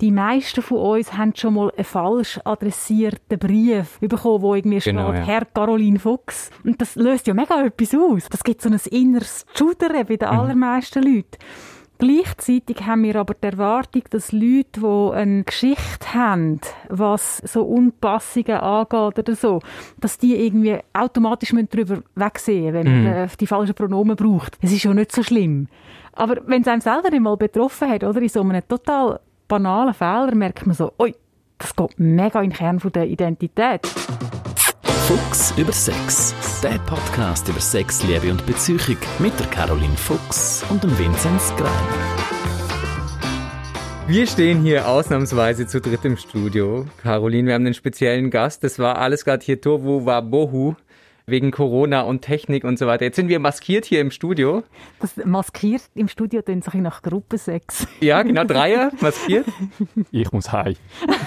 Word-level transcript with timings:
die 0.00 0.10
meisten 0.10 0.62
von 0.62 0.78
uns 0.78 1.16
haben 1.16 1.34
schon 1.36 1.54
mal 1.54 1.70
einen 1.76 1.84
falsch 1.84 2.40
adressierten 2.44 3.38
Brief 3.38 3.98
bekommen, 4.00 4.42
wo 4.42 4.54
irgendwie 4.54 4.78
genau, 4.78 5.12
steht, 5.12 5.20
ja. 5.20 5.26
Herr 5.26 5.44
Caroline 5.44 5.98
Fuchs. 5.98 6.50
Und 6.64 6.80
das 6.80 6.96
löst 6.96 7.26
ja 7.26 7.34
mega 7.34 7.62
etwas 7.64 7.94
aus. 7.94 8.28
Das 8.30 8.42
gibt 8.42 8.62
so 8.62 8.70
ein 8.70 8.80
inneres 8.90 9.44
Schudern 9.54 10.06
bei 10.06 10.16
den 10.16 10.28
mhm. 10.28 10.38
allermeisten 10.38 11.02
Leuten. 11.02 11.38
Gleichzeitig 11.98 12.86
haben 12.86 13.02
wir 13.02 13.16
aber 13.16 13.34
die 13.34 13.48
Erwartung, 13.48 14.02
dass 14.08 14.32
Leute, 14.32 14.80
die 14.80 15.14
eine 15.14 15.44
Geschichte 15.44 16.14
haben, 16.14 16.60
was 16.88 17.38
so 17.38 17.62
Unpassungen 17.62 18.56
angeht 18.56 19.18
oder 19.18 19.36
so, 19.36 19.60
dass 19.98 20.16
die 20.16 20.34
irgendwie 20.34 20.78
automatisch 20.94 21.52
darüber 21.70 22.02
wegsehen 22.14 22.72
wenn 22.72 22.86
man 22.86 23.24
mhm. 23.24 23.28
die 23.38 23.46
falschen 23.46 23.74
Pronomen 23.74 24.16
braucht. 24.16 24.56
Es 24.62 24.72
ist 24.72 24.82
ja 24.82 24.94
nicht 24.94 25.12
so 25.12 25.22
schlimm. 25.22 25.68
Aber 26.14 26.38
wenn 26.46 26.62
es 26.62 26.68
einem 26.68 26.80
selber 26.80 27.12
einmal 27.12 27.36
betroffen 27.36 27.90
hat, 27.90 28.02
oder 28.02 28.22
in 28.22 28.30
so 28.30 28.40
einem 28.40 28.66
total 28.66 29.20
banalen 29.50 29.92
Fehler, 29.92 30.34
merkt 30.34 30.64
man 30.64 30.76
so, 30.76 30.92
oi, 30.98 31.12
das 31.58 31.74
geht 31.74 31.98
mega 31.98 32.40
in 32.40 32.50
den 32.50 32.56
Kern 32.56 32.80
der 32.94 33.08
Identität. 33.08 33.84
Fuchs 35.08 35.52
über 35.58 35.72
Sex. 35.72 36.34
Der 36.62 36.78
Podcast 36.86 37.48
über 37.48 37.58
Sex, 37.58 38.04
Liebe 38.04 38.30
und 38.30 38.46
Beziehung 38.46 38.96
mit 39.18 39.38
der 39.40 39.48
Caroline 39.48 39.96
Fuchs 39.96 40.64
und 40.70 40.84
dem 40.84 40.96
Vinzenz 40.96 41.52
Grein. 41.56 41.70
Wir 44.06 44.26
stehen 44.28 44.62
hier 44.62 44.86
ausnahmsweise 44.88 45.66
zu 45.66 45.80
dritt 45.80 46.04
im 46.04 46.16
Studio. 46.16 46.86
Caroline, 47.02 47.48
wir 47.48 47.54
haben 47.54 47.66
einen 47.66 47.74
speziellen 47.74 48.30
Gast. 48.30 48.62
Das 48.62 48.78
war 48.78 48.98
alles 48.98 49.24
gerade 49.24 49.44
hier 49.44 49.60
Tovu 49.60 50.06
Wabohu 50.06 50.76
wegen 51.30 51.50
Corona 51.50 52.02
und 52.02 52.22
Technik 52.22 52.64
und 52.64 52.78
so 52.78 52.86
weiter. 52.86 53.04
Jetzt 53.04 53.16
sind 53.16 53.28
wir 53.28 53.38
maskiert 53.38 53.84
hier 53.84 54.00
im 54.00 54.10
Studio. 54.10 54.62
Das 55.00 55.16
maskiert 55.24 55.82
im 55.94 56.08
Studio 56.08 56.42
dann 56.42 56.62
sage 56.62 56.78
ich 56.78 56.82
nach 56.82 57.02
Gruppensex. 57.02 57.86
Ja, 58.00 58.22
genau, 58.22 58.44
Dreier 58.44 58.90
maskiert. 59.00 59.46
Ich 60.10 60.32
muss 60.32 60.52
heim. 60.52 60.76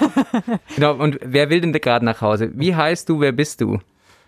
genau, 0.75 0.95
und 0.95 1.19
wer 1.23 1.49
will 1.49 1.61
denn 1.61 1.73
gerade 1.73 2.05
nach 2.05 2.21
Hause? 2.21 2.51
Wie 2.55 2.75
heißt 2.75 3.09
du, 3.09 3.19
wer 3.19 3.31
bist 3.31 3.61
du? 3.61 3.79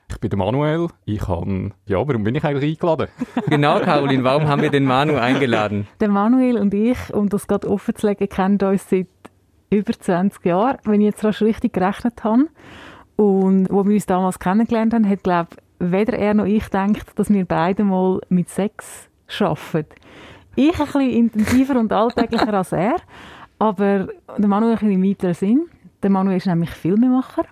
Ich 0.09 0.19
bin 0.19 0.29
der 0.29 0.37
Manuel. 0.37 0.87
Ich 1.05 1.27
habe, 1.27 1.71
ja, 1.87 1.97
warum 1.97 2.23
bin 2.23 2.35
ich 2.35 2.43
eigentlich 2.43 2.73
eingeladen? 2.73 3.07
genau, 3.47 3.79
Caroline, 3.79 4.23
warum 4.23 4.47
haben 4.47 4.61
wir 4.61 4.69
den 4.69 4.85
Manu 4.85 5.15
eingeladen? 5.15 5.87
Der 5.99 6.09
Manuel 6.09 6.57
und 6.57 6.73
ich, 6.73 7.13
um 7.13 7.29
das 7.29 7.47
gerade 7.47 7.69
offen 7.69 7.95
zu 7.95 8.07
legen, 8.07 8.29
kennen 8.29 8.59
uns 8.61 8.89
seit 8.89 9.07
über 9.71 9.93
20 9.93 10.45
Jahren, 10.45 10.77
wenn 10.83 11.01
ich 11.01 11.07
jetzt 11.07 11.23
rasch 11.23 11.41
richtig 11.41 11.73
gerechnet 11.73 12.23
habe. 12.23 12.45
Und 13.15 13.67
wo 13.69 13.85
wir 13.85 13.93
uns 13.93 14.05
damals 14.05 14.39
kennengelernt 14.39 14.93
haben, 14.93 15.09
hat, 15.09 15.23
glaube 15.23 15.49
weder 15.79 16.13
er 16.17 16.33
noch 16.33 16.45
ich 16.45 16.67
denkt, 16.69 17.17
dass 17.17 17.29
wir 17.29 17.45
beide 17.45 17.83
mal 17.83 18.21
mit 18.29 18.49
Sex 18.49 19.09
arbeiten. 19.39 19.85
Ich 20.55 20.79
ein 20.79 20.85
bisschen 20.85 21.09
intensiver 21.09 21.79
und 21.79 21.91
alltäglicher 21.91 22.53
als 22.53 22.71
er, 22.71 22.97
aber 23.59 24.07
der 24.37 24.47
Manuel 24.47 24.73
ein 24.73 24.79
bisschen 24.79 24.91
im 24.91 25.03
weiteren 25.03 25.33
Sinn. 25.33 25.67
Der 26.01 26.09
Manuel 26.09 26.37
ist 26.37 26.47
nämlich 26.47 26.69
Filmemacher. 26.69 27.45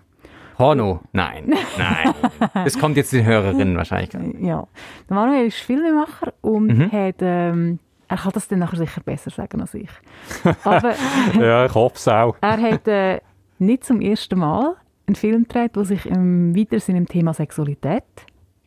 Porno? 0.55 1.01
Nein, 1.11 1.53
nein. 1.77 2.13
Das 2.53 2.79
kommt 2.79 2.95
jetzt 2.95 3.11
den 3.11 3.25
Hörerinnen 3.25 3.75
wahrscheinlich. 3.75 4.13
Ja. 4.39 4.67
Der 5.09 5.15
Manuel 5.15 5.47
ist 5.47 5.57
Filmemacher 5.57 6.33
und 6.41 6.67
mhm. 6.67 6.91
hat... 6.91 7.15
Ähm, 7.19 7.79
er 8.07 8.17
kann 8.17 8.31
das 8.33 8.47
dann 8.47 8.59
nachher 8.59 8.77
sicher 8.77 9.01
besser 9.01 9.31
sagen 9.31 9.61
als 9.61 9.73
ich. 9.73 9.89
Aber, 10.63 10.93
ja, 11.39 11.65
ich 11.65 11.73
hoffe 11.73 11.95
es 11.95 12.07
auch. 12.07 12.35
er 12.41 12.61
hat 12.61 12.87
äh, 12.87 13.21
nicht 13.57 13.83
zum 13.83 14.01
ersten 14.01 14.39
Mal 14.39 14.75
einen 15.07 15.15
Film 15.15 15.47
dreht, 15.47 15.75
der 15.75 15.85
sich 15.85 16.05
im 16.05 16.55
weiteren 16.55 16.95
dem 16.95 17.07
Thema 17.07 17.33
Sexualität 17.33 18.03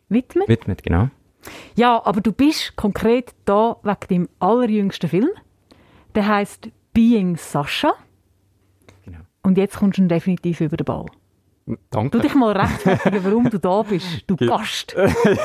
widmet. 0.09 0.49
Widmet, 0.49 0.83
genau. 0.83 1.09
Ja, 1.75 2.05
aber 2.05 2.21
du 2.21 2.33
bist 2.33 2.77
konkret 2.77 3.35
da 3.45 3.77
wegen 3.83 4.09
dem 4.11 4.29
allerjüngsten 4.41 5.09
Film. 5.09 5.31
Der 6.15 6.27
heißt 6.27 6.71
Being 6.93 7.37
Sascha. 7.37 7.93
Genau. 9.05 9.19
Und 9.43 9.59
jetzt 9.59 9.77
kommst 9.77 9.99
du 9.99 10.07
definitiv 10.07 10.61
über 10.61 10.77
den 10.77 10.85
Ball. 10.85 11.07
Danke. 11.91 12.17
Du 12.17 12.23
dich 12.23 12.35
mal 12.35 12.57
rechtfertigen, 12.57 13.25
warum 13.25 13.51
du 13.51 13.59
da 13.59 13.83
bist, 13.83 14.25
du 14.29 14.37
Gast. 14.37 14.97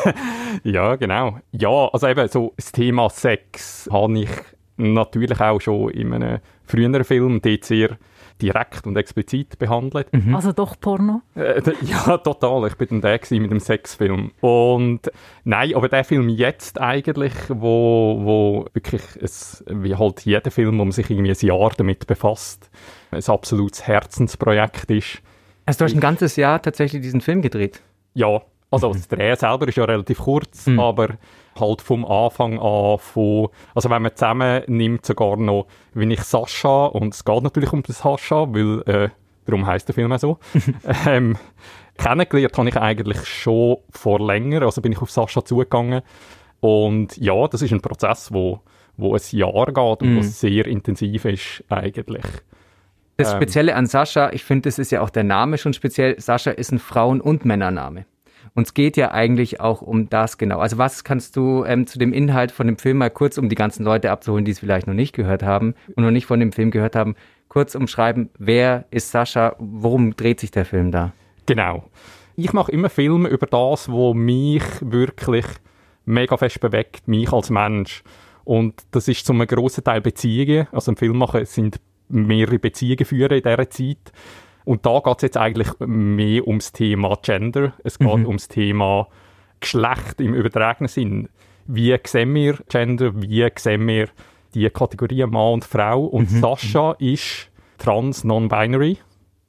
ja, 0.63 0.95
genau. 0.95 1.39
Ja, 1.51 1.87
also 1.87 2.07
eben 2.07 2.27
so 2.27 2.53
das 2.55 2.71
Thema 2.71 3.09
Sex 3.09 3.89
habe 3.91 4.19
ich 4.19 4.29
natürlich 4.77 5.41
auch 5.41 5.59
schon 5.59 5.89
in 5.89 6.13
einem 6.13 6.39
früheren 6.63 7.03
Film 7.03 7.41
dort 7.41 7.65
sehr 7.65 7.97
direkt 8.41 8.87
und 8.87 8.97
explizit 8.97 9.59
behandelt. 9.59 10.11
Mhm. 10.11 10.35
Also 10.35 10.51
doch 10.51 10.79
Porno? 10.79 11.21
Äh, 11.35 11.61
ja, 11.81 12.17
total. 12.17 12.67
Ich 12.67 12.75
bin 12.75 12.87
dann 12.89 13.01
der 13.01 13.19
mit 13.39 13.51
dem 13.51 13.59
Sexfilm. 13.59 14.31
Und 14.41 15.11
nein, 15.43 15.75
aber 15.75 15.89
der 15.89 16.03
Film 16.03 16.29
jetzt 16.29 16.79
eigentlich, 16.79 17.33
wo, 17.49 18.19
wo 18.21 18.65
wirklich, 18.73 19.03
es, 19.21 19.63
wie 19.67 19.95
halt 19.95 20.21
jeder 20.25 20.51
Film, 20.51 20.79
wo 20.79 20.85
man 20.85 20.91
sich 20.91 21.09
irgendwie 21.09 21.31
ein 21.31 21.47
Jahr 21.47 21.71
damit 21.77 22.07
befasst, 22.07 22.69
ein 23.11 23.23
absolutes 23.25 23.85
Herzensprojekt 23.87 24.89
ist. 24.91 25.21
Also 25.65 25.79
du 25.79 25.85
hast 25.85 25.93
ein 25.93 26.01
ganzes 26.01 26.35
Jahr 26.35 26.61
tatsächlich 26.61 27.01
diesen 27.01 27.21
Film 27.21 27.41
gedreht? 27.41 27.81
Ja, 28.13 28.41
also 28.71 28.93
das 28.93 29.07
Dreh 29.07 29.35
selber 29.35 29.67
ist 29.67 29.77
ja 29.77 29.83
relativ 29.83 30.19
kurz, 30.19 30.65
mhm. 30.65 30.79
aber 30.79 31.09
halt 31.59 31.81
vom 31.81 32.05
Anfang 32.05 32.57
an 32.57 32.97
von, 32.99 33.49
also 33.75 33.89
wenn 33.89 34.01
man 34.01 34.15
zusammen 34.15 34.63
nimmt 34.67 35.05
sogar 35.05 35.35
noch, 35.37 35.67
wie 35.93 36.11
ich 36.11 36.21
Sascha, 36.21 36.85
und 36.85 37.13
es 37.13 37.25
geht 37.25 37.43
natürlich 37.43 37.73
um 37.73 37.83
das 37.83 37.99
Sascha, 37.99 38.47
weil, 38.53 38.81
äh, 38.87 39.09
darum 39.45 39.67
heißt 39.67 39.89
der 39.89 39.95
Film 39.95 40.11
auch 40.13 40.19
so, 40.19 40.39
ähm, 41.05 41.37
kennengelernt 41.97 42.57
habe 42.57 42.69
ich 42.69 42.77
eigentlich 42.77 43.25
schon 43.25 43.77
vor 43.89 44.19
länger, 44.19 44.61
also 44.61 44.81
bin 44.81 44.93
ich 44.93 45.01
auf 45.01 45.11
Sascha 45.11 45.43
zugegangen 45.43 46.01
und 46.61 47.17
ja, 47.17 47.47
das 47.47 47.61
ist 47.61 47.73
ein 47.73 47.81
Prozess, 47.81 48.31
wo, 48.31 48.61
wo 48.95 49.13
ein 49.13 49.21
Jahr 49.31 49.65
geht 49.65 49.77
und 49.77 50.13
mhm. 50.13 50.19
was 50.19 50.39
sehr 50.39 50.65
intensiv 50.65 51.25
ist 51.25 51.63
eigentlich. 51.67 52.25
Das 53.17 53.33
ähm, 53.33 53.37
Spezielle 53.37 53.75
an 53.75 53.85
Sascha, 53.85 54.31
ich 54.31 54.43
finde, 54.45 54.69
das 54.69 54.79
ist 54.79 54.91
ja 54.91 55.01
auch 55.01 55.09
der 55.09 55.23
Name 55.23 55.57
schon 55.57 55.73
speziell. 55.73 56.19
Sascha 56.19 56.51
ist 56.51 56.71
ein 56.71 56.79
Frauen- 56.79 57.19
und 57.19 57.45
Männername. 57.45 58.05
Und 58.53 58.67
es 58.67 58.73
geht 58.73 58.97
ja 58.97 59.11
eigentlich 59.11 59.61
auch 59.61 59.81
um 59.81 60.09
das 60.09 60.37
genau. 60.37 60.59
Also 60.59 60.77
was 60.77 61.03
kannst 61.03 61.37
du 61.37 61.63
ähm, 61.63 61.87
zu 61.87 61.99
dem 61.99 62.11
Inhalt 62.11 62.51
von 62.51 62.67
dem 62.67 62.77
Film 62.77 62.97
mal 62.97 63.09
kurz, 63.09 63.37
um 63.37 63.47
die 63.47 63.55
ganzen 63.55 63.83
Leute 63.85 64.11
abzuholen, 64.11 64.43
die 64.43 64.51
es 64.51 64.59
vielleicht 64.59 64.87
noch 64.87 64.93
nicht 64.93 65.13
gehört 65.13 65.43
haben 65.43 65.73
und 65.95 66.03
noch 66.03 66.11
nicht 66.11 66.25
von 66.25 66.39
dem 66.39 66.51
Film 66.51 66.69
gehört 66.71 66.95
haben, 66.95 67.15
kurz 67.47 67.75
umschreiben, 67.75 68.29
wer 68.37 68.85
ist 68.91 69.11
Sascha, 69.11 69.55
worum 69.59 70.15
dreht 70.15 70.39
sich 70.39 70.51
der 70.51 70.65
Film 70.65 70.91
da? 70.91 71.13
Genau. 71.45 71.85
Ich 72.35 72.53
mache 72.53 72.71
immer 72.71 72.89
Filme 72.89 73.29
über 73.29 73.45
das, 73.45 73.89
wo 73.89 74.13
mich 74.13 74.63
wirklich 74.81 75.45
mega 76.05 76.37
fest 76.37 76.59
bewegt, 76.59 77.07
mich 77.07 77.31
als 77.31 77.49
Mensch. 77.49 78.03
Und 78.43 78.81
das 78.91 79.07
ist 79.07 79.25
zum 79.25 79.45
grossen 79.45 79.83
Teil 79.83 80.01
Beziehungen. 80.01 80.67
Also 80.71 80.91
im 80.91 80.97
Film 80.97 81.17
machen 81.17 81.45
sind 81.45 81.79
mehrere 82.09 82.59
Beziehungen 82.59 83.05
führen 83.05 83.37
in 83.37 83.43
dieser 83.43 83.69
Zeit. 83.69 84.11
Und 84.63 84.85
da 84.85 84.99
geht 84.99 85.17
es 85.17 85.21
jetzt 85.23 85.37
eigentlich 85.37 85.69
mehr 85.79 86.47
ums 86.47 86.71
Thema 86.71 87.17
Gender. 87.21 87.73
Es 87.83 87.99
geht 87.99 88.17
mhm. 88.17 88.27
ums 88.27 88.47
Thema 88.47 89.07
Geschlecht 89.59 90.19
im 90.19 90.33
übertragenen 90.33 90.87
Sinn. 90.87 91.29
Wie 91.67 91.97
sehen 92.05 92.33
wir 92.33 92.57
Gender? 92.69 93.11
Wie 93.21 93.47
sehen 93.57 93.87
wir 93.87 94.09
die 94.53 94.69
Kategorien 94.69 95.29
Mann 95.29 95.53
und 95.53 95.65
Frau? 95.65 96.03
Und 96.03 96.31
mhm. 96.31 96.39
Sascha 96.39 96.93
ist 96.99 97.49
trans 97.77 98.23
non-binary. 98.23 98.97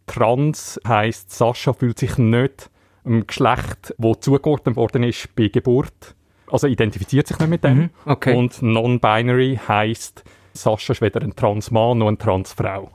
Trans 0.06 0.80
heißt, 0.86 1.30
Sascha 1.30 1.72
fühlt 1.72 1.98
sich 1.98 2.18
nicht 2.18 2.70
im 3.04 3.26
Geschlecht, 3.26 3.94
wo 3.98 4.14
zugeordnet 4.14 4.76
worden 4.76 5.02
ist 5.02 5.34
bei 5.34 5.48
Geburt. 5.48 6.14
Also 6.50 6.66
identifiziert 6.66 7.26
sich 7.26 7.38
nicht 7.38 7.48
mit 7.48 7.64
dem. 7.64 7.76
Mhm. 7.76 7.90
Okay. 8.04 8.36
Und 8.36 8.62
non-binary 8.62 9.58
heißt, 9.66 10.24
Sascha 10.52 10.92
ist 10.92 11.00
weder 11.00 11.22
ein 11.22 11.34
Transmann 11.34 11.98
noch 11.98 12.08
eine 12.08 12.18
Transfrau. 12.18 12.90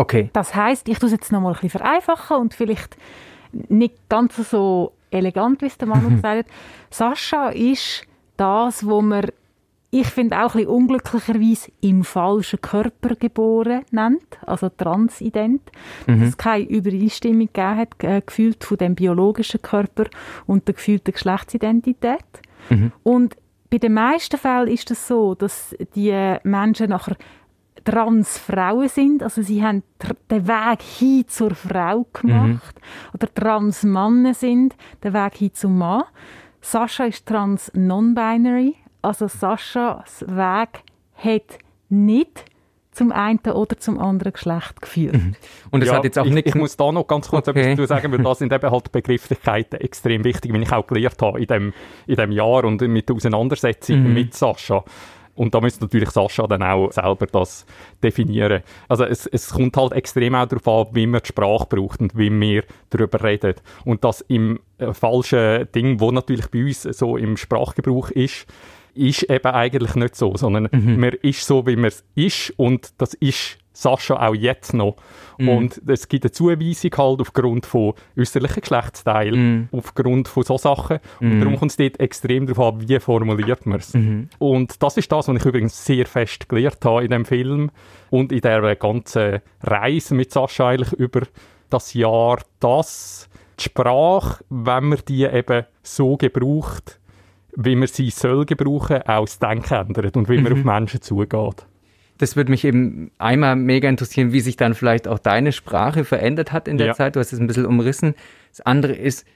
Okay. 0.00 0.30
Das 0.32 0.54
heißt, 0.54 0.88
ich 0.88 0.98
tue 0.98 1.08
es 1.08 1.12
jetzt 1.12 1.30
noch 1.30 1.42
mal 1.42 1.50
ein 1.50 1.54
bisschen 1.54 1.78
vereinfachen 1.78 2.38
und 2.38 2.54
vielleicht 2.54 2.96
nicht 3.52 4.08
ganz 4.08 4.36
so 4.36 4.92
elegant, 5.10 5.60
wie 5.60 5.66
es 5.66 5.76
der 5.76 5.88
Mann 5.88 6.08
gesagt 6.16 6.46
hat. 6.48 6.54
Sascha 6.88 7.50
ist 7.50 8.06
das, 8.38 8.86
wo 8.86 9.02
man 9.02 9.26
ich 9.92 10.06
finde 10.06 10.38
auch 10.38 10.54
ein 10.54 10.60
bisschen 10.60 10.68
unglücklicherweise 10.68 11.72
im 11.80 12.04
falschen 12.04 12.60
Körper 12.60 13.16
geboren 13.16 13.82
nennt, 13.90 14.38
also 14.46 14.68
transident, 14.68 15.62
mhm. 16.06 16.20
dass 16.20 16.28
es 16.28 16.38
keine 16.38 16.64
Übereinstimmung 16.64 17.48
gegeben 17.52 17.76
hat, 17.76 18.04
äh, 18.04 18.22
gefühlt 18.24 18.62
von 18.62 18.78
dem 18.78 18.94
biologischen 18.94 19.60
Körper 19.60 20.04
und 20.46 20.68
der 20.68 20.76
gefühlten 20.76 21.12
Geschlechtsidentität. 21.12 22.24
Mhm. 22.68 22.92
Und 23.02 23.34
bei 23.68 23.78
den 23.78 23.94
meisten 23.94 24.38
Fällen 24.38 24.68
ist 24.68 24.92
es 24.92 25.00
das 25.00 25.08
so, 25.08 25.34
dass 25.34 25.74
die 25.96 26.36
Menschen 26.44 26.90
nachher 26.90 27.16
Transfrauen 27.84 28.88
sind. 28.88 29.22
Also 29.22 29.42
sie 29.42 29.62
haben 29.64 29.82
den 30.30 30.46
Weg 30.46 30.82
hin 30.82 31.24
zur 31.28 31.54
Frau 31.54 32.06
gemacht. 32.12 32.76
Mhm. 32.76 33.14
Oder 33.14 33.34
Transmannen 33.34 34.34
sind 34.34 34.76
den 35.02 35.14
Weg 35.14 35.36
hin 35.36 35.54
zum 35.54 35.78
Mann. 35.78 36.04
Sascha 36.60 37.04
ist 37.04 37.26
trans 37.26 37.70
non-binary. 37.74 38.74
Also 39.02 39.28
Saschas 39.28 40.24
Weg 40.28 40.82
hat 41.14 41.58
nicht 41.88 42.44
zum 42.92 43.12
einen 43.12 43.38
oder 43.38 43.78
zum 43.78 43.98
anderen 43.98 44.32
Geschlecht 44.32 44.82
geführt. 44.82 45.14
Mhm. 45.14 45.34
Und 45.70 45.82
es 45.82 45.88
ja, 45.88 45.94
hat 45.94 46.04
jetzt 46.04 46.18
auch 46.18 46.26
ich, 46.26 46.32
nicht... 46.32 46.48
Ich 46.48 46.54
muss 46.54 46.76
da 46.76 46.90
noch 46.92 47.06
ganz 47.06 47.28
kurz 47.28 47.48
okay. 47.48 47.60
etwas 47.60 47.76
dazu 47.76 47.86
sagen, 47.86 48.12
weil 48.12 48.22
da 48.22 48.34
sind 48.34 48.52
eben 48.52 48.70
halt 48.70 48.92
Begrifflichkeiten 48.92 49.80
extrem 49.80 50.24
wichtig, 50.24 50.52
wie 50.52 50.58
ich 50.58 50.72
auch 50.72 50.86
gelernt 50.86 51.22
habe 51.22 51.40
in 51.40 51.46
dem, 51.46 51.72
in 52.06 52.16
dem 52.16 52.32
Jahr 52.32 52.64
und 52.64 52.80
mit 52.82 53.08
der 53.08 53.16
Auseinandersetzung 53.16 54.02
mhm. 54.02 54.14
mit 54.14 54.34
Sascha. 54.34 54.84
Und 55.34 55.54
da 55.54 55.60
müsste 55.60 55.84
natürlich 55.84 56.10
Sascha 56.10 56.46
dann 56.46 56.62
auch 56.62 56.92
selber 56.92 57.26
das 57.26 57.64
definieren. 58.02 58.62
Also 58.88 59.04
es, 59.04 59.26
es 59.26 59.50
kommt 59.50 59.76
halt 59.76 59.92
extrem 59.92 60.34
auch 60.34 60.46
darauf 60.46 60.88
an, 60.88 60.94
wie 60.94 61.06
man 61.06 61.20
die 61.22 61.28
Sprache 61.28 61.66
braucht 61.68 62.00
und 62.00 62.16
wie 62.16 62.30
wir 62.30 62.64
darüber 62.90 63.22
reden. 63.22 63.54
Und 63.84 64.04
das 64.04 64.20
im 64.22 64.60
äh, 64.78 64.92
falschen 64.92 65.70
Ding, 65.72 66.00
wo 66.00 66.10
natürlich 66.10 66.48
bei 66.48 66.64
uns 66.64 66.82
so 66.82 67.16
im 67.16 67.36
Sprachgebrauch 67.36 68.10
ist, 68.10 68.46
ist 68.94 69.22
eben 69.30 69.46
eigentlich 69.46 69.94
nicht 69.94 70.16
so, 70.16 70.36
sondern 70.36 70.68
mhm. 70.72 70.98
man 70.98 71.12
ist 71.22 71.46
so, 71.46 71.66
wie 71.66 71.76
man 71.76 71.92
ist 72.14 72.52
und 72.56 72.92
das 72.98 73.14
ist 73.14 73.59
Sascha 73.80 74.28
auch 74.28 74.34
jetzt 74.34 74.74
noch. 74.74 74.96
Mm. 75.38 75.48
Und 75.48 75.82
es 75.86 76.08
gibt 76.08 76.24
eine 76.24 76.32
Zuweisung 76.32 76.90
halt 76.96 77.20
aufgrund 77.20 77.66
von 77.66 77.94
äußerlichen 78.16 78.60
Geschlechtsteilen, 78.60 79.62
mm. 79.62 79.68
aufgrund 79.72 80.28
von 80.28 80.42
so 80.42 80.58
Sachen. 80.58 80.98
Und 81.20 81.38
mm. 81.38 81.40
darum 81.40 81.58
kommt 81.58 81.70
es 81.70 81.76
dort 81.78 81.98
extrem 81.98 82.46
darauf 82.46 82.74
an, 82.74 82.88
wie 82.88 83.00
formuliert 83.00 83.64
man 83.64 83.78
es. 83.78 83.94
-hmm. 83.94 84.26
Und 84.38 84.82
das 84.82 84.96
ist 84.98 85.10
das, 85.10 85.28
was 85.28 85.36
ich 85.36 85.44
übrigens 85.44 85.84
sehr 85.84 86.06
fest 86.06 86.48
gelernt 86.48 86.84
habe 86.84 87.04
in 87.04 87.10
dem 87.10 87.24
Film 87.24 87.70
und 88.10 88.32
in 88.32 88.40
der 88.40 88.76
ganzen 88.76 89.40
Reise 89.62 90.14
mit 90.14 90.30
Sascha 90.30 90.68
eigentlich 90.68 90.92
über 90.92 91.22
das 91.70 91.94
Jahr, 91.94 92.38
dass 92.58 93.28
die 93.58 93.64
Sprache, 93.64 94.44
wenn 94.50 94.84
man 94.90 94.98
die 95.08 95.24
eben 95.24 95.64
so 95.82 96.16
gebraucht, 96.16 97.00
wie 97.56 97.76
man 97.76 97.88
sie 97.88 98.10
soll 98.10 98.44
gebrauchen, 98.44 99.02
auch 99.02 99.24
das 99.24 99.38
Denken 99.38 99.74
ändert 99.74 100.16
und 100.16 100.28
wie 100.28 100.38
man 100.38 100.52
-hmm. 100.52 100.58
auf 100.58 100.64
Menschen 100.64 101.02
zugeht 101.02 101.66
das 102.20 102.36
würde 102.36 102.50
mich 102.50 102.64
eben 102.64 103.10
einmal 103.18 103.56
mega 103.56 103.88
interessieren, 103.88 104.32
wie 104.32 104.40
sich 104.40 104.56
dann 104.56 104.74
vielleicht 104.74 105.08
auch 105.08 105.18
deine 105.18 105.52
Sprache 105.52 106.04
verändert 106.04 106.52
hat 106.52 106.68
in 106.68 106.76
der 106.76 106.88
ja. 106.88 106.94
Zeit. 106.94 107.16
Du 107.16 107.20
hast 107.20 107.32
es 107.32 107.40
ein 107.40 107.46
bisschen 107.46 107.64
umrissen. 107.64 108.14
Das 108.50 108.60
andere 108.60 108.92
ist, 108.92 109.26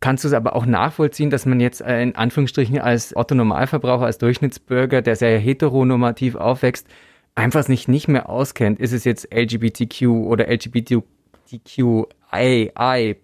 kannst 0.00 0.24
du 0.24 0.28
es 0.28 0.34
aber 0.34 0.54
auch 0.54 0.66
nachvollziehen, 0.66 1.30
dass 1.30 1.46
man 1.46 1.58
jetzt 1.60 1.80
äh, 1.80 2.02
in 2.02 2.14
Anführungsstrichen 2.14 2.78
als 2.80 3.16
Otto-Normalverbraucher, 3.16 4.04
als 4.04 4.18
Durchschnittsbürger, 4.18 5.00
der 5.00 5.16
sehr 5.16 5.38
heteronormativ 5.38 6.34
aufwächst, 6.34 6.86
einfach 7.34 7.62
sich 7.62 7.88
nicht 7.88 8.08
mehr 8.08 8.28
auskennt. 8.28 8.78
Ist 8.78 8.92
es 8.92 9.04
jetzt 9.04 9.32
LGBTQ 9.34 10.02
oder 10.08 10.48
LGBTQI 10.48 11.06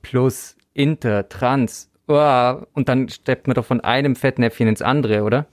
plus, 0.01 0.57
Inter, 0.73 1.29
Trans, 1.29 1.91
oh, 2.09 2.63
und 2.73 2.89
dann 2.89 3.09
steppt 3.09 3.47
man 3.47 3.55
doch 3.55 3.65
von 3.65 3.81
einem 3.81 4.17
Fettnäpfchen 4.17 4.69
ins 4.69 4.83
andere, 4.83 5.23
oder? 5.23 5.47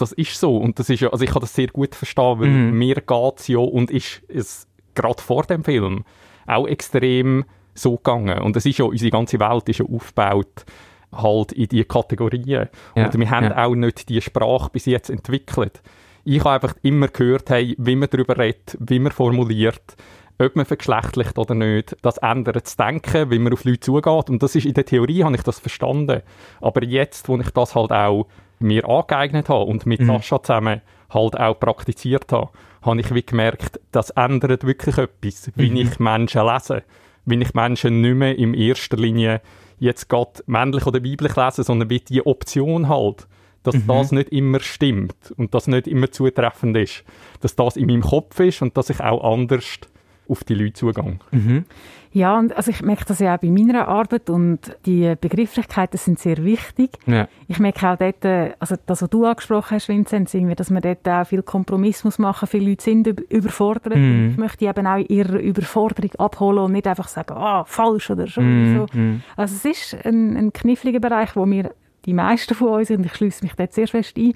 das 0.00 0.12
ist 0.12 0.38
so. 0.38 0.56
Und 0.56 0.78
das 0.78 0.88
ist 0.88 1.00
ja, 1.00 1.10
also 1.10 1.24
ich 1.24 1.30
kann 1.30 1.40
das 1.40 1.54
sehr 1.54 1.68
gut 1.68 1.94
verstehen, 1.94 2.40
weil 2.40 2.48
mhm. 2.48 2.78
mir 2.78 2.94
geht 2.96 3.38
es 3.38 3.48
ja 3.48 3.58
und 3.58 3.90
ist 3.90 4.22
es 4.28 4.66
gerade 4.94 5.22
vor 5.22 5.42
dem 5.42 5.64
Film 5.64 6.04
auch 6.46 6.66
extrem 6.66 7.44
so 7.74 7.96
gegangen. 7.96 8.38
Und 8.40 8.56
es 8.56 8.66
ist 8.66 8.78
ja, 8.78 8.86
unsere 8.86 9.10
ganze 9.10 9.38
Welt 9.38 9.68
ist 9.68 9.78
ja 9.78 9.86
aufgebaut 9.86 10.64
halt 11.12 11.52
in 11.52 11.68
diese 11.68 11.84
Kategorien. 11.84 12.68
Ja, 12.94 13.06
und 13.06 13.18
wir 13.18 13.30
haben 13.30 13.46
ja. 13.46 13.64
auch 13.64 13.74
nicht 13.74 14.08
die 14.08 14.20
Sprache 14.20 14.70
bis 14.70 14.86
jetzt 14.86 15.10
entwickelt. 15.10 15.82
Ich 16.24 16.40
habe 16.40 16.50
einfach 16.52 16.74
immer 16.82 17.08
gehört, 17.08 17.48
hey, 17.50 17.74
wie 17.78 17.96
man 17.96 18.08
darüber 18.10 18.36
redet, 18.36 18.76
wie 18.80 18.98
man 18.98 19.12
formuliert, 19.12 19.96
ob 20.38 20.56
man 20.56 20.64
vergeschlechtlicht 20.64 21.36
oder 21.38 21.54
nicht, 21.54 21.96
das 22.02 22.18
ändert 22.18 22.64
das 22.64 22.76
Denken, 22.76 23.30
wie 23.30 23.38
man 23.38 23.52
auf 23.52 23.64
Leute 23.64 23.80
zugeht. 23.80 24.30
Und 24.30 24.42
das 24.42 24.54
ist 24.54 24.66
in 24.66 24.74
der 24.74 24.84
Theorie, 24.84 25.24
habe 25.24 25.34
ich 25.34 25.42
das 25.42 25.58
verstanden. 25.58 26.22
Aber 26.60 26.84
jetzt, 26.84 27.28
wo 27.28 27.36
ich 27.38 27.50
das 27.50 27.74
halt 27.74 27.90
auch 27.90 28.26
mir 28.60 28.88
angeeignet 28.88 29.48
habe 29.48 29.64
und 29.64 29.86
mit 29.86 30.00
mhm. 30.00 30.06
Sascha 30.06 30.42
zusammen 30.42 30.80
halt 31.10 31.38
auch 31.38 31.58
praktiziert 31.58 32.30
habe, 32.32 32.50
habe 32.82 33.00
ich 33.00 33.14
wie 33.14 33.22
gemerkt, 33.22 33.80
das 33.92 34.10
ändert 34.10 34.64
wirklich 34.64 34.98
etwas, 34.98 35.50
wie 35.56 35.70
mhm. 35.70 35.76
ich 35.76 35.98
Menschen 35.98 36.46
lese. 36.46 36.82
Wie 37.24 37.36
ich 37.36 37.54
Menschen 37.54 38.00
nicht 38.00 38.14
mehr 38.14 38.38
in 38.38 38.54
erster 38.54 38.96
Linie 38.96 39.40
jetzt 39.78 40.08
gerade 40.08 40.42
männlich 40.46 40.86
oder 40.86 41.04
weiblich 41.04 41.36
lese, 41.36 41.62
sondern 41.62 41.90
wie 41.90 42.00
die 42.00 42.24
Option 42.24 42.88
halt, 42.88 43.26
dass 43.62 43.74
mhm. 43.74 43.86
das 43.86 44.12
nicht 44.12 44.28
immer 44.30 44.60
stimmt 44.60 45.34
und 45.36 45.54
das 45.54 45.66
nicht 45.66 45.86
immer 45.86 46.10
zutreffend 46.10 46.76
ist. 46.76 47.04
Dass 47.40 47.56
das 47.56 47.76
in 47.76 47.86
meinem 47.86 48.02
Kopf 48.02 48.38
ist 48.40 48.62
und 48.62 48.76
dass 48.76 48.90
ich 48.90 49.00
auch 49.00 49.32
anders 49.32 49.80
auf 50.28 50.44
die 50.44 50.54
Leute 50.54 50.74
zugehe. 50.74 51.18
Mhm. 51.30 51.64
Ja, 52.12 52.38
und 52.38 52.56
also 52.56 52.70
ich 52.70 52.82
merke 52.82 53.04
das 53.04 53.18
ja 53.18 53.34
auch 53.34 53.38
bei 53.38 53.48
meiner 53.48 53.86
Arbeit 53.86 54.30
und 54.30 54.76
die 54.86 55.14
Begrifflichkeiten 55.20 55.98
sind 55.98 56.18
sehr 56.18 56.42
wichtig. 56.42 56.90
Ja. 57.06 57.28
Ich 57.48 57.58
merke 57.58 57.88
auch 57.88 57.96
dort, 57.96 58.24
äh, 58.24 58.54
also 58.58 58.76
das, 58.86 59.02
was 59.02 59.10
du 59.10 59.24
angesprochen 59.26 59.74
hast, 59.74 59.88
Vincent, 59.88 60.32
dass 60.58 60.70
man 60.70 60.82
dort 60.82 61.06
auch 61.06 61.26
viel 61.26 61.42
Kompromiss 61.42 62.04
muss 62.04 62.18
machen. 62.18 62.48
Viele 62.48 62.70
Leute 62.70 62.82
sind 62.82 63.06
überfordert. 63.06 63.94
Mm. 63.96 64.30
Ich 64.30 64.36
möchte 64.38 64.64
eben 64.64 64.86
auch 64.86 65.04
ihre 65.08 65.38
Überforderung 65.38 66.10
abholen 66.18 66.58
und 66.60 66.72
nicht 66.72 66.86
einfach 66.86 67.08
sagen, 67.08 67.34
ah, 67.36 67.64
falsch 67.64 68.10
oder 68.10 68.26
so. 68.26 68.40
Mm. 68.40 68.76
so. 68.76 68.98
Mhm. 68.98 69.22
Also 69.36 69.54
es 69.54 69.64
ist 69.64 70.06
ein, 70.06 70.36
ein 70.36 70.52
kniffliger 70.52 71.00
Bereich, 71.00 71.36
wo 71.36 71.46
wir 71.46 71.72
die 72.06 72.14
meisten 72.14 72.54
von 72.54 72.68
uns, 72.68 72.90
und 72.90 73.04
ich 73.04 73.14
schließe 73.14 73.44
mich 73.44 73.54
dort 73.54 73.72
sehr 73.74 73.86
fest 73.86 74.16
ein, 74.16 74.32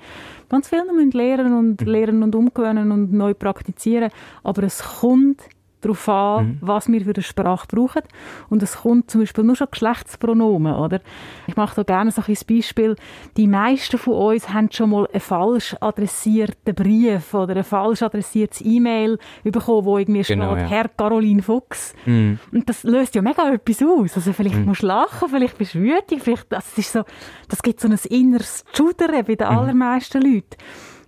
ganz 0.51 0.69
viel 0.69 0.85
noch 0.85 1.15
lernen 1.15 1.57
und 1.57 1.81
mhm. 1.81 1.87
lernen 1.87 2.23
und 2.23 2.35
umgewöhnen 2.35 2.93
und 2.93 3.13
neu 3.13 3.33
praktizieren. 3.33 4.11
Aber 4.43 4.63
es 4.65 4.83
kommt 4.83 5.43
darauf 5.83 6.09
an, 6.09 6.47
mhm. 6.47 6.59
was 6.61 6.89
wir 6.89 7.01
für 7.03 7.15
eine 7.15 7.23
Sprache 7.23 7.67
brauchen. 7.69 8.03
Und 8.49 8.63
es 8.63 8.79
kommt 8.79 9.11
zum 9.11 9.21
Beispiel 9.21 9.45
nur 9.45 9.57
schon 9.57 9.69
Geschlechtspronomen, 9.71 10.75
oder? 10.75 11.01
Ich 11.47 11.57
mache 11.57 11.77
da 11.77 11.83
gerne 11.83 12.11
so 12.11 12.23
ein 12.27 12.37
Beispiel. 12.49 12.97
Die 13.37 13.47
meisten 13.47 13.99
von 13.99 14.15
uns 14.15 14.49
haben 14.49 14.71
schon 14.73 14.91
mal 14.91 15.07
einen 15.13 15.21
falsch 15.21 15.77
adressierten 15.81 16.75
Brief 16.75 17.35
oder 17.35 17.57
ein 17.57 17.65
falsch 17.65 18.03
adressiertes 18.03 18.63
E-Mail 18.65 19.19
bekommen, 19.45 19.85
wo 19.85 19.99
irgendwie 19.99 20.23
genau, 20.23 20.57
steht, 20.57 20.63
ja. 20.63 20.69
Herr 20.69 20.89
Caroline 20.89 21.43
Fuchs. 21.43 21.95
Mhm. 22.07 22.39
Und 22.53 22.69
das 22.69 22.85
löst 22.85 23.15
ja 23.15 23.23
mega 23.23 23.53
etwas 23.53 23.83
aus. 23.83 24.17
Also 24.17 24.33
vielleicht 24.33 24.57
mhm. 24.57 24.67
musst 24.67 24.83
du 24.83 24.87
lachen, 24.87 25.29
vielleicht 25.29 25.59
bist 25.59 25.75
du 25.75 25.81
wütend, 25.81 26.23
vielleicht, 26.23 26.51
das 26.51 26.77
ist 26.79 26.93
so, 26.93 27.03
das 27.49 27.63
gibt 27.63 27.81
so 27.81 27.89
ein 27.89 27.99
inneres 28.09 28.65
Schudern 28.73 29.25
bei 29.25 29.35
den 29.35 29.49
mhm. 29.49 29.59
allermeisten 29.59 30.23
Leuten. 30.23 30.57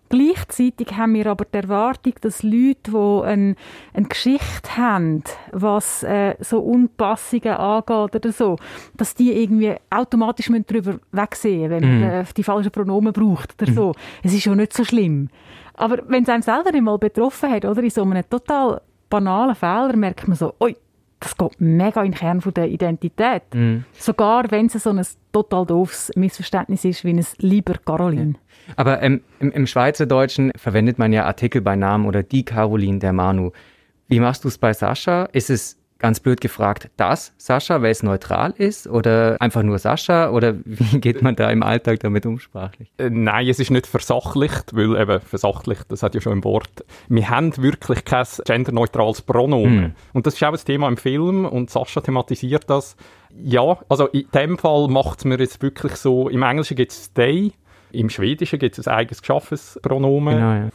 Gleichzeitig 0.08 0.96
haben 0.96 1.14
wir 1.14 1.26
aber 1.26 1.44
die 1.44 1.56
Erwartung, 1.56 2.14
dass 2.20 2.42
Leute, 2.42 2.90
die 2.90 3.22
eine, 3.24 3.56
eine 3.94 4.06
Geschichte 4.06 4.76
haben, 4.76 5.24
was 5.50 6.02
äh, 6.02 6.36
so 6.40 6.60
Unpassungen 6.60 7.54
angeht 7.54 8.14
oder 8.14 8.32
so, 8.32 8.56
dass 8.96 9.14
die 9.14 9.32
irgendwie 9.32 9.74
automatisch 9.90 10.50
darüber 10.66 10.98
wegsehen 11.10 11.70
wenn 11.70 12.00
man 12.00 12.22
mm. 12.22 12.26
die 12.36 12.42
falschen 12.42 12.70
Pronomen 12.70 13.12
braucht 13.12 13.60
oder 13.60 13.70
mm. 13.70 13.74
so. 13.74 13.94
Es 14.22 14.34
ist 14.34 14.44
ja 14.44 14.54
nicht 14.54 14.72
so 14.74 14.84
schlimm. 14.84 15.28
Aber 15.74 15.98
wenn 16.06 16.22
es 16.22 16.28
einem 16.28 16.42
selber 16.42 16.72
einmal 16.72 16.98
betroffen 16.98 17.50
hat, 17.50 17.64
oder 17.64 17.82
in 17.82 17.90
so 17.90 18.02
einem 18.02 18.28
total 18.28 18.80
banalen 19.08 19.54
Fehler, 19.54 19.96
merkt 19.96 20.28
man 20.28 20.36
so, 20.36 20.54
oi, 20.60 20.76
das 21.18 21.36
geht 21.36 21.60
mega 21.60 22.02
in 22.02 22.12
den 22.12 22.18
Kern 22.18 22.40
von 22.40 22.52
der 22.52 22.68
Identität. 22.68 23.42
Mm. 23.54 23.78
Sogar 23.92 24.50
wenn 24.50 24.66
es 24.66 24.74
so 24.74 24.90
ein 24.90 25.04
total 25.32 25.64
doofes 25.64 26.12
Missverständnis 26.14 26.84
ist, 26.84 27.04
wie 27.04 27.12
ein 27.14 27.26
«Lieber 27.38 27.74
Caroline». 27.84 28.34
Aber 28.76 29.02
ähm, 29.02 29.22
im, 29.40 29.52
im 29.52 29.66
Schweizerdeutschen 29.66 30.52
verwendet 30.56 30.99
man 30.99 31.12
ja 31.12 31.25
Artikel 31.25 31.61
bei 31.61 31.76
Namen 31.76 32.06
oder 32.06 32.22
die 32.22 32.44
Caroline, 32.44 32.99
der 32.99 33.12
Manu. 33.12 33.52
Wie 34.08 34.20
machst 34.20 34.44
du 34.44 34.49
es 34.49 34.58
bei 34.58 34.72
Sascha? 34.72 35.25
Ist 35.32 35.50
es 35.50 35.78
ganz 36.05 36.20
blöd 36.20 36.43
gefragt, 36.43 36.90
das 36.99 37.33
Sascha, 37.38 37.80
weil 37.80 37.90
es 37.90 38.02
neutral 38.02 38.52
ist 38.59 38.87
oder 38.87 39.38
einfach 39.40 39.62
nur 39.62 39.78
Sascha 39.78 40.28
oder 40.28 40.54
wie 40.64 41.00
geht 41.00 41.23
man 41.23 41.35
da 41.35 41.50
im 41.50 41.62
Alltag 41.62 42.00
damit 42.00 42.26
umsprachlich? 42.26 42.92
Äh, 42.99 43.09
nein, 43.09 43.49
es 43.49 43.59
ist 43.59 43.71
nicht 43.71 43.87
versachlicht, 43.87 44.76
weil 44.76 45.00
eben 45.00 45.21
versachlicht, 45.21 45.87
das 45.88 46.02
hat 46.02 46.14
ja 46.14 46.21
schon 46.21 46.35
ein 46.35 46.44
Wort. 46.44 46.85
Wir 47.09 47.30
haben 47.30 47.56
wirklich 47.56 48.04
kein 48.04 48.26
genderneutrales 48.44 49.23
Pronomen. 49.23 49.80
Mm. 49.80 49.94
Und 50.12 50.26
das 50.26 50.35
ist 50.35 50.42
auch 50.42 50.52
ein 50.52 50.59
Thema 50.62 50.88
im 50.88 50.99
Film 50.99 51.47
und 51.47 51.71
Sascha 51.71 52.02
thematisiert 52.02 52.68
das. 52.68 52.97
Ja, 53.35 53.78
also 53.88 54.06
in 54.09 54.26
dem 54.35 54.59
Fall 54.59 54.88
macht 54.88 55.21
es 55.21 55.25
mir 55.25 55.38
jetzt 55.38 55.62
wirklich 55.62 55.94
so, 55.97 56.28
im 56.28 56.42
Englischen 56.42 56.76
gibt 56.76 56.92
es 56.92 57.14
they, 57.14 57.52
im 57.94 58.10
Schwedischen 58.10 58.58
gibt 58.58 58.78
es 58.78 58.86
ein 58.88 58.94
eigenes 58.94 59.22
geschaffenes 59.22 59.78
Pronomen. 59.82 60.36
Genau, 60.36 60.52
ja. 60.52 60.68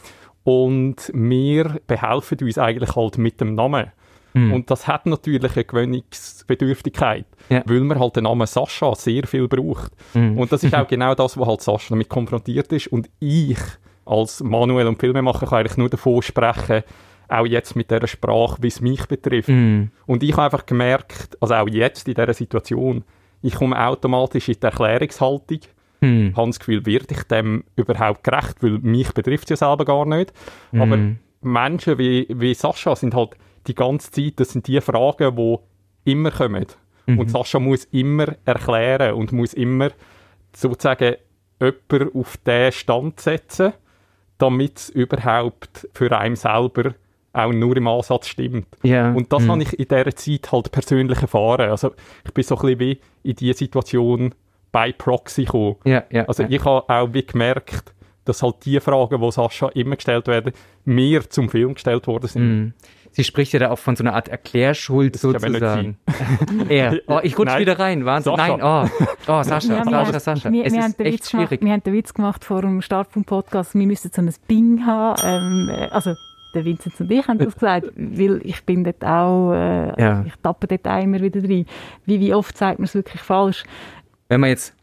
Und 0.44 1.12
wir 1.14 1.80
behelfen 1.86 2.38
uns 2.42 2.58
eigentlich 2.58 2.96
halt 2.96 3.18
mit 3.18 3.40
dem 3.42 3.56
Namen. 3.56 3.92
Mm. 4.34 4.54
Und 4.54 4.72
das 4.72 4.88
hat 4.88 5.06
natürlich 5.06 5.44
eine 5.56 5.64
Gewöhnungsbedürftigkeit, 5.64 7.26
yeah. 7.50 7.64
weil 7.66 7.82
man 7.82 8.00
halt 8.00 8.16
den 8.16 8.24
Namen 8.24 8.48
Sascha 8.48 8.96
sehr 8.96 9.26
viel 9.28 9.48
braucht. 9.48 9.92
Mm. 10.14 10.38
Und 10.38 10.52
das 10.52 10.64
ist 10.64 10.74
auch 10.76 10.88
genau 10.88 11.16
das, 11.16 11.38
wo 11.38 11.46
halt 11.46 11.62
Sascha 11.62 11.90
damit 11.90 12.10
konfrontiert 12.10 12.72
ist. 12.72 12.88
Und 12.88 13.10
ich 13.20 13.58
als 14.06 14.42
Manuel 14.42 14.88
und 14.88 15.00
Filmemacher 15.00 15.46
kann 15.46 15.60
eigentlich 15.60 15.78
nur 15.78 15.90
davon 15.90 16.22
sprechen, 16.22 16.84
auch 17.28 17.46
jetzt 17.46 17.76
mit 17.76 17.92
dieser 17.92 18.08
Sprache, 18.08 18.58
wie 18.62 18.68
es 18.68 18.82
mich 18.82 19.06
betrifft. 19.08 19.50
Mm. 19.50 19.92
Und 20.08 20.24
ich 20.24 20.32
habe 20.34 20.44
einfach 20.44 20.66
gemerkt, 20.66 21.38
also 21.40 21.54
auch 21.56 21.68
jetzt 21.68 22.08
in 22.08 22.16
dieser 22.16 22.34
Situation, 22.34 23.04
ich 23.42 23.56
komme 23.56 23.80
automatisch 23.80 24.50
in 24.50 24.56
die 24.56 24.66
Erklärungshaltung, 24.66 25.60
mm. 26.02 26.36
habe 26.36 26.50
das 26.50 26.60
Gefühl, 26.60 26.86
werde 26.86 27.08
ich 27.12 27.24
dem 27.24 27.64
überhaupt 27.76 28.24
gerecht, 28.24 28.62
weil 28.62 28.80
mich 28.80 29.14
betrifft 29.14 29.52
es 29.52 29.60
ja 29.60 29.68
selber 29.68 29.86
gar 29.86 30.06
nicht. 30.06 30.34
Mm. 30.72 30.82
Aber 30.82 31.00
Menschen 31.42 31.98
wie, 31.98 32.28
wie 32.30 32.54
Sascha 32.54 32.96
sind 32.96 33.16
halt 33.16 33.32
die 33.68 33.76
ganze 33.76 34.12
Zeit, 34.12 34.40
das 34.40 34.50
sind 34.50 34.68
die 34.68 34.82
Fragen, 34.82 35.36
die 35.36 36.12
immer 36.12 36.32
kommen. 36.32 36.66
Mhm. 37.06 37.20
Und 37.20 37.32
Sascha 37.32 37.60
muss 37.60 37.86
immer 37.86 38.36
erklären 38.46 39.14
und 39.14 39.32
muss 39.32 39.54
immer 39.54 39.90
sozusagen 40.56 41.16
jemanden 41.60 42.18
auf 42.18 42.38
diesen 42.38 42.72
Stand 42.72 43.20
setzen, 43.20 43.74
damit 44.38 44.78
es 44.78 44.90
überhaupt 44.90 45.88
für 45.94 46.18
einen 46.18 46.36
selber 46.36 46.94
auch 47.32 47.54
nur 47.54 47.78
im 47.78 47.88
Ansatz 47.88 48.28
stimmt. 48.28 48.68
Yeah. 48.84 49.14
Und 49.14 49.32
das 49.32 49.44
mhm. 49.44 49.52
habe 49.52 49.64
ich 49.64 49.80
in 49.80 49.88
dieser 49.88 50.16
Zeit 50.16 50.52
halt 50.52 50.72
persönlich 50.72 51.22
erfahren. 51.22 51.70
Also 51.70 51.94
ich 52.26 52.34
bin 52.34 52.44
so 52.44 52.56
ein 52.56 52.62
bisschen 52.62 52.80
wie 52.80 53.00
in 53.24 53.36
diese 53.36 53.60
Situation 53.60 54.34
bei 54.72 54.92
Proxy 54.92 55.46
gekommen. 55.46 55.76
Yeah, 55.86 56.04
yeah, 56.14 56.26
also 56.26 56.44
ich 56.44 56.64
habe 56.64 56.88
auch 56.90 57.14
wie 57.14 57.26
gemerkt, 57.26 57.94
dass 58.26 58.44
halt 58.44 58.56
die 58.66 58.80
Fragen, 58.80 59.20
die 59.22 59.32
Sascha 59.32 59.70
immer 59.70 59.96
gestellt 59.96 60.28
werden, 60.28 60.52
mir 60.86 61.30
zum 61.30 61.50
Film 61.50 61.74
gestellt 61.74 62.06
worden 62.08 62.28
sind. 62.28 62.44
Mhm. 62.44 62.74
Sie 63.12 63.24
spricht 63.24 63.54
ja 63.54 63.60
da 63.60 63.72
auch 63.72 63.80
von 63.80 63.96
so 63.96 64.04
einer 64.04 64.14
Art 64.14 64.28
Erklärschuld 64.28 65.16
Das 65.16 65.22
sozusagen. 65.22 65.98
er. 66.70 67.00
Oh, 67.08 67.20
ich 67.24 67.38
rutsche 67.40 67.58
wieder 67.58 67.80
rein. 67.80 68.06
Wahnsinn. 68.06 68.36
Sascha. 68.36 68.58
Nein, 68.58 68.62
oh. 68.62 69.06
Oh, 69.28 69.42
Sascha, 69.44 69.74
Ja, 69.74 69.86
wir 69.86 69.92
Sascha, 69.92 70.06
haben- 70.06 70.20
Sascha. 70.20 70.52
Wir, 70.52 70.66
es 70.66 70.74
wir, 70.74 70.82
haben 70.82 70.90
ist 70.92 71.00
den 71.00 71.06
echt 71.08 71.14
Witz 71.16 71.32
gemacht, 71.32 71.48
schwierig. 71.50 71.66
wir 71.66 71.72
haben 71.72 71.84
den 71.84 71.94
Witz 71.94 72.14
gemacht 72.14 72.46
vor 72.46 72.62
dem 72.62 72.82
Start 72.84 73.12
vom 73.12 73.26
Podcast, 73.26 73.74
wir 73.74 73.88
müssten 73.88 74.12
so 74.14 74.22
ein 74.22 74.32
Bing 74.48 74.86
haben. 74.86 75.20
Ähm, 75.26 75.70
äh, 75.76 75.88
also, 75.90 76.14
der 76.54 76.66
Vincent 76.66 77.00
und 77.00 77.10
ich 77.12 77.28
haben 77.28 77.38
das 77.40 77.54
gesagt, 77.56 77.88
weil 77.96 78.42
ich 78.44 78.64
bin 78.64 78.84
dort 78.84 79.04
auch, 79.04 79.54
äh, 79.54 80.02
Ja. 80.02 80.24
ich 80.28 80.34
tappe 80.44 80.68
dort 80.68 80.88
auch 80.88 81.02
immer 81.04 81.20
wieder 81.20 81.42
rein. 81.44 81.66
Wie, 82.06 82.20
wie 82.20 82.34
oft 82.36 82.56
sagt 82.58 82.78
man 82.80 82.86
es 82.86 82.94
wirklich 82.96 83.22
falsch? 83.22 83.64
Wenn 84.30 84.42
wir 84.42 84.48
jetzt 84.48 84.76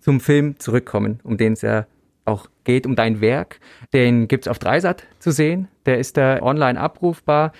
zum 0.00 0.18
Film 0.18 0.58
zurückkommen, 0.58 1.20
um 1.22 1.36
den 1.36 1.52
es 1.52 1.62
ja 1.62 1.86
auch 2.24 2.48
geht, 2.64 2.86
um 2.86 2.96
dein 2.96 3.20
Werk, 3.20 3.60
den 3.92 4.28
gibt's 4.28 4.48
auf 4.48 4.58
Dreisat 4.58 5.04
zu 5.18 5.30
sehen. 5.30 5.68
Der 5.84 5.98
ist 5.98 6.16
da 6.16 6.42
online 6.42 6.80
abrufbar. 6.80 7.52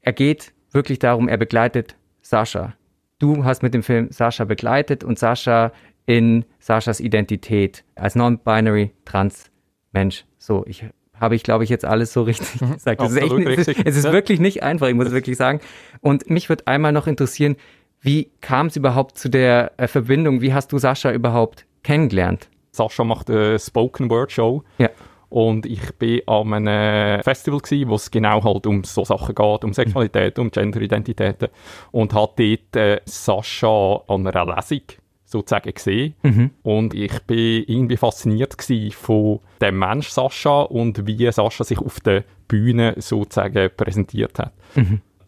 Er 0.00 0.14
geht 0.14 0.54
wirklich 0.72 0.98
darum, 0.98 1.28
er 1.28 1.36
begleitet 1.36 1.96
Sascha. 2.22 2.74
Du 3.18 3.44
hast 3.44 3.62
mit 3.62 3.74
dem 3.74 3.82
Film 3.82 4.10
Sascha 4.10 4.44
begleitet 4.44 5.04
und 5.04 5.18
Sascha 5.18 5.72
in 6.06 6.46
Saschas 6.58 7.00
Identität 7.00 7.84
als 7.94 8.14
non-binary 8.14 8.92
trans 9.04 9.50
Mensch. 9.92 10.24
So, 10.38 10.64
ich 10.66 10.86
habe 11.20 11.34
ich, 11.34 11.42
glaube 11.42 11.64
ich, 11.64 11.70
jetzt 11.70 11.84
alles 11.84 12.14
so 12.14 12.22
richtig 12.22 12.52
gesagt. 12.60 13.02
Es 13.02 13.10
ist, 13.10 13.16
echt, 13.16 13.24
absolut 13.24 13.46
es 13.46 13.58
ist, 13.58 13.68
richtig. 13.68 13.86
es 13.86 13.96
ist 13.96 14.10
wirklich 14.10 14.40
nicht 14.40 14.62
einfach, 14.62 14.88
ich 14.88 14.94
muss 14.94 15.08
es 15.08 15.12
wirklich 15.12 15.36
sagen. 15.36 15.60
Und 16.00 16.30
mich 16.30 16.48
würde 16.48 16.66
einmal 16.66 16.92
noch 16.92 17.06
interessieren, 17.06 17.56
wie 18.00 18.30
kam 18.40 18.66
es 18.68 18.76
überhaupt 18.76 19.18
zu 19.18 19.28
der 19.28 19.72
äh, 19.76 19.88
Verbindung? 19.88 20.40
Wie 20.40 20.52
hast 20.52 20.72
du 20.72 20.78
Sascha 20.78 21.12
überhaupt 21.12 21.66
kennengelernt? 21.82 22.48
Sascha 22.70 23.04
macht 23.04 23.30
eine 23.30 23.58
Spoken 23.58 24.10
Word 24.10 24.32
Show. 24.32 24.62
Ja. 24.78 24.90
Und 25.30 25.66
ich 25.66 25.94
bin 25.96 26.22
an 26.26 26.54
einem 26.54 27.22
Festival 27.22 27.60
wo 27.86 27.94
es 27.96 28.10
genau 28.10 28.42
halt 28.44 28.66
um 28.66 28.84
so 28.84 29.04
Sachen 29.04 29.34
geht, 29.34 29.64
um 29.64 29.74
Sexualität, 29.74 30.38
um 30.38 30.50
Genderidentitäten. 30.50 31.48
Und 31.90 32.14
hat 32.14 32.38
dort 32.38 32.76
äh, 32.76 33.00
Sascha 33.04 34.02
an 34.08 34.26
einer 34.26 34.46
Lesung 34.46 34.82
sozusagen 35.26 35.74
gesehen. 35.74 36.14
Und 36.62 36.94
ich 36.94 37.22
bin 37.24 37.64
irgendwie 37.66 37.98
fasziniert 37.98 38.56
von 38.92 39.40
dem 39.60 39.78
Mensch 39.78 40.08
Sascha 40.08 40.62
und 40.62 41.06
wie 41.06 41.30
Sascha 41.30 41.64
sich 41.64 41.78
auf 41.78 42.00
der 42.00 42.24
Bühne 42.46 42.94
sozusagen 42.96 43.70
präsentiert 43.76 44.38
hat. 44.38 44.52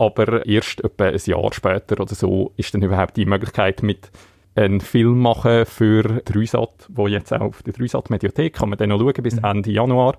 Aber 0.00 0.46
erst 0.46 0.82
etwa 0.82 1.08
ein 1.08 1.20
Jahr 1.22 1.52
später 1.52 2.00
oder 2.00 2.14
so 2.14 2.52
ist 2.56 2.72
dann 2.72 2.80
überhaupt 2.80 3.18
die 3.18 3.26
Möglichkeit 3.26 3.82
mit 3.82 4.10
einen 4.54 4.80
Film 4.80 5.20
machen 5.20 5.66
für 5.66 6.22
Dreisat, 6.24 6.86
wo 6.88 7.06
jetzt 7.06 7.34
auch 7.34 7.42
auf 7.42 7.62
der 7.62 7.74
Dreisat 7.74 8.08
Mediathek 8.08 8.54
kann 8.54 8.70
man 8.70 8.78
dann 8.78 8.88
noch 8.88 8.98
schauen 8.98 9.22
bis 9.22 9.36
Ende 9.36 9.70
Januar. 9.70 10.16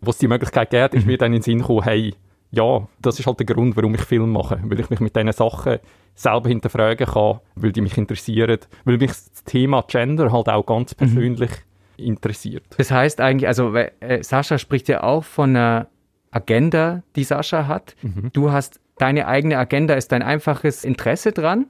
Wo 0.00 0.10
es 0.10 0.18
die 0.18 0.28
Möglichkeit 0.28 0.70
gibt, 0.70 0.94
ist 0.94 1.04
mir 1.04 1.18
dann 1.18 1.32
in 1.32 1.40
den 1.40 1.42
Sinn 1.42 1.58
gekommen, 1.58 1.82
hey, 1.82 2.14
ja, 2.52 2.86
das 3.02 3.18
ist 3.18 3.26
halt 3.26 3.40
der 3.40 3.46
Grund, 3.46 3.76
warum 3.76 3.96
ich 3.96 4.02
Film 4.02 4.30
mache, 4.30 4.60
weil 4.62 4.78
ich 4.78 4.88
mich 4.88 5.00
mit 5.00 5.16
diesen 5.16 5.32
Sachen 5.32 5.78
selber 6.14 6.48
hinterfragen 6.48 7.04
kann, 7.04 7.40
weil 7.56 7.72
die 7.72 7.80
mich 7.80 7.98
interessieren, 7.98 8.60
weil 8.84 8.98
mich 8.98 9.10
das 9.10 9.42
Thema 9.44 9.82
Gender 9.82 10.30
halt 10.30 10.48
auch 10.48 10.64
ganz 10.64 10.94
persönlich 10.94 11.50
interessiert. 11.96 12.66
Das 12.76 12.92
heißt 12.92 13.20
eigentlich, 13.20 13.48
also 13.48 13.74
äh, 13.74 14.22
Sascha 14.22 14.58
spricht 14.58 14.86
ja 14.86 15.02
auch 15.02 15.24
von 15.24 15.56
einer 15.56 15.88
Agenda, 16.30 17.02
die 17.16 17.24
Sascha 17.24 17.66
hat. 17.66 17.96
Du 18.32 18.52
hast 18.52 18.80
deine 18.98 19.26
eigene 19.26 19.58
Agenda, 19.58 19.94
ist 19.94 20.12
dein 20.12 20.22
einfaches 20.22 20.84
Interesse 20.84 21.32
dran? 21.32 21.66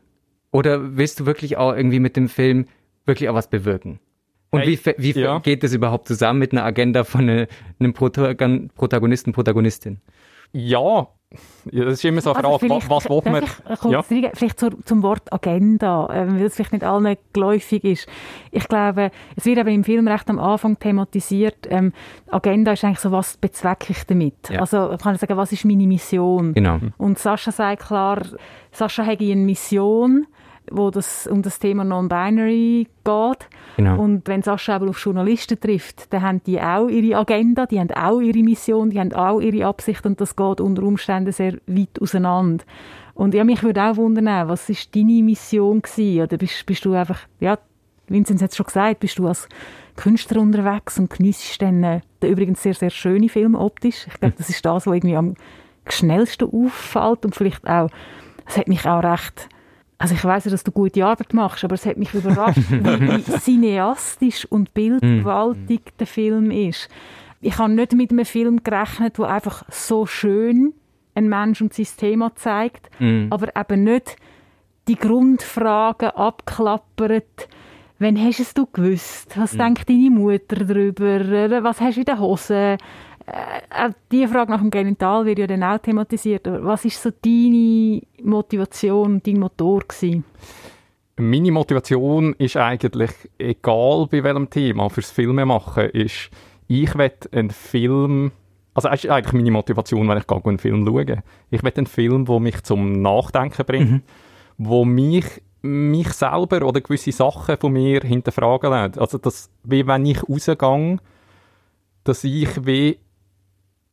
Oder 0.50 0.97
willst 0.97 1.21
du 1.21 1.26
wirklich 1.26 1.57
auch 1.57 1.75
irgendwie 1.75 2.00
mit 2.00 2.16
dem 2.16 2.28
Film 2.28 2.66
wirklich 3.07 3.28
auch 3.28 3.35
was 3.35 3.49
bewirken? 3.49 3.99
Und 4.50 4.61
Hey, 4.61 4.78
wie, 4.97 5.14
wie 5.14 5.21
ja. 5.21 5.40
geht 5.40 5.64
das 5.64 5.73
überhaupt 5.73 6.07
zusammen 6.07 6.38
mit 6.38 6.52
einer 6.52 6.64
Agenda 6.64 7.02
von 7.02 7.23
eine, 7.23 7.49
einem 7.81 7.93
Protagon 7.93 8.71
Protagonisten, 8.75 9.33
Protagonistin? 9.33 10.00
Ja, 10.52 11.09
ja, 11.71 11.85
das 11.85 11.95
ist 11.95 12.05
immer 12.05 12.21
so 12.21 12.33
eine 12.33 12.43
Frage, 12.43 12.59
vielleicht- 12.59 12.91
was, 12.91 13.09
will 13.09 13.23
man... 13.33 13.43
Ich 13.45 13.50
äh, 13.71 13.76
kurz 13.76 13.93
Ja. 13.93 14.00
reingehen? 14.00 14.31
vielleicht 14.35 14.59
zur, 14.61 14.71
zum 14.85 15.03
Wort 15.03 15.33
Agenda, 15.33 16.09
ähm, 16.12 16.37
weil 16.38 16.47
es 16.47 16.55
vielleicht 16.57 16.73
nicht 16.73 16.85
allen 16.85 17.17
geläufig 17.33 17.85
ist. 17.85 18.07
Ich 18.50 18.69
glaube, 18.69 19.11
es 19.37 19.45
wird 19.45 19.59
eben 19.59 19.69
im 19.71 19.85
Film 19.85 20.07
recht 20.09 20.29
am 20.31 20.38
Anfang 20.38 20.79
thematisiert, 20.79 21.67
ähm, 21.71 21.93
Agenda 22.31 22.73
ist 22.73 22.85
eigentlich 22.85 22.99
so, 23.00 23.11
was 23.12 23.37
bezwecke 23.37 23.87
ich 23.93 24.05
damit? 24.07 24.35
Ja. 24.50 24.61
Also 24.61 24.93
ich 24.93 25.00
kann 25.00 25.17
sagen, 25.17 25.37
was 25.37 25.53
ist 25.53 25.64
meine 25.64 25.87
Mission? 25.87 26.55
Genau. 26.55 26.79
Und 26.99 27.19
Sascha 27.19 27.53
sagt 27.53 27.83
klar, 27.87 28.23
Sascha 28.73 29.05
hat 29.07 29.21
eine 29.21 29.37
Mission, 29.37 30.26
wo 30.71 30.90
das 30.90 31.26
um 31.26 31.42
das 31.42 31.59
Thema 31.59 31.85
Non-Binary 31.85 32.88
geht. 33.04 33.49
Genau. 33.76 34.00
Und 34.00 34.26
wenn 34.28 34.42
Sascha 34.42 34.76
aber 34.76 34.88
auf 34.88 34.99
Journalisten 34.99 35.59
trifft, 35.61 36.12
dann 36.12 36.23
haben 36.23 36.42
die 36.44 36.61
auch 36.61 36.88
ihre 36.88 37.18
Agenda, 37.18 37.66
die 37.66 37.80
haben 37.80 37.90
auch 37.90 38.21
ihre 38.21 38.42
Mission, 38.42 38.90
die 38.90 39.00
haben 39.00 39.12
auch 39.12 39.40
ihre 39.40 39.66
Absicht 39.66 40.06
und 40.06 40.21
das 40.21 40.37
geht 40.37 40.61
unter 40.61 40.83
Umständen 40.83 41.33
sehr 41.33 41.54
weit 41.66 42.00
auseinander. 42.00 42.64
Und 43.14 43.35
ja, 43.35 43.44
mich 43.44 43.62
würde 43.62 43.83
auch 43.83 43.97
wundern, 43.97 44.49
was 44.49 44.68
ist 44.68 44.94
deine 44.94 45.23
Mission 45.23 45.83
gewesen? 45.83 46.23
Oder 46.23 46.37
bist, 46.37 46.66
bist 46.66 46.85
du 46.85 46.94
einfach, 46.94 47.21
ja, 47.40 47.59
Vincent 48.09 48.42
hat 48.42 48.50
es 48.50 48.56
schon 48.56 48.66
gesagt, 48.66 49.00
bist 49.00 49.18
du 49.18 49.28
als 49.28 49.49
Künstler 49.97 50.40
unterwegs 50.40 50.99
und 50.99 51.11
geniessest 51.11 51.62
dann 51.62 51.83
äh, 51.85 52.00
den 52.23 52.33
übrigens 52.33 52.62
sehr, 52.62 52.75
sehr 52.75 52.90
schönen 52.90 53.28
Film 53.28 53.54
optisch. 53.54 54.06
Ich 54.09 54.21
glaube, 54.21 54.35
das 54.37 54.50
ist 54.50 54.64
das, 54.64 54.87
was 54.87 54.94
irgendwie 54.94 55.16
am 55.16 55.35
schnellsten 55.88 56.50
auffällt 56.50 57.25
und 57.25 57.35
vielleicht 57.35 57.66
auch, 57.66 57.88
es 58.47 58.56
hat 58.56 58.68
mich 58.68 58.87
auch 58.87 59.02
recht, 59.02 59.49
also 60.05 60.17
ich 60.17 60.25
weiß 60.25 60.45
ja, 60.45 60.51
dass 60.51 60.65
du 60.65 60.71
gute 60.71 61.03
Arbeit 61.03 61.33
machst, 61.33 61.65
aber 61.65 61.77
es 61.77 61.87
hat 61.87 61.97
mich 61.97 62.13
überrascht, 62.13 62.61
wie, 62.69 63.23
cineastisch 63.23 64.45
und 64.45 64.75
bildgewaltig 64.75 65.81
der 65.99 66.07
Film 66.07 66.51
ist. 66.51 66.91
Ich 67.41 67.57
habe 67.57 67.73
nicht 67.73 67.95
mit 67.95 68.11
einem 68.11 68.27
Film 68.27 68.63
gerechnet, 68.63 69.17
der 69.17 69.31
einfach 69.31 69.65
so 69.71 70.05
schön 70.05 70.75
ein 71.15 71.31
Mensch 71.31 71.63
und 71.63 71.73
sein 71.73 71.87
Thema 71.97 72.35
zeigt, 72.35 72.91
aber 73.31 73.57
eben 73.57 73.85
nicht 73.85 74.17
die 74.89 74.97
Grundfragen 74.97 76.11
abklappert. 76.11 77.49
Wann 77.99 78.23
hast 78.23 78.41
es 78.41 78.53
du 78.53 78.67
gewusst? 78.67 79.39
Was 79.39 79.53
denkt 79.53 79.89
deine 79.89 80.11
Mutter 80.11 80.67
darüber? 80.67 81.65
Was 81.65 81.81
hast 81.81 81.97
du 81.97 82.01
in 82.01 82.05
den 82.05 82.21
Hosen? 82.21 82.77
Äh, 83.26 83.61
auch 83.71 83.93
die 84.12 84.26
Frage 84.26 84.50
nach 84.50 84.61
dem 84.61 84.71
Genital 84.71 85.25
wird 85.25 85.38
ja 85.38 85.47
dann 85.47 85.62
auch 85.62 85.78
thematisiert. 85.78 86.47
Aber 86.47 86.64
was 86.64 86.85
ist 86.85 87.02
so 87.02 87.11
deine 87.11 88.02
Motivation, 88.23 89.23
dein 89.23 89.38
Motor 89.38 89.81
gewesen? 89.81 90.25
Meine 91.16 91.52
Motivation 91.52 92.35
ist 92.35 92.57
eigentlich, 92.57 93.12
egal 93.38 94.09
bei 94.11 94.25
welchem 94.25 94.50
Thema, 94.50 94.90
fürs 94.90 95.11
Filme 95.11 95.47
machen, 95.47 95.85
ist, 95.90 96.31
ich 96.66 96.95
will 96.99 97.12
einen 97.31 97.50
Film, 97.50 98.33
also 98.75 98.88
es 98.88 99.04
ist 99.04 99.11
eigentlich 99.11 99.33
meine 99.33 99.52
Motivation, 99.52 100.09
wenn 100.09 100.19
ich 100.19 100.28
einen 100.28 100.59
Film 100.59 100.85
schaue. 100.85 101.23
Ich 101.50 101.62
will 101.62 101.73
einen 101.76 101.87
Film, 101.87 102.25
der 102.25 102.40
mich 102.40 102.62
zum 102.64 103.00
Nachdenken 103.00 103.64
bringt, 103.64 104.02
wo 104.59 104.85
mich, 104.85 105.25
mich 105.62 106.09
selber 106.09 106.66
oder 106.66 106.81
gewisse 106.81 107.12
Sachen 107.12 107.57
von 107.59 107.73
mir 107.73 108.00
hinterfragen 108.00 108.73
lässt. 108.73 108.99
Also, 108.99 109.19
dass, 109.19 109.50
wie 109.62 109.87
wenn 109.87 110.07
ich 110.07 110.28
rausgehe, 110.28 110.99
dass 112.02 112.25
ich 112.25 112.66
wie 112.66 112.99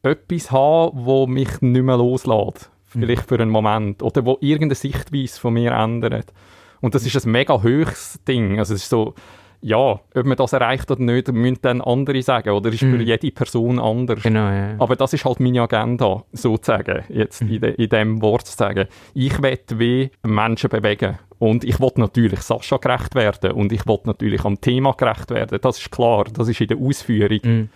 etwas 0.04 0.52
habe, 0.52 0.92
wo 0.94 1.28
mich 1.28 1.62
nicht 1.62 1.84
mehr 1.84 1.98
loslässt. 1.98 2.72
Vielleicht 2.86 3.28
für 3.28 3.40
einen 3.40 3.50
Moment. 3.50 4.04
Oder 4.04 4.26
wo 4.26 4.38
irgendeine 4.42 4.76
Sichtweise 4.76 5.40
von 5.40 5.54
mir 5.54 5.72
ändert. 5.72 6.34
Und 6.82 6.96
das 6.96 7.06
ist 7.06 7.26
ein 7.26 7.32
mega 7.32 7.62
höchstes 7.62 8.24
Ding. 8.26 8.60
Also 8.60 8.74
es 8.74 8.84
ist 8.84 8.90
so, 8.90 9.14
ja, 9.62 9.78
ob 9.78 10.26
man 10.26 10.36
das 10.36 10.54
erreicht 10.54 10.90
oder 10.90 11.02
nicht, 11.02 11.32
müssen 11.32 11.60
dann 11.62 11.82
andere 11.82 12.22
sagen. 12.22 12.50
Oder 12.50 12.70
ist 12.70 12.80
für 12.80 13.02
jede 13.02 13.32
Person 13.32 13.80
anders. 13.80 14.24
Genau, 14.24 14.50
ja. 14.50 14.76
Aber 14.80 14.96
das 14.96 15.14
ist 15.14 15.24
halt 15.24 15.40
meine 15.40 15.62
Agenda, 15.62 16.24
sozusagen, 16.34 17.04
jetzt 17.10 17.42
in, 17.42 17.62
de, 17.62 17.76
in 17.76 17.90
dem 17.90 18.22
Wort 18.22 18.48
zu 18.48 18.58
sagen. 18.58 18.88
Ich 19.14 19.42
will 19.42 19.60
wie 19.76 20.12
Menschen 20.24 20.70
bewegen. 20.70 21.20
Und 21.38 21.64
ich 21.64 21.80
will 21.80 21.92
natürlich 21.96 22.42
Sascha 22.42 22.78
gerecht 22.78 23.16
werden. 23.16 23.52
Und 23.52 23.72
ich 23.72 23.86
will 23.88 24.00
natürlich 24.04 24.44
am 24.44 24.60
Thema 24.60 24.94
gerecht 24.94 25.30
werden. 25.30 25.60
Das 25.62 25.78
ist 25.78 25.92
klar, 25.92 26.26
das 26.26 26.50
ist 26.50 26.60
in 26.60 26.68
der 26.68 26.78
Ausführung. 26.78 27.70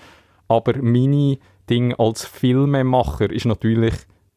Aber 0.48 0.74
meine 0.82 1.38
Ding 1.70 1.94
als 1.96 2.26
Filmemacher 2.26 3.30
ist 3.32 3.46
natürlich 3.46 3.94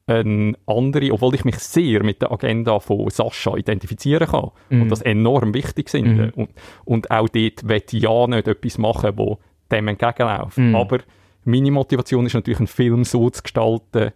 eine 0.06 0.54
andere, 0.66 1.12
obwohl 1.12 1.34
ich 1.34 1.44
mich 1.44 1.58
sehr 1.58 2.02
mit 2.02 2.22
der 2.22 2.32
Agenda 2.32 2.80
von 2.80 3.10
Sascha 3.10 3.56
identifizieren 3.56 4.26
kann 4.28 4.50
und 4.70 4.88
das 4.88 5.02
enorm 5.02 5.52
wichtig 5.52 5.90
finde. 5.90 6.32
Und, 6.34 6.48
und 6.86 7.10
auch 7.10 7.28
dort 7.28 7.68
will 7.68 7.82
ich 7.90 8.02
ja 8.02 8.26
nicht 8.26 8.48
etwas 8.48 8.78
machen, 8.78 9.12
wo 9.16 9.38
dem 9.70 9.88
entgegenläuft. 9.88 10.56
Aber 10.74 10.98
meine 11.44 11.70
Motivation 11.70 12.24
ist 12.24 12.32
natürlich, 12.34 12.58
einen 12.58 12.66
Film 12.68 13.04
so 13.04 13.28
zu 13.28 13.42
gestalten, 13.42 14.12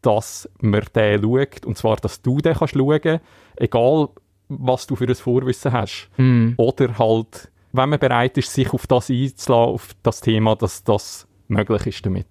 dass 0.00 0.48
man 0.60 0.82
den 0.92 1.22
schaut, 1.22 1.66
und 1.66 1.78
zwar, 1.78 1.96
dass 1.96 2.20
du 2.22 2.38
den 2.38 2.54
kannst 2.54 2.74
schauen, 2.74 3.20
egal 3.56 4.08
was 4.48 4.88
du 4.88 4.96
für 4.96 5.06
ein 5.06 5.14
Vorwissen 5.14 5.72
hast. 5.72 6.10
Oder 6.56 6.98
halt, 6.98 7.52
wenn 7.70 7.90
man 7.90 8.00
bereit 8.00 8.36
ist, 8.38 8.52
sich 8.52 8.72
auf 8.72 8.88
das 8.88 9.08
einzulassen, 9.08 9.74
auf 9.74 9.90
das 10.02 10.20
Thema, 10.20 10.56
dass 10.56 10.82
das 10.82 11.28
möglich 11.52 11.86
ist 11.86 12.04
damit. 12.06 12.26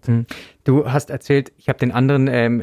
Du 0.64 0.86
hast 0.86 1.10
erzählt, 1.10 1.52
ich 1.58 1.70
habe 1.70 1.80
den 1.80 1.92
anderen 1.92 2.28
ähm, 2.28 2.62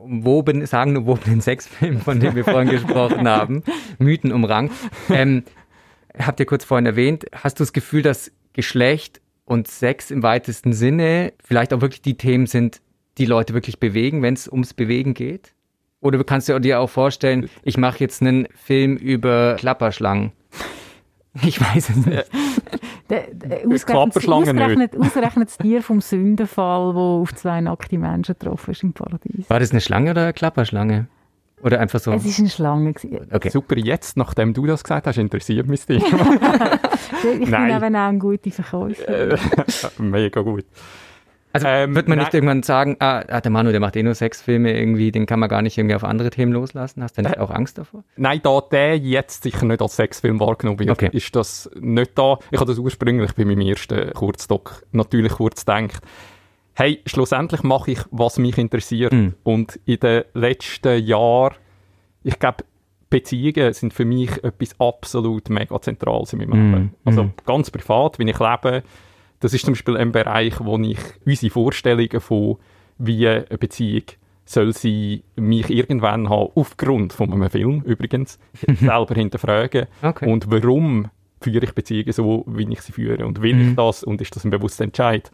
umwoben, 0.00 0.66
sagen 0.66 0.96
umwobenen 0.96 1.40
Sexfilm, 1.40 2.00
von 2.00 2.20
dem 2.20 2.34
wir 2.34 2.44
vorhin 2.44 2.70
gesprochen 2.70 3.28
haben, 3.28 3.62
Mythen 3.98 4.32
umrankt. 4.32 4.74
Ähm, 5.08 5.44
habt 6.18 6.40
ihr 6.40 6.46
kurz 6.46 6.64
vorhin 6.64 6.86
erwähnt, 6.86 7.26
hast 7.32 7.60
du 7.60 7.62
das 7.62 7.72
Gefühl, 7.72 8.02
dass 8.02 8.32
Geschlecht 8.52 9.20
und 9.44 9.68
Sex 9.68 10.10
im 10.10 10.22
weitesten 10.22 10.72
Sinne 10.72 11.32
vielleicht 11.42 11.72
auch 11.72 11.80
wirklich 11.80 12.02
die 12.02 12.16
Themen 12.16 12.46
sind, 12.46 12.80
die 13.18 13.26
Leute 13.26 13.54
wirklich 13.54 13.80
bewegen, 13.80 14.22
wenn 14.22 14.34
es 14.34 14.48
ums 14.48 14.74
Bewegen 14.74 15.14
geht? 15.14 15.54
Oder 16.00 16.22
kannst 16.24 16.48
du 16.48 16.58
dir 16.58 16.80
auch 16.80 16.88
vorstellen, 16.88 17.50
ich 17.62 17.76
mache 17.76 17.98
jetzt 18.00 18.22
einen 18.22 18.48
Film 18.54 18.96
über 18.96 19.56
Klapperschlangen? 19.58 20.32
Ich 21.42 21.60
weiß 21.60 21.90
es 21.90 21.96
nicht. 22.06 22.30
Der, 23.08 23.26
der, 23.32 23.66
ausgerechnet, 23.66 24.96
ausgerechnet 24.96 25.48
das 25.48 25.58
Tier 25.58 25.82
vom 25.82 26.00
Sündenfall, 26.00 26.94
wo 26.94 27.22
auf 27.22 27.34
zwei 27.34 27.60
nackte 27.60 27.98
Menschen 27.98 28.36
getroffen 28.38 28.70
ist 28.70 28.82
im 28.82 28.92
Paradies. 28.92 29.48
War 29.48 29.58
das 29.58 29.72
eine 29.72 29.80
Schlange 29.80 30.12
oder 30.12 30.24
eine 30.24 30.32
Klapperschlange? 30.32 31.08
Oder 31.62 31.80
einfach 31.80 32.00
so? 32.00 32.12
Es 32.12 32.24
ist 32.24 32.38
eine 32.38 32.48
Schlange. 32.48 32.94
Okay. 33.32 33.50
Super, 33.50 33.76
jetzt, 33.76 34.16
nachdem 34.16 34.54
du 34.54 34.66
das 34.66 34.82
gesagt 34.82 35.06
hast, 35.06 35.18
interessiert 35.18 35.66
mich 35.68 35.84
das 35.84 35.96
ich 36.02 37.48
Nein. 37.50 37.68
bin 37.68 37.76
eben 37.76 37.96
auch 37.96 38.08
ein 38.08 38.18
guter 38.18 38.50
Verkäufer. 38.50 39.36
Mega 39.98 40.40
gut. 40.40 40.64
Also 41.52 41.66
ähm, 41.66 41.94
wird 41.94 42.08
man 42.08 42.18
nicht 42.18 42.32
irgendwann 42.32 42.62
sagen, 42.62 42.96
ah, 43.00 43.24
ah, 43.26 43.40
der 43.40 43.50
Manu, 43.50 43.70
der 43.70 43.80
macht 43.80 43.96
eh 43.96 44.02
nur 44.02 44.14
Sexfilme 44.14 44.72
irgendwie, 44.72 45.10
den 45.10 45.26
kann 45.26 45.40
man 45.40 45.48
gar 45.48 45.62
nicht 45.62 45.76
irgendwie 45.76 45.96
auf 45.96 46.04
andere 46.04 46.30
Themen 46.30 46.52
loslassen? 46.52 47.02
Hast 47.02 47.18
du 47.18 47.22
nicht 47.22 47.36
äh, 47.36 47.40
auch 47.40 47.50
Angst 47.50 47.78
davor? 47.78 48.04
Nein, 48.16 48.40
da 48.42 48.60
der 48.60 48.98
jetzt 48.98 49.42
sicher 49.42 49.66
nicht 49.66 49.82
als 49.82 49.96
Sexfilm 49.96 50.38
wahrgenommen 50.38 50.78
wird, 50.78 50.90
okay. 50.90 51.10
ist 51.12 51.34
das 51.34 51.68
nicht 51.80 52.16
da. 52.16 52.38
Ich 52.50 52.60
habe 52.60 52.70
das 52.70 52.78
ursprünglich 52.78 53.32
bei 53.34 53.44
meinem 53.44 53.62
ersten 53.62 54.12
Kurzdoc 54.12 54.84
natürlich 54.92 55.32
kurz 55.32 55.64
gedacht. 55.64 56.02
Hey, 56.74 57.00
schlussendlich 57.04 57.62
mache 57.62 57.90
ich, 57.90 58.00
was 58.10 58.38
mich 58.38 58.56
interessiert. 58.56 59.12
Mm. 59.12 59.30
Und 59.42 59.80
in 59.84 59.98
den 59.98 60.24
letzten 60.34 61.04
Jahren, 61.04 61.54
ich 62.22 62.38
glaube, 62.38 62.64
Beziehungen 63.10 63.72
sind 63.72 63.92
für 63.92 64.04
mich 64.04 64.42
etwas 64.44 64.78
absolut 64.78 65.50
mega 65.50 65.80
Zentrales 65.80 66.32
in 66.32 66.38
meinem 66.38 66.70
mm. 66.70 66.72
Leben. 66.72 66.94
Also 67.04 67.24
mm. 67.24 67.32
ganz 67.44 67.70
privat, 67.70 68.18
wie 68.18 68.30
ich 68.30 68.38
lebe, 68.38 68.82
das 69.40 69.54
ist 69.54 69.64
zum 69.64 69.72
Beispiel 69.72 69.96
ein 69.96 70.12
Bereich, 70.12 70.54
wo 70.60 70.78
ich 70.78 70.98
unsere 71.24 71.50
Vorstellungen 71.50 72.20
von, 72.20 72.58
wie 72.98 73.26
eine 73.26 73.44
Beziehung 73.58 74.04
soll 74.44 74.72
sie 74.72 75.22
mich 75.36 75.70
irgendwann 75.70 76.28
haben, 76.28 76.50
aufgrund 76.54 77.12
von 77.12 77.32
einem 77.32 77.48
Film 77.50 77.82
übrigens, 77.82 78.38
selber 78.66 79.14
hinterfragen. 79.14 79.86
Okay. 80.02 80.30
Und 80.30 80.50
warum 80.50 81.08
führe 81.40 81.64
ich 81.64 81.72
Beziehungen 81.72 82.12
so, 82.12 82.44
wie 82.48 82.70
ich 82.70 82.82
sie 82.82 82.92
führe? 82.92 83.26
Und 83.26 83.42
will 83.42 83.54
mhm. 83.54 83.70
ich 83.70 83.76
das? 83.76 84.02
Und 84.02 84.20
ist 84.20 84.34
das 84.34 84.44
ein 84.44 84.50
bewusster 84.50 84.84
Entscheid? 84.84 85.30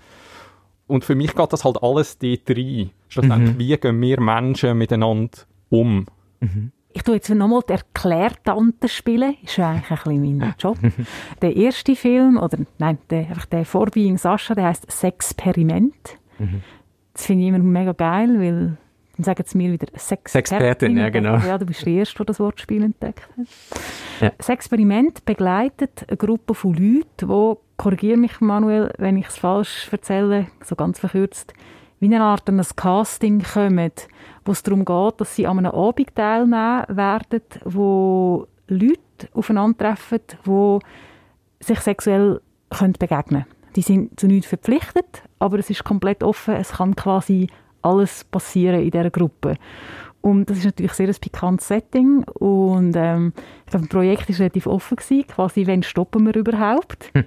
Und 0.86 1.04
für 1.04 1.14
mich 1.14 1.34
geht 1.34 1.52
das 1.52 1.64
halt 1.64 1.82
alles 1.82 2.18
dort 2.18 2.48
rein. 2.50 2.90
Schlussendlich, 3.08 3.54
mhm. 3.54 3.58
wie 3.58 3.76
gehen 3.76 4.00
wir 4.00 4.20
Menschen 4.20 4.78
miteinander 4.78 5.38
um? 5.70 6.06
Mhm. 6.40 6.72
Ich 6.96 7.02
tue 7.02 7.16
jetzt 7.16 7.28
nochmal 7.28 7.60
die 7.68 7.74
Erklärtante 7.74 8.88
spielen. 8.88 9.36
Ist 9.42 9.58
ja 9.58 9.68
eigentlich 9.72 9.90
ein 9.90 9.96
bisschen 9.96 10.38
mein 10.38 10.54
Job. 10.58 10.78
der 11.42 11.54
erste 11.54 11.94
Film, 11.94 12.38
oder 12.38 12.56
nein, 12.78 12.96
der, 13.10 13.18
einfach 13.28 13.44
der 13.44 13.66
Vorbeing 13.66 14.16
Sascha, 14.16 14.54
der 14.54 14.64
heißt 14.64 14.90
Sexperiment. 14.90 16.16
Mhm. 16.38 16.62
Das 17.12 17.26
finde 17.26 17.42
ich 17.42 17.48
immer 17.50 17.58
mega 17.58 17.92
geil, 17.92 18.40
weil 18.40 18.78
dann 19.16 19.24
sagen 19.24 19.44
sie 19.46 19.58
mir 19.58 19.72
wieder 19.72 19.88
Sexpertin. 19.94 20.96
ja 20.96 21.10
genau. 21.10 21.36
Ja, 21.36 21.58
du 21.58 21.66
bist 21.66 21.84
der 21.84 21.92
Erste, 21.92 22.16
der 22.16 22.26
das 22.26 22.40
Wortspiel 22.40 22.82
entdeckt 22.82 23.28
hat. 23.28 23.46
Ja. 24.22 24.32
Das 24.38 24.48
Experiment 24.48 25.22
begleitet 25.26 26.06
eine 26.08 26.16
Gruppe 26.16 26.54
von 26.54 26.72
Leuten, 26.72 27.28
die, 27.28 27.60
korrigiere 27.76 28.16
mich 28.16 28.40
Manuel, 28.40 28.90
wenn 28.96 29.18
ich 29.18 29.26
es 29.26 29.36
falsch 29.36 29.88
erzähle, 29.92 30.46
so 30.64 30.76
ganz 30.76 30.98
verkürzt, 30.98 31.52
wie 32.08 32.14
eine 32.14 32.24
Art 32.24 32.48
ein 32.48 32.62
Casting 32.76 33.42
kommen, 33.42 33.90
wo 34.44 34.52
es 34.52 34.62
darum 34.62 34.84
geht, 34.84 35.20
dass 35.20 35.34
sie 35.34 35.46
an 35.46 35.58
einem 35.58 35.72
Abend 35.72 36.14
teilnehmen 36.14 36.84
werden, 36.88 37.42
wo 37.64 38.46
Leute 38.68 39.28
aufeinandertreffen, 39.34 40.20
die 40.46 40.78
sich 41.60 41.80
sexuell 41.80 42.40
können 42.70 42.92
begegnen 42.92 43.22
können. 43.42 43.46
Die 43.74 43.82
sind 43.82 44.18
zu 44.18 44.26
nichts 44.26 44.46
verpflichtet, 44.46 45.22
aber 45.38 45.58
es 45.58 45.68
ist 45.68 45.84
komplett 45.84 46.22
offen. 46.22 46.54
Es 46.54 46.72
kann 46.72 46.94
quasi 46.94 47.48
alles 47.82 48.24
passieren 48.24 48.82
in 48.82 48.90
dieser 48.90 49.10
Gruppe. 49.10 49.56
Und 50.20 50.48
das 50.48 50.58
ist 50.58 50.64
natürlich 50.64 50.92
sehr 50.92 51.08
ein 51.08 51.16
pikantes 51.20 51.68
Setting. 51.68 52.24
Und 52.24 52.94
ähm, 52.96 53.32
ich 53.64 53.70
glaube, 53.70 53.86
das 53.86 53.94
Projekt 53.94 54.28
war 54.28 54.38
relativ 54.38 54.66
offen. 54.66 54.96
Gewesen, 54.96 55.26
quasi, 55.26 55.66
wenn 55.66 55.82
stoppen 55.82 56.24
wir 56.24 56.34
überhaupt? 56.36 57.10
Hm. 57.14 57.24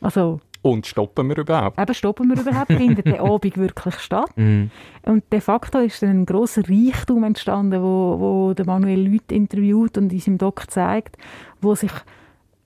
Also, 0.00 0.40
und 0.62 0.86
stoppen 0.86 1.28
wir 1.28 1.38
überhaupt? 1.38 1.80
Eben, 1.80 1.94
stoppen 1.94 2.28
wir 2.28 2.40
überhaupt? 2.40 2.72
Findet 2.72 3.06
der 3.06 3.20
Abend 3.24 3.56
wirklich 3.56 3.94
statt? 3.98 4.30
Mm. 4.36 4.64
Und 5.04 5.24
de 5.32 5.40
facto 5.40 5.78
ist 5.78 6.02
dann 6.02 6.20
ein 6.22 6.26
grosser 6.26 6.62
Reichtum 6.68 7.24
entstanden, 7.24 7.82
wo, 7.82 8.16
wo 8.18 8.54
der 8.54 8.66
Manuel 8.66 9.10
Leute 9.10 9.34
interviewt 9.34 9.96
und 9.96 10.12
in 10.12 10.20
seinem 10.20 10.38
Doc 10.38 10.70
zeigt, 10.70 11.16
wo 11.60 11.74
sich 11.74 11.92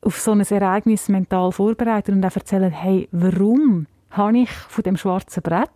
auf 0.03 0.19
so 0.19 0.33
ein 0.33 0.41
Ereignis 0.41 1.09
mental 1.09 1.53
vorbereiten 1.53 2.15
und 2.15 2.27
auch 2.27 2.37
erzählen, 2.37 2.71
hey, 2.71 3.09
warum 3.13 3.87
habe 4.11 4.39
ich 4.39 4.51
von 4.51 4.83
dem 4.83 4.97
schwarzen 4.97 5.43
Brett 5.43 5.71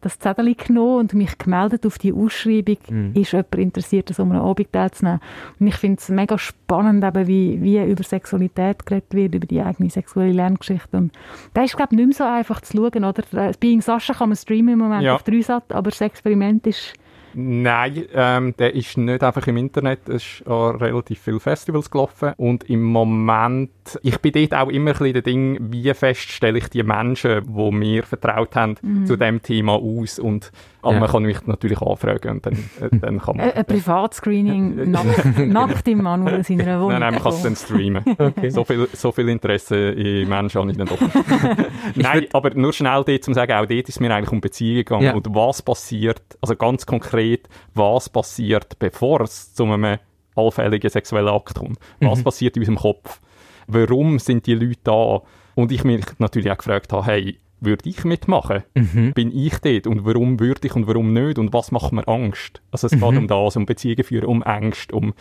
das 0.00 0.18
Zettel 0.18 0.54
genommen 0.54 0.98
und 0.98 1.14
mich 1.14 1.36
gemeldet 1.38 1.84
auf 1.86 1.98
die 1.98 2.12
Ausschreibung, 2.12 2.78
mhm. 2.88 3.12
ist 3.14 3.32
jemand 3.32 3.54
interessiert, 3.56 4.18
an 4.18 4.32
einem 4.32 4.42
Abend 4.42 4.72
teilzunehmen. 4.72 5.20
Und 5.58 5.66
ich 5.66 5.76
finde 5.76 5.98
es 6.00 6.08
mega 6.08 6.38
spannend, 6.38 7.04
eben, 7.04 7.26
wie, 7.26 7.62
wie 7.62 7.82
über 7.82 8.02
Sexualität 8.02 8.86
geredet 8.86 9.14
wird, 9.14 9.34
über 9.34 9.46
die 9.46 9.60
eigene 9.60 9.90
sexuelle 9.90 10.32
Lerngeschichte. 10.32 10.96
Und 10.96 11.12
da 11.54 11.62
ist, 11.62 11.76
glaube 11.76 11.90
ich, 11.92 11.98
nicht 11.98 12.06
mehr 12.06 12.16
so 12.16 12.24
einfach 12.24 12.60
zu 12.60 12.76
schauen. 12.76 13.04
Oder? 13.04 13.52
Being 13.60 13.80
Sascha 13.80 14.14
kann 14.14 14.28
man 14.28 14.36
streamen 14.36 14.74
im 14.74 14.78
Moment 14.78 15.02
ja. 15.02 15.14
auf 15.14 15.22
Dreisat, 15.22 15.72
aber 15.72 15.90
das 15.90 16.00
Experiment 16.00 16.66
ist 16.66 16.94
Nein, 17.34 18.04
ähm, 18.14 18.54
der 18.58 18.74
ist 18.74 18.96
nicht 18.96 19.22
einfach 19.22 19.46
im 19.46 19.56
Internet. 19.56 20.08
Es 20.08 20.24
ist 20.24 20.46
an 20.46 20.76
relativ 20.76 21.20
viele 21.20 21.40
Festivals 21.40 21.90
gelaufen. 21.90 22.32
Und 22.36 22.64
im 22.64 22.82
Moment, 22.82 23.70
ich 24.02 24.18
bin 24.18 24.32
dort 24.32 24.54
auch 24.54 24.68
immer 24.68 24.90
ein 24.90 24.98
bisschen 24.98 25.12
der 25.12 25.22
Ding, 25.22 25.58
wie 25.72 25.92
fest 25.94 26.30
stelle 26.30 26.58
ich 26.58 26.68
die 26.68 26.82
Menschen, 26.82 27.42
die 27.46 27.70
mir 27.70 28.02
vertraut 28.04 28.54
haben, 28.56 28.76
mhm. 28.82 29.06
zu 29.06 29.16
dem 29.16 29.42
Thema 29.42 29.74
aus. 29.74 30.18
Und 30.18 30.50
aber 30.80 30.94
ja. 30.94 31.00
man 31.00 31.10
kann 31.10 31.22
mich 31.24 31.46
natürlich 31.46 31.80
anfragen 31.80 32.30
und 32.30 32.46
dann, 32.46 32.54
äh, 32.54 32.88
dann 33.00 33.18
kann 33.20 33.36
man... 33.36 33.50
Ein 33.50 33.64
Privatscreening 33.64 34.90
nackt, 34.90 35.38
nackt 35.38 35.88
im 35.88 36.02
Manuel 36.02 36.36
in 36.36 36.42
seiner 36.44 36.80
Wohnung. 36.80 36.90
Nein, 36.90 37.00
nein, 37.00 37.14
man 37.14 37.22
kann 37.22 37.32
es 37.32 37.42
dann 37.42 37.56
streamen. 37.56 38.04
Okay. 38.18 38.50
So, 38.50 38.64
viel, 38.64 38.88
so 38.92 39.12
viel 39.12 39.28
Interesse 39.28 39.90
in 39.90 40.28
Menschen 40.28 40.60
habe 40.60 40.70
ich 40.70 40.76
dann 40.76 40.86
doch. 40.86 40.98
nein, 41.94 42.26
aber 42.32 42.50
nur 42.54 42.72
schnell 42.72 43.04
dort 43.04 43.24
zu 43.24 43.32
sagen, 43.32 43.52
auch 43.52 43.66
dort 43.66 43.88
ist 43.88 44.00
mir 44.00 44.14
eigentlich 44.14 44.32
um 44.32 44.40
Beziehungen 44.40 44.78
gegangen. 44.78 45.04
Ja. 45.04 45.14
Und 45.14 45.26
was 45.34 45.62
passiert, 45.62 46.20
also 46.40 46.56
ganz 46.56 46.84
konkret, 46.84 47.27
was 47.74 48.08
passiert, 48.08 48.78
bevor 48.78 49.22
es 49.22 49.54
zu 49.54 49.64
einem 49.64 49.98
allfälligen 50.34 50.90
sexuellen 50.90 51.28
Akt 51.28 51.54
kommt? 51.56 51.78
Was 52.00 52.20
mhm. 52.20 52.24
passiert 52.24 52.56
in 52.56 52.62
unserem 52.62 52.78
Kopf? 52.78 53.20
Warum 53.66 54.18
sind 54.18 54.46
die 54.46 54.54
Leute 54.54 54.80
da? 54.84 55.22
Und 55.54 55.72
ich 55.72 55.84
mich 55.84 56.04
natürlich 56.18 56.50
auch 56.50 56.58
gefragt 56.58 56.92
habe, 56.92 57.04
hey, 57.06 57.38
würde 57.60 57.88
ich 57.88 58.04
mitmachen? 58.04 58.62
Mhm. 58.74 59.12
Bin 59.14 59.36
ich 59.36 59.58
dort? 59.58 59.86
Und 59.86 60.04
warum 60.04 60.38
würde 60.40 60.66
ich 60.66 60.74
und 60.74 60.86
warum 60.86 61.12
nicht? 61.12 61.38
Und 61.38 61.52
was 61.52 61.72
macht 61.72 61.92
mir 61.92 62.06
Angst? 62.06 62.62
Also 62.70 62.86
es 62.86 62.94
mhm. 62.94 63.00
geht 63.00 63.18
um 63.18 63.26
das, 63.26 63.56
um 63.56 63.66
Beziehungen 63.66 64.04
führen, 64.04 64.26
um 64.26 64.42
Angst, 64.42 64.92
um... 64.92 65.14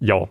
Ja. 0.00 0.26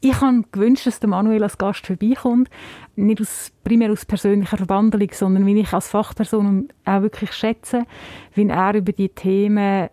Ich 0.00 0.20
habe 0.20 0.44
gewünscht, 0.52 0.86
dass 0.86 1.00
der 1.00 1.08
Manuel 1.08 1.42
als 1.42 1.58
Gast 1.58 1.86
vorbeikommt. 1.86 2.48
Nicht 2.96 3.20
aus, 3.20 3.52
primär 3.64 3.90
aus 3.90 4.06
persönlicher 4.06 4.56
Verbandelung, 4.56 5.10
sondern 5.12 5.44
wie 5.44 5.60
ich 5.60 5.72
als 5.72 5.88
Fachperson 5.88 6.68
auch 6.84 7.02
wirklich 7.02 7.32
schätze, 7.32 7.84
wie 8.34 8.48
er 8.48 8.74
über 8.74 8.92
die 8.92 9.08
Themen 9.08 9.88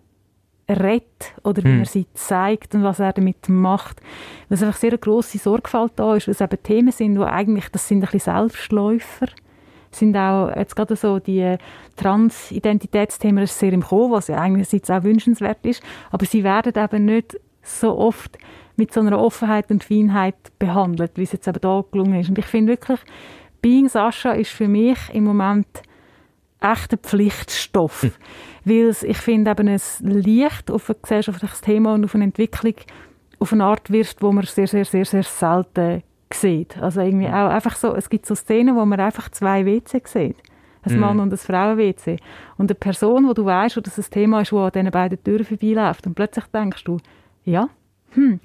redet 0.70 1.34
oder 1.44 1.64
wie 1.64 1.70
mhm. 1.70 1.80
er 1.82 1.86
sie 1.86 2.08
zeigt 2.14 2.74
und 2.76 2.84
was 2.84 3.00
er 3.00 3.14
damit 3.14 3.50
macht. 3.50 4.02
Es 4.50 4.64
einfach 4.64 4.78
sehr 4.78 4.92
eine 4.92 5.00
grosse 5.00 5.38
Sorgfalt 5.38 5.94
da 5.96 6.16
ist, 6.16 6.28
weil 6.28 6.34
es 6.34 6.42
eben 6.42 6.64
Themen 6.64 6.92
sind, 6.92 7.16
die 7.16 7.22
eigentlich, 7.22 7.70
das 7.70 7.88
sind 7.88 8.00
ein 8.00 8.10
bisschen 8.12 8.34
Selbstläufer 8.34 9.28
sind 9.96 10.16
auch 10.18 10.54
jetzt 10.56 10.76
gerade 10.76 10.96
so 10.96 11.20
die 11.20 11.56
Transidentitätsthemen 11.96 13.46
ist 13.46 13.58
sehr 13.58 13.74
im 13.74 13.82
Kommen, 13.82 14.12
was 14.12 14.28
ja 14.28 14.38
einerseits 14.42 14.90
auch 14.90 15.04
wünschenswert 15.04 15.66
ist, 15.66 15.82
aber 16.12 16.26
sie 16.26 16.44
werden 16.44 16.74
eben 16.76 17.06
nicht 17.06 17.40
so 17.64 17.98
oft 17.98 18.38
mit 18.76 18.94
so 18.94 19.00
einer 19.00 19.20
Offenheit 19.20 19.72
und 19.72 19.84
Feinheit 19.84 20.36
behandelt, 20.60 21.14
wie 21.16 21.24
es 21.24 21.32
jetzt 21.32 21.48
eben 21.48 21.62
da 21.62 21.84
gelungen 21.92 22.20
ist. 22.20 22.30
Und 22.30 22.38
ich 22.38 22.46
finde 22.46 22.74
wirklich, 22.74 23.00
Being 23.62 23.88
Sascha 23.88 24.34
ist 24.34 24.52
für 24.52 24.68
mich 24.68 24.98
im 25.14 25.24
Moment 25.24 25.66
echt 26.74 26.94
ein 26.94 27.00
Pflichtstoff, 27.00 28.04
hm. 28.04 28.12
weil 28.64 28.88
es, 28.88 29.04
ich 29.04 29.18
finde 29.18 29.52
eben 29.52 29.68
es 29.68 30.00
Licht 30.02 30.72
auf 30.72 30.90
ein 30.90 30.96
gesellschaftliches 31.02 31.62
Thema 31.62 31.94
und 31.94 32.06
auf 32.06 32.16
eine 32.16 32.26
Entwicklung 32.26 32.76
auf 33.40 33.52
eine 33.52 33.66
Art 33.66 33.92
wirft, 33.92 34.22
wo 34.22 34.32
man 34.32 34.46
sehr, 34.46 34.68
sehr, 34.68 34.86
sehr, 34.86 35.06
sehr 35.06 35.24
selten 35.24 36.04
sieht. 36.32 36.78
Also 36.82 37.02
irgendwie 37.02 37.28
auch 37.28 37.50
einfach 37.50 37.76
so, 37.76 37.94
es 37.94 38.10
gibt 38.10 38.26
so 38.26 38.34
Szenen, 38.34 38.76
wo 38.76 38.86
man 38.86 39.00
einfach 39.00 39.30
zwei 39.30 39.66
WC 39.66 40.02
sieht. 40.06 40.38
Ein 40.84 40.98
mm. 40.98 41.00
Mann 41.00 41.20
und 41.20 41.34
ein 41.34 41.38
Frauen-WC. 41.38 42.18
Und 42.58 42.70
eine 42.70 42.76
Person, 42.76 43.28
wo 43.28 43.34
du 43.34 43.46
weißt, 43.46 43.78
dass 43.78 43.98
es 43.98 44.08
ein 44.08 44.12
Thema 44.12 44.42
ist, 44.42 44.54
wo 44.54 44.62
an 44.62 44.72
diesen 44.72 44.92
beiden 44.92 45.22
Türen 45.24 45.44
vorbeiläuft. 45.44 46.08
Und 46.08 46.16
plötzlich 46.16 46.46
denkst 46.46 46.84
du, 46.84 46.98
ja, 47.44 47.70
hm. 48.12 48.40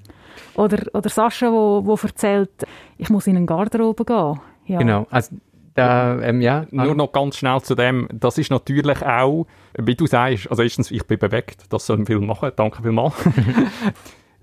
Oder, 0.55 0.83
oder 0.95 1.09
Sascha, 1.09 1.51
wo, 1.51 1.83
wo 1.85 1.95
erzählt, 1.95 2.51
ich 2.99 3.11
muss 3.11 3.27
in 3.27 3.37
eine 3.37 3.47
Garderobe 3.47 4.05
gehen. 4.05 4.41
Ja. 4.67 4.79
Genau, 4.79 5.07
also 5.11 5.37
da, 5.75 6.21
ähm, 6.21 6.41
ja. 6.41 6.67
Nur 6.71 6.95
noch 6.95 7.13
ganz 7.13 7.37
schnell 7.37 7.61
zu 7.63 7.75
dem, 7.75 8.09
das 8.13 8.39
ist 8.39 8.51
natürlich 8.51 9.03
auch, 9.05 9.47
wie 9.79 9.95
du 9.95 10.07
sagst, 10.07 10.51
also 10.51 10.63
erstens, 10.63 10.91
ich 10.91 11.07
bin 11.07 11.19
bewegt, 11.19 11.65
das 11.71 11.87
soll 11.87 11.99
ein 11.99 12.07
Film 12.07 12.27
machen, 12.27 12.51
danke 12.57 12.83
vielmals. 12.83 13.15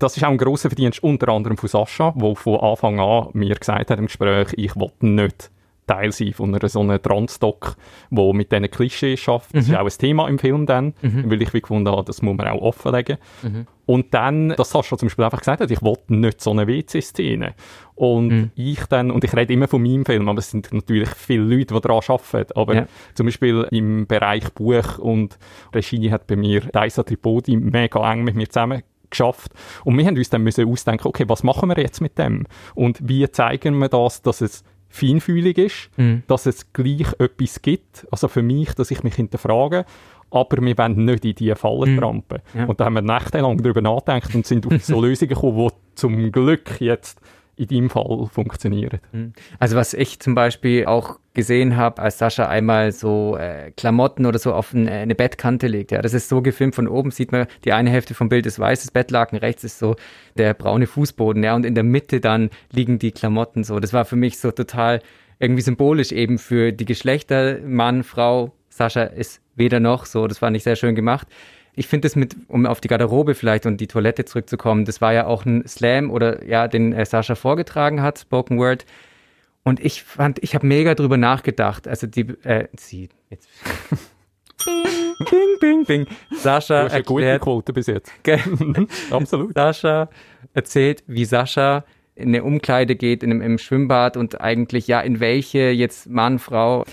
Das 0.00 0.16
ist 0.16 0.22
auch 0.22 0.28
ein 0.28 0.38
grosser 0.38 0.68
Verdienst 0.70 1.02
unter 1.02 1.28
anderem 1.28 1.56
von 1.56 1.68
Sascha, 1.68 2.14
der 2.16 2.36
von 2.36 2.60
Anfang 2.60 3.00
an 3.00 3.30
mir 3.32 3.56
gesagt 3.56 3.90
hat 3.90 3.98
im 3.98 4.06
Gespräch, 4.06 4.48
ich 4.56 4.76
will 4.76 4.92
nicht 5.00 5.50
Teil 5.88 6.12
sein 6.12 6.32
von 6.32 6.54
einer 6.54 6.68
so 6.68 6.80
einer 6.80 7.02
Transdoc, 7.02 7.76
wo 8.10 8.32
mit 8.32 8.52
diesen 8.52 8.70
Klischees 8.70 9.18
schafft. 9.18 9.52
Mhm. 9.52 9.58
Das 9.58 9.68
ist 9.68 9.74
auch 9.74 9.84
ein 9.84 9.98
Thema 9.98 10.28
im 10.28 10.38
Film 10.38 10.66
dann, 10.66 10.94
mhm. 11.02 11.30
weil 11.30 11.42
ich 11.42 11.52
wie 11.52 11.60
gefunden 11.60 11.90
habe, 11.90 12.04
das 12.04 12.22
muss 12.22 12.36
man 12.36 12.46
auch 12.46 12.62
offenlegen. 12.62 13.18
Mhm. 13.42 13.66
Und 13.86 14.12
dann, 14.12 14.50
dass 14.50 14.70
Sascha 14.70 14.98
zum 14.98 15.08
Beispiel 15.08 15.24
einfach 15.24 15.38
gesagt 15.38 15.70
ich 15.70 15.82
wollte 15.82 16.14
nicht 16.14 16.42
so 16.42 16.50
eine 16.50 16.66
WC-Szene. 16.66 17.54
Und 17.94 18.28
mhm. 18.28 18.50
ich 18.54 18.84
dann, 18.84 19.10
und 19.10 19.24
ich 19.24 19.34
rede 19.34 19.52
immer 19.52 19.66
von 19.66 19.82
meinem 19.82 20.04
Film, 20.04 20.28
aber 20.28 20.38
es 20.38 20.50
sind 20.50 20.72
natürlich 20.72 21.08
viele 21.08 21.42
Leute, 21.42 21.74
die 21.74 21.80
daran 21.80 22.02
arbeiten. 22.06 22.52
Aber 22.54 22.74
ja. 22.74 22.86
zum 23.14 23.26
Beispiel 23.26 23.66
im 23.70 24.06
Bereich 24.06 24.52
Buch 24.52 24.98
und 24.98 25.38
Regie 25.74 26.12
hat 26.12 26.26
bei 26.26 26.36
mir 26.36 26.60
Daisa 26.60 27.02
Tripodi 27.02 27.56
mega 27.56 28.12
eng 28.12 28.24
mit 28.24 28.36
mir 28.36 28.48
zusammen 28.48 28.82
geschafft. 29.10 29.52
Und 29.84 29.96
wir 29.96 30.06
haben 30.06 30.16
uns 30.16 30.30
dann 30.30 30.42
müssen 30.42 30.68
ausdenken, 30.68 31.08
okay, 31.08 31.24
was 31.26 31.42
machen 31.42 31.68
wir 31.68 31.78
jetzt 31.78 32.00
mit 32.00 32.18
dem? 32.18 32.46
Und 32.74 32.98
wie 33.02 33.30
zeigen 33.30 33.78
wir 33.78 33.88
das, 33.88 34.22
dass 34.22 34.40
es 34.40 34.64
feinfühlig 34.88 35.58
ist, 35.58 35.90
mhm. 35.96 36.22
dass 36.26 36.46
es 36.46 36.72
gleich 36.72 37.12
etwas 37.18 37.62
gibt, 37.62 38.06
also 38.10 38.28
für 38.28 38.42
mich, 38.42 38.74
dass 38.74 38.90
ich 38.90 39.02
mich 39.02 39.14
hinterfrage, 39.14 39.84
aber 40.30 40.62
wir 40.62 40.76
wollen 40.78 41.04
nicht 41.04 41.24
in 41.24 41.34
diese 41.34 41.56
Fallen 41.56 41.94
mhm. 41.94 41.98
trampen. 41.98 42.38
Ja. 42.54 42.66
Und 42.66 42.80
da 42.80 42.86
haben 42.86 42.94
wir 42.94 43.02
nächtelang 43.02 43.62
darüber 43.62 43.80
nachgedacht 43.80 44.34
und 44.34 44.46
sind 44.46 44.66
auf 44.66 44.72
so 44.84 45.00
Lösungen 45.00 45.30
gekommen, 45.30 45.68
die 45.68 45.96
zum 45.96 46.32
Glück 46.32 46.80
jetzt 46.80 47.20
in 47.58 47.66
deinem 47.66 47.90
Fall 47.90 48.28
funktionieren. 48.32 49.00
Mhm. 49.12 49.32
Also 49.58 49.76
was 49.76 49.94
ich 49.94 50.20
zum 50.20 50.34
Beispiel 50.34 50.86
auch 50.86 51.18
gesehen 51.34 51.76
habe, 51.76 52.00
als 52.02 52.18
Sascha 52.18 52.48
einmal 52.48 52.92
so 52.92 53.36
äh, 53.36 53.72
Klamotten 53.72 54.26
oder 54.26 54.38
so 54.38 54.52
auf 54.52 54.72
ein, 54.72 54.88
eine 54.88 55.14
Bettkante 55.14 55.66
legt. 55.66 55.92
Ja, 55.92 56.02
das 56.02 56.14
ist 56.14 56.28
so 56.28 56.42
gefilmt. 56.42 56.74
Von 56.74 56.88
oben 56.88 57.10
sieht 57.10 57.32
man, 57.32 57.46
die 57.64 57.72
eine 57.72 57.90
Hälfte 57.90 58.14
vom 58.14 58.28
Bild 58.28 58.46
ist 58.46 58.58
weißes 58.58 58.90
Bettlaken, 58.92 59.38
rechts 59.38 59.64
ist 59.64 59.78
so 59.78 59.96
der 60.36 60.54
braune 60.54 60.86
Fußboden. 60.86 61.42
Ja, 61.42 61.54
und 61.54 61.66
in 61.66 61.74
der 61.74 61.84
Mitte 61.84 62.20
dann 62.20 62.50
liegen 62.72 62.98
die 62.98 63.12
Klamotten 63.12 63.64
so. 63.64 63.80
Das 63.80 63.92
war 63.92 64.04
für 64.04 64.16
mich 64.16 64.38
so 64.38 64.50
total 64.50 65.00
irgendwie 65.38 65.62
symbolisch 65.62 66.12
eben 66.12 66.38
für 66.38 66.72
die 66.72 66.84
Geschlechter 66.84 67.58
Mann, 67.64 68.02
Frau. 68.02 68.52
Sascha 68.70 69.02
ist 69.02 69.40
weder 69.56 69.80
noch 69.80 70.06
so. 70.06 70.26
Das 70.28 70.38
fand 70.38 70.56
ich 70.56 70.62
sehr 70.62 70.76
schön 70.76 70.94
gemacht 70.94 71.26
ich 71.78 71.86
finde 71.86 72.08
es 72.08 72.16
mit, 72.16 72.36
um 72.48 72.66
auf 72.66 72.80
die 72.80 72.88
Garderobe 72.88 73.34
vielleicht 73.34 73.64
und 73.64 73.80
die 73.80 73.86
Toilette 73.86 74.24
zurückzukommen, 74.24 74.84
das 74.84 75.00
war 75.00 75.12
ja 75.12 75.26
auch 75.26 75.46
ein 75.46 75.66
Slam 75.66 76.10
oder 76.10 76.44
ja, 76.44 76.66
den 76.66 76.92
äh, 76.92 77.06
Sascha 77.06 77.34
vorgetragen 77.34 78.02
hat, 78.02 78.18
Spoken 78.18 78.58
Word. 78.58 78.84
Und 79.62 79.80
ich 79.80 80.02
fand, 80.02 80.42
ich 80.42 80.54
habe 80.54 80.66
mega 80.66 80.94
drüber 80.94 81.16
nachgedacht. 81.16 81.86
Also 81.86 82.06
die, 82.06 82.28
äh, 82.42 82.68
sie, 82.76 83.10
jetzt. 83.30 83.48
bing, 84.64 85.58
bing, 85.60 85.84
bing. 85.84 86.06
Sascha 86.32 86.80
du 86.80 86.84
hast 86.86 86.94
eine 86.94 87.04
gute 87.04 87.38
Quote 87.38 87.72
bis 87.72 87.86
jetzt. 87.86 88.12
Absolut. 89.10 89.54
Sascha 89.54 90.08
erzählt, 90.54 91.04
wie 91.06 91.24
Sascha 91.24 91.84
in 92.14 92.28
eine 92.28 92.42
Umkleide 92.42 92.96
geht, 92.96 93.22
in 93.22 93.30
einem, 93.30 93.42
im 93.42 93.58
Schwimmbad 93.58 94.16
und 94.16 94.40
eigentlich, 94.40 94.88
ja, 94.88 95.00
in 95.00 95.20
welche 95.20 95.70
jetzt 95.70 96.08
Mann, 96.08 96.40
Frau. 96.40 96.84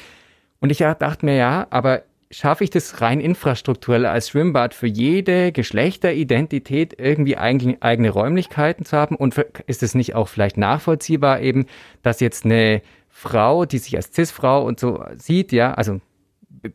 Und 0.59 0.69
ich 0.69 0.77
dachte 0.77 1.25
mir, 1.25 1.35
ja, 1.35 1.67
aber 1.71 2.03
schaffe 2.31 2.63
ich 2.63 2.69
das 2.69 3.01
rein 3.01 3.19
infrastrukturell 3.19 4.05
als 4.05 4.29
Schwimmbad 4.29 4.73
für 4.73 4.87
jede 4.87 5.51
Geschlechteridentität 5.51 6.99
irgendwie 6.99 7.37
eigene 7.37 8.09
Räumlichkeiten 8.09 8.85
zu 8.85 8.97
haben? 8.97 9.15
Und 9.15 9.37
ist 9.67 9.83
es 9.83 9.95
nicht 9.95 10.15
auch 10.15 10.27
vielleicht 10.27 10.57
nachvollziehbar 10.57 11.41
eben, 11.41 11.65
dass 12.01 12.19
jetzt 12.19 12.45
eine 12.45 12.81
Frau, 13.09 13.65
die 13.65 13.77
sich 13.77 13.95
als 13.95 14.13
Cis-Frau 14.13 14.65
und 14.65 14.79
so 14.79 15.03
sieht, 15.15 15.51
ja, 15.51 15.73
also 15.73 16.01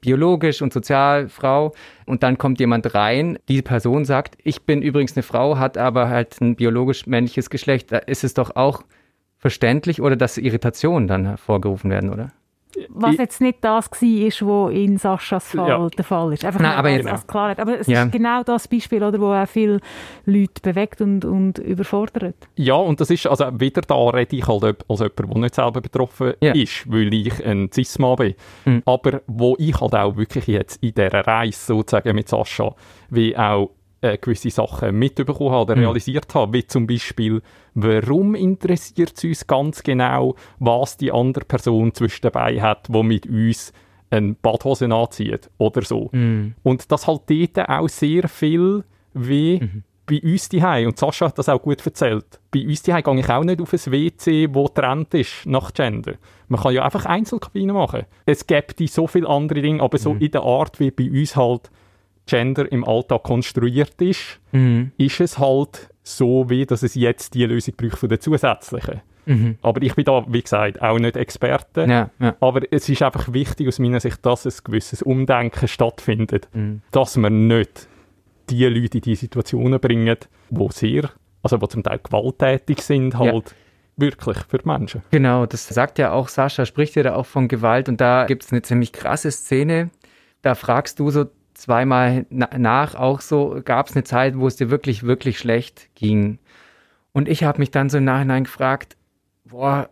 biologisch 0.00 0.62
und 0.62 0.72
sozial 0.72 1.28
Frau 1.28 1.74
und 2.06 2.22
dann 2.22 2.38
kommt 2.38 2.60
jemand 2.60 2.94
rein, 2.94 3.38
die 3.48 3.62
Person 3.62 4.04
sagt, 4.04 4.38
ich 4.42 4.62
bin 4.62 4.82
übrigens 4.82 5.16
eine 5.16 5.22
Frau, 5.22 5.58
hat 5.58 5.76
aber 5.76 6.08
halt 6.08 6.40
ein 6.40 6.56
biologisch 6.56 7.06
männliches 7.06 7.50
Geschlecht. 7.50 7.92
Da 7.92 7.98
ist 7.98 8.24
es 8.24 8.34
doch 8.34 8.56
auch 8.56 8.84
verständlich 9.38 10.00
oder 10.00 10.16
dass 10.16 10.38
Irritationen 10.38 11.08
dann 11.08 11.26
hervorgerufen 11.26 11.90
werden, 11.90 12.10
oder? 12.10 12.32
Was 12.90 13.16
jetzt 13.16 13.40
nicht 13.40 13.58
das 13.62 13.90
war, 13.90 13.98
was 14.00 14.74
in 14.74 14.96
Saschas 14.96 15.48
Fall 15.48 15.68
ja. 15.68 15.88
der 15.88 16.04
Fall 16.04 16.32
ist. 16.32 16.44
Einfach 16.44 16.60
Nein, 16.60 16.72
aber 16.72 16.90
jetzt, 16.90 17.06
als 17.06 17.26
Klarheit. 17.26 17.58
Aber 17.58 17.78
es 17.78 17.86
ja. 17.86 18.04
ist 18.04 18.12
genau 18.12 18.42
das 18.42 18.68
Beispiel, 18.68 19.02
oder, 19.02 19.20
wo 19.20 19.32
auch 19.32 19.48
viele 19.48 19.80
Leute 20.26 20.60
bewegt 20.62 21.00
und, 21.00 21.24
und 21.24 21.58
überfordert. 21.58 22.36
Ja, 22.56 22.74
und 22.74 23.00
das 23.00 23.10
ist, 23.10 23.26
also 23.26 23.46
wieder 23.58 23.82
da 23.82 24.08
rede 24.10 24.36
ich 24.36 24.46
halt 24.46 24.64
als 24.88 25.00
jemand, 25.00 25.18
der 25.18 25.38
nicht 25.38 25.54
selber 25.54 25.80
betroffen 25.80 26.34
ja. 26.40 26.52
ist, 26.52 26.90
weil 26.90 27.12
ich 27.12 27.44
ein 27.44 27.70
Cis-Mann 27.72 28.16
bin. 28.16 28.34
Mhm. 28.64 28.82
Aber 28.84 29.22
wo 29.26 29.56
ich 29.58 29.80
halt 29.80 29.94
auch 29.94 30.16
wirklich 30.16 30.46
jetzt 30.46 30.82
in 30.82 30.94
dieser 30.94 31.26
Reise 31.26 31.66
sozusagen 31.66 32.14
mit 32.14 32.28
Sascha, 32.28 32.74
wie 33.10 33.36
auch 33.36 33.70
äh, 34.00 34.18
gewisse 34.18 34.50
Sachen 34.50 34.98
mitbekommen 34.98 35.50
habe 35.50 35.72
oder 35.72 35.76
mhm. 35.76 35.82
realisiert 35.82 36.34
habe, 36.34 36.54
wie 36.54 36.66
zum 36.66 36.86
Beispiel, 36.86 37.42
warum 37.74 38.34
interessiert 38.34 39.12
es 39.16 39.24
uns 39.24 39.46
ganz 39.46 39.82
genau, 39.82 40.34
was 40.58 40.96
die 40.96 41.12
andere 41.12 41.44
Person 41.44 41.94
zwischen 41.94 42.22
dabei 42.22 42.60
hat, 42.60 42.88
die 42.88 43.02
mit 43.02 43.26
uns 43.26 43.72
eine 44.10 44.34
Badhose 44.34 44.92
anzieht 44.92 45.50
oder 45.58 45.82
so. 45.82 46.08
Mhm. 46.12 46.54
Und 46.62 46.90
das 46.90 47.06
halt 47.06 47.22
dort 47.28 47.68
auch 47.68 47.88
sehr 47.88 48.28
viel 48.28 48.84
wie 49.14 49.60
mhm. 49.60 49.82
bei 50.06 50.20
uns 50.22 50.48
die 50.48 50.62
Und 50.86 50.98
Sascha 50.98 51.26
hat 51.26 51.38
das 51.38 51.48
auch 51.48 51.62
gut 51.62 51.84
erzählt. 51.84 52.40
Bei 52.50 52.66
uns 52.66 52.82
die 52.82 52.90
gehe 52.90 53.00
ich 53.00 53.06
auch 53.30 53.44
nicht 53.44 53.60
auf 53.60 53.72
ein 53.72 53.92
WC, 53.92 54.48
wo 54.52 54.68
trennt 54.68 55.14
ist 55.14 55.46
nach 55.46 55.72
Gender. 55.72 56.14
Man 56.48 56.60
kann 56.60 56.74
ja 56.74 56.84
einfach 56.84 57.06
Einzelkabinen 57.06 57.76
machen. 57.76 58.06
Es 58.26 58.46
gibt 58.46 58.78
so 58.88 59.06
viele 59.06 59.28
andere 59.28 59.62
Dinge, 59.62 59.82
aber 59.82 59.98
so 59.98 60.14
mhm. 60.14 60.20
in 60.20 60.30
der 60.32 60.42
Art, 60.42 60.80
wie 60.80 60.90
bei 60.90 61.08
uns 61.08 61.36
halt 61.36 61.70
Gender 62.26 62.70
im 62.70 62.84
Alltag 62.84 63.22
konstruiert 63.24 64.00
ist, 64.00 64.40
mhm. 64.52 64.92
ist 64.96 65.20
es 65.20 65.38
halt 65.38 65.88
so, 66.02 66.48
wie 66.48 66.66
dass 66.66 66.82
es 66.82 66.94
jetzt 66.94 67.34
die 67.34 67.44
Lösung 67.44 67.74
braucht 67.76 67.98
von 67.98 68.08
der 68.08 68.20
zusätzlichen. 68.20 69.00
Mhm. 69.26 69.58
Aber 69.62 69.82
ich 69.82 69.94
bin 69.94 70.04
da, 70.04 70.24
wie 70.28 70.42
gesagt, 70.42 70.80
auch 70.80 70.98
nicht 70.98 71.16
Experte. 71.16 71.86
Ja, 71.88 72.10
ja. 72.18 72.36
Aber 72.40 72.62
es 72.70 72.88
ist 72.88 73.02
einfach 73.02 73.32
wichtig 73.32 73.68
aus 73.68 73.78
meiner 73.78 74.00
Sicht, 74.00 74.24
dass 74.24 74.46
ein 74.46 74.52
gewisses 74.64 75.02
Umdenken 75.02 75.68
stattfindet. 75.68 76.48
Mhm. 76.52 76.82
Dass 76.90 77.16
man 77.16 77.46
nicht 77.46 77.88
die 78.48 78.64
Leute 78.64 78.98
in 78.98 79.02
die 79.02 79.14
Situationen 79.14 79.78
bringen, 79.78 80.16
wo 80.48 80.70
sehr, 80.70 81.10
also 81.42 81.60
wo 81.60 81.66
zum 81.66 81.82
Teil 81.82 82.00
gewalttätig 82.02 82.82
sind, 82.82 83.18
halt. 83.18 83.50
Ja 83.50 83.56
wirklich 83.96 84.38
für 84.48 84.58
die 84.58 84.66
Menschen. 84.66 85.02
Genau, 85.10 85.44
das 85.44 85.68
sagt 85.68 85.98
ja 85.98 86.12
auch 86.12 86.28
Sascha, 86.28 86.64
spricht 86.64 86.96
ja 86.96 87.02
da 87.02 87.14
auch 87.14 87.26
von 87.26 87.48
Gewalt 87.48 87.88
und 87.88 88.00
da 88.00 88.24
gibt 88.24 88.44
es 88.44 88.52
eine 88.52 88.62
ziemlich 88.62 88.92
krasse 88.92 89.30
Szene. 89.30 89.90
Da 90.42 90.54
fragst 90.54 90.98
du 90.98 91.10
so 91.10 91.26
zweimal 91.60 92.26
nach 92.30 92.94
auch 92.94 93.20
so, 93.20 93.60
gab 93.64 93.88
es 93.88 93.94
eine 93.94 94.04
Zeit, 94.04 94.38
wo 94.38 94.46
es 94.46 94.56
dir 94.56 94.70
wirklich, 94.70 95.02
wirklich 95.02 95.38
schlecht 95.38 95.94
ging. 95.94 96.38
Und 97.12 97.28
ich 97.28 97.44
habe 97.44 97.58
mich 97.58 97.70
dann 97.70 97.90
so 97.90 97.98
im 97.98 98.04
Nachhinein 98.04 98.44
gefragt, 98.44 98.96
boah, 99.44 99.90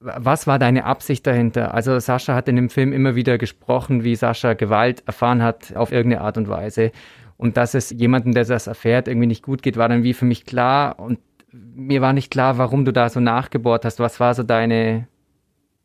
was 0.00 0.46
war 0.46 0.58
deine 0.58 0.84
Absicht 0.84 1.26
dahinter? 1.26 1.72
Also 1.72 1.98
Sascha 1.98 2.34
hat 2.34 2.48
in 2.48 2.56
dem 2.56 2.68
Film 2.68 2.92
immer 2.92 3.14
wieder 3.14 3.38
gesprochen, 3.38 4.04
wie 4.04 4.16
Sascha 4.16 4.54
Gewalt 4.54 5.02
erfahren 5.06 5.42
hat 5.42 5.74
auf 5.76 5.92
irgendeine 5.92 6.22
Art 6.22 6.36
und 6.36 6.48
Weise. 6.48 6.90
Und 7.36 7.56
dass 7.56 7.74
es 7.74 7.90
jemandem, 7.90 8.34
der 8.34 8.44
das 8.44 8.66
erfährt, 8.66 9.08
irgendwie 9.08 9.26
nicht 9.26 9.42
gut 9.42 9.62
geht, 9.62 9.76
war 9.76 9.88
dann 9.88 10.02
wie 10.02 10.14
für 10.14 10.24
mich 10.24 10.44
klar. 10.44 10.98
Und 10.98 11.20
mir 11.52 12.02
war 12.02 12.12
nicht 12.12 12.30
klar, 12.30 12.58
warum 12.58 12.84
du 12.84 12.92
da 12.92 13.08
so 13.08 13.20
nachgebohrt 13.20 13.84
hast. 13.84 14.00
Was 14.00 14.20
war 14.20 14.34
so 14.34 14.42
deine, 14.42 15.06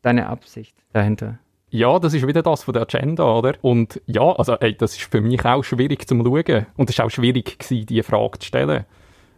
deine 0.02 0.26
Absicht 0.26 0.76
dahinter? 0.92 1.38
Ja, 1.70 1.98
das 1.98 2.14
ist 2.14 2.26
wieder 2.26 2.42
das 2.42 2.64
von 2.64 2.74
der 2.74 2.82
Agenda, 2.82 3.24
oder? 3.24 3.54
Und 3.62 4.00
ja, 4.06 4.32
also 4.32 4.54
ey, 4.54 4.76
das 4.76 4.96
ist 4.96 5.02
für 5.02 5.20
mich 5.20 5.44
auch 5.44 5.62
schwierig 5.62 6.06
zum 6.06 6.24
Schauen. 6.24 6.66
Und 6.76 6.90
es 6.90 6.98
war 6.98 7.06
auch 7.06 7.10
schwierig, 7.10 7.58
gewesen, 7.58 7.86
diese 7.86 8.02
Frage 8.02 8.40
zu 8.40 8.48
stellen. 8.48 8.84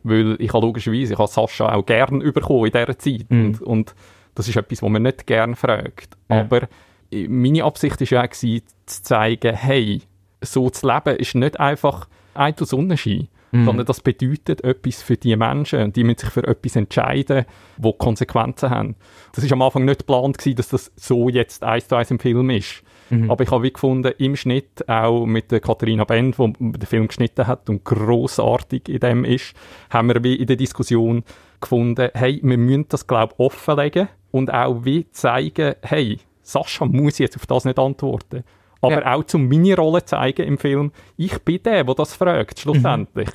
Weil 0.03 0.37
ich 0.41 0.53
habe 0.53 0.67
logischerweise, 0.67 1.13
ich 1.13 1.19
habe 1.19 1.29
Sascha 1.29 1.73
auch 1.75 1.85
gern 1.85 2.21
bekommen 2.21 2.67
in 2.67 2.73
dieser 2.73 2.99
Zeit. 2.99 3.27
Mhm. 3.29 3.45
Und, 3.45 3.63
und 3.63 3.95
das 4.35 4.49
ist 4.49 4.57
etwas, 4.57 4.83
was 4.83 4.91
man 4.91 5.03
nicht 5.03 5.27
gern 5.27 5.55
fragt. 5.55 6.17
Ja. 6.31 6.41
Aber 6.41 6.69
äh, 7.13 7.29
meine 7.29 7.65
Absicht 7.65 8.01
war 8.01 8.09
ja 8.09 8.25
auch, 8.25 8.31
gewesen, 8.31 8.63
zu 8.87 9.03
zeigen, 9.03 9.55
hey, 9.55 10.03
so 10.41 10.71
zu 10.71 10.87
leben 10.89 11.17
ist 11.17 11.35
nicht 11.35 11.61
einfach 11.61 12.09
ein 12.35 12.55
Sonnenschein 12.59 13.29
mhm. 13.53 13.65
sondern 13.65 13.87
das 13.87 14.01
bedeutet 14.01 14.65
etwas 14.65 15.03
für 15.03 15.17
die 15.17 15.37
Menschen 15.37 15.83
und 15.83 15.97
die 15.97 16.05
müssen 16.05 16.21
sich 16.21 16.31
für 16.31 16.47
etwas 16.47 16.77
entscheiden, 16.77 17.45
wo 17.77 17.93
Konsequenzen 17.93 18.71
haben. 18.71 18.97
Das 19.35 19.45
ist 19.45 19.53
am 19.53 19.63
Anfang 19.63 19.85
nicht 19.85 20.01
geplant 20.01 20.39
gewesen, 20.39 20.57
dass 20.57 20.69
das 20.69 20.93
so 20.97 21.29
jetzt 21.29 21.63
eins 21.63 21.87
zu 21.87 21.97
eins 21.97 22.11
im 22.11 22.19
Film 22.19 22.51
ist. 22.51 22.83
Mhm. 23.11 23.31
Aber 23.31 23.45
ich 23.45 23.51
habe 23.51 23.63
wie 23.63 23.73
gefunden, 23.73 24.13
im 24.19 24.37
Schnitt, 24.37 24.89
auch 24.89 25.27
mit 25.27 25.51
der 25.51 25.61
Katharina 25.61 26.05
Bend, 26.05 26.37
die 26.39 26.53
den 26.53 26.87
Film 26.87 27.09
geschnitten 27.09 27.47
hat 27.47 27.69
und 27.69 27.85
großartig 27.85 28.89
in 28.89 29.01
dem 29.01 29.25
ist, 29.25 29.55
haben 29.91 30.09
wir 30.09 30.25
wie 30.25 30.35
in 30.35 30.47
der 30.47 30.57
Diskussion 30.57 31.23
gefunden, 31.61 32.11
hey, 32.15 32.41
wir 32.43 32.59
müssen 32.59 32.87
das, 32.89 33.07
glaube 33.07 33.35
ich, 33.35 33.41
offenlegen 33.41 34.09
und 34.31 34.53
auch 34.53 34.85
wie 34.85 35.09
zeigen, 35.11 35.75
hey, 35.83 36.19
Sascha 36.43 36.87
muss 36.87 37.19
jetzt 37.19 37.37
auf 37.37 37.47
das 37.47 37.65
nicht 37.65 37.79
antworten 37.79 38.45
aber 38.83 39.03
ja. 39.03 39.15
auch 39.15 39.25
zum 39.25 39.49
meine 39.49 39.77
Rolle 39.77 40.05
zeigen 40.05 40.47
im 40.47 40.59
Film. 40.59 40.93
Ich 41.17 41.39
bin 41.39 41.63
der, 41.63 41.85
der 41.85 41.95
das 41.95 42.15
fragt, 42.15 42.61
schlussendlich. 42.61 43.31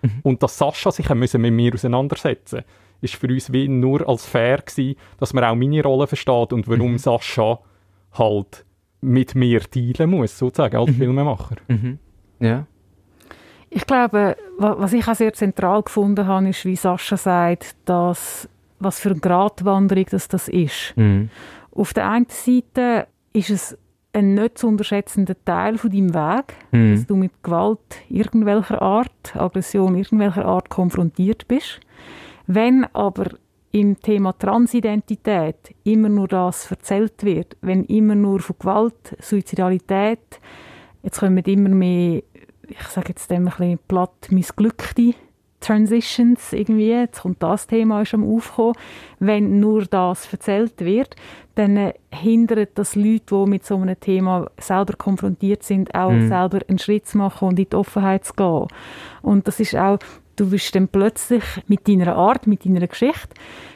Mhm. 0.00 0.10
mhm. 0.10 0.20
Und 0.22 0.42
dass 0.42 0.56
Sascha 0.56 0.90
sich 0.90 1.08
müssen 1.10 1.42
mit 1.42 1.52
mir 1.52 1.74
auseinandersetzen 1.74 2.64
ist 3.02 3.16
für 3.16 3.26
uns 3.26 3.52
wie 3.52 3.68
nur 3.68 4.08
als 4.08 4.24
fair 4.24 4.58
gewesen, 4.58 4.96
dass 5.18 5.34
man 5.34 5.44
auch 5.44 5.54
meine 5.54 5.82
Rolle 5.82 6.06
versteht 6.06 6.52
und 6.52 6.68
warum 6.68 6.92
mhm. 6.92 6.98
Sascha 6.98 7.58
halt 8.12 8.64
mit 9.00 9.34
mir 9.34 9.60
dealen 9.60 10.10
muss, 10.10 10.38
sozusagen, 10.38 10.76
als 10.76 10.90
mhm. 10.90 10.94
Filmemacher. 10.94 11.56
Mhm. 11.68 11.98
Ja. 12.38 12.66
Ich 13.68 13.86
glaube, 13.86 14.36
was 14.58 14.92
ich 14.92 15.06
auch 15.08 15.14
sehr 15.14 15.32
zentral 15.32 15.82
gefunden 15.82 16.26
habe, 16.26 16.48
ist, 16.48 16.64
wie 16.64 16.76
Sascha 16.76 17.16
sagt, 17.16 17.74
dass 17.84 18.48
was 18.78 19.00
für 19.00 19.10
eine 19.10 19.20
Gratwanderung 19.20 20.06
das, 20.10 20.28
das 20.28 20.48
ist. 20.48 20.92
Mhm. 20.96 21.30
Auf 21.74 21.94
der 21.94 22.08
einen 22.08 22.26
Seite 22.28 23.06
ist 23.32 23.50
es 23.50 23.78
ein 24.12 24.34
nicht 24.34 24.58
zu 24.58 24.68
unterschätzender 24.68 25.34
Teil 25.44 25.78
von 25.78 25.90
deinem 25.90 26.14
Weg, 26.14 26.54
mhm. 26.70 26.94
dass 26.94 27.06
du 27.06 27.16
mit 27.16 27.42
Gewalt 27.42 27.78
irgendwelcher 28.08 28.82
Art, 28.82 29.34
Aggression 29.34 29.96
irgendwelcher 29.96 30.44
Art 30.44 30.68
konfrontiert 30.68 31.48
bist. 31.48 31.80
Wenn 32.46 32.84
aber 32.92 33.30
im 33.70 33.98
Thema 34.00 34.32
Transidentität 34.38 35.74
immer 35.84 36.10
nur 36.10 36.28
das 36.28 36.70
erzählt 36.70 37.24
wird, 37.24 37.56
wenn 37.62 37.84
immer 37.84 38.14
nur 38.14 38.40
von 38.40 38.56
Gewalt, 38.58 39.16
Suizidalität, 39.18 40.40
jetzt 41.02 41.20
kommen 41.20 41.38
immer 41.38 41.70
mehr, 41.70 42.22
ich 42.68 42.82
sage 42.88 43.10
jetzt 43.10 43.30
dem 43.30 43.48
ein 43.48 43.54
bisschen 43.54 43.78
platt, 43.88 44.28
missglückte 44.30 45.14
Transitions 45.60 46.52
irgendwie, 46.52 46.90
jetzt 46.90 47.22
kommt 47.22 47.42
das 47.42 47.66
Thema 47.66 48.02
ist 48.02 48.12
am 48.12 48.24
Aufkommen, 48.24 48.74
wenn 49.20 49.58
nur 49.60 49.86
das 49.86 50.30
erzählt 50.30 50.80
wird, 50.80 51.16
dann 51.54 51.92
äh, 52.22 52.28
hindert 52.28 52.70
das 52.74 52.94
Leute, 52.94 53.44
die 53.44 53.50
mit 53.50 53.64
so 53.64 53.76
einem 53.76 53.98
Thema 53.98 54.50
selber 54.58 54.94
konfrontiert 54.94 55.62
sind, 55.62 55.94
auch 55.94 56.10
mhm. 56.10 56.28
selber 56.28 56.60
einen 56.68 56.78
Schritt 56.78 57.06
zu 57.06 57.18
machen 57.18 57.48
und 57.48 57.58
in 57.58 57.68
die 57.68 57.76
Offenheit 57.76 58.24
zu 58.24 58.34
gehen. 58.34 58.68
Und 59.22 59.48
das 59.48 59.60
ist 59.60 59.76
auch, 59.76 59.98
du 60.36 60.50
wirst 60.50 60.74
dann 60.74 60.88
plötzlich 60.88 61.44
mit 61.66 61.88
deiner 61.88 62.16
Art, 62.16 62.46
mit 62.46 62.64
deiner 62.64 62.86
Geschichte, 62.86 63.34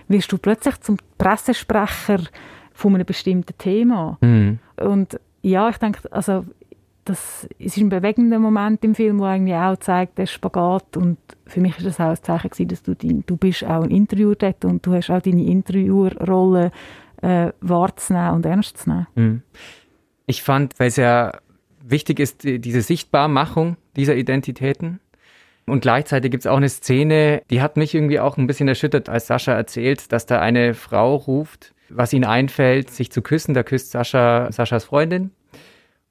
wirst 0.08 0.32
du 0.32 0.38
plötzlich 0.38 0.80
zum 0.80 0.96
Pressesprecher 1.18 2.20
von 2.72 2.94
einem 2.94 3.06
bestimmten 3.06 3.56
Thema. 3.58 4.18
Mhm. 4.20 4.58
Und 4.76 5.18
ja, 5.42 5.68
ich 5.68 5.78
denke, 5.78 6.00
also 6.12 6.44
das 7.06 7.48
ist 7.58 7.76
ein 7.76 7.88
bewegender 7.88 8.38
Moment 8.38 8.84
im 8.84 8.94
Film, 8.94 9.18
der 9.18 9.28
eigentlich 9.28 9.54
auch 9.54 9.76
zeigt, 9.76 10.18
der 10.18 10.26
Spagat 10.26 10.96
und 10.96 11.18
für 11.46 11.60
mich 11.60 11.78
ist 11.78 11.86
das 11.86 12.00
auch 12.00 12.10
ein 12.10 12.22
Zeichen 12.22 12.50
gewesen, 12.50 12.68
dass 12.68 12.82
du, 12.82 12.94
dein, 12.96 13.22
du 13.26 13.36
bist 13.36 13.64
auch 13.64 13.84
ein 13.84 13.90
Interviewer 13.90 14.34
dort 14.34 14.64
und 14.64 14.84
du 14.84 14.92
hast 14.92 15.10
auch 15.10 15.22
deine 15.22 15.44
Interviewerrolle 15.44 16.72
äh, 17.22 17.52
wahrzunehmen 17.60 18.34
und 18.34 18.46
ernst 18.46 18.78
zu 18.78 18.90
nehmen. 18.90 19.06
Mhm. 19.14 19.42
Ich 20.26 20.42
fand, 20.42 20.78
weil 20.78 20.88
es 20.88 20.96
ja 20.96 21.32
wichtig 21.82 22.18
ist, 22.18 22.42
diese 22.42 22.82
Sichtbarmachung 22.82 23.76
dieser 23.94 24.16
Identitäten, 24.16 25.00
und 25.68 25.80
gleichzeitig 25.80 26.30
gibt 26.30 26.42
es 26.42 26.46
auch 26.46 26.56
eine 26.56 26.68
Szene, 26.68 27.42
die 27.50 27.60
hat 27.60 27.76
mich 27.76 27.92
irgendwie 27.92 28.20
auch 28.20 28.36
ein 28.36 28.46
bisschen 28.46 28.68
erschüttert, 28.68 29.08
als 29.08 29.26
Sascha 29.26 29.52
erzählt, 29.52 30.12
dass 30.12 30.24
da 30.24 30.40
eine 30.40 30.74
Frau 30.74 31.16
ruft, 31.16 31.74
was 31.88 32.12
ihnen 32.12 32.24
einfällt, 32.24 32.90
sich 32.90 33.10
zu 33.10 33.20
küssen. 33.20 33.52
Da 33.52 33.64
küsst 33.64 33.90
Sascha 33.90 34.50
Saschas 34.52 34.84
Freundin. 34.84 35.32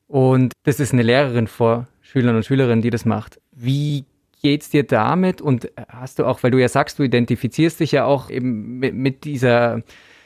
Und 0.07 0.51
das 0.63 0.79
ist 0.79 0.91
eine 0.91 1.03
Lehrerin 1.03 1.47
vor 1.47 1.87
Schülern 2.01 2.35
und 2.35 2.45
Schülerinnen, 2.45 2.81
die 2.81 2.89
das 2.89 3.05
macht. 3.05 3.39
Wie 3.53 4.03
geht's 4.41 4.69
dir 4.69 4.83
damit? 4.83 5.41
Und 5.41 5.71
hast 5.87 6.19
du 6.19 6.25
auch, 6.25 6.43
weil 6.43 6.51
du 6.51 6.59
ja 6.59 6.67
sagst, 6.67 6.99
du 6.99 7.03
identifizierst 7.03 7.79
dich 7.79 7.93
ja 7.93 8.03
auch 8.03 8.29
eben 8.29 8.79
mit, 8.79 8.93
mit 8.93 9.23
dieser 9.23 9.83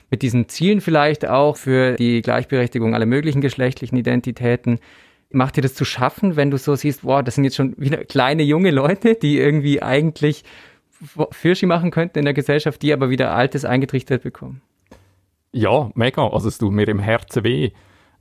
mit 0.09 0.21
diesen 0.21 0.49
Zielen 0.49 0.81
vielleicht 0.81 1.27
auch 1.27 1.57
für 1.57 1.95
die 1.95 2.21
Gleichberechtigung 2.21 2.95
aller 2.95 3.05
möglichen 3.05 3.41
geschlechtlichen 3.41 3.97
Identitäten. 3.97 4.79
Macht 5.31 5.57
dir 5.57 5.61
das 5.61 5.75
zu 5.75 5.85
schaffen, 5.85 6.35
wenn 6.35 6.49
du 6.49 6.57
so 6.57 6.75
siehst, 6.75 7.03
wow, 7.03 7.23
das 7.23 7.35
sind 7.35 7.43
jetzt 7.43 7.55
schon 7.55 7.75
wieder 7.77 8.03
kleine 8.05 8.43
junge 8.43 8.71
Leute, 8.71 9.15
die 9.15 9.37
irgendwie 9.37 9.81
eigentlich 9.81 10.43
Fürschi 11.31 11.65
machen 11.65 11.91
könnten 11.91 12.19
in 12.19 12.25
der 12.25 12.33
Gesellschaft, 12.33 12.81
die 12.81 12.91
aber 12.91 13.09
wieder 13.09 13.31
Altes 13.31 13.63
eingetrichtert 13.63 14.23
bekommen? 14.23 14.61
Ja, 15.51 15.91
mega. 15.95 16.27
Also 16.27 16.47
es 16.47 16.57
tut 16.57 16.71
mir 16.71 16.87
im 16.87 16.99
Herzen 16.99 17.43
weh. 17.43 17.71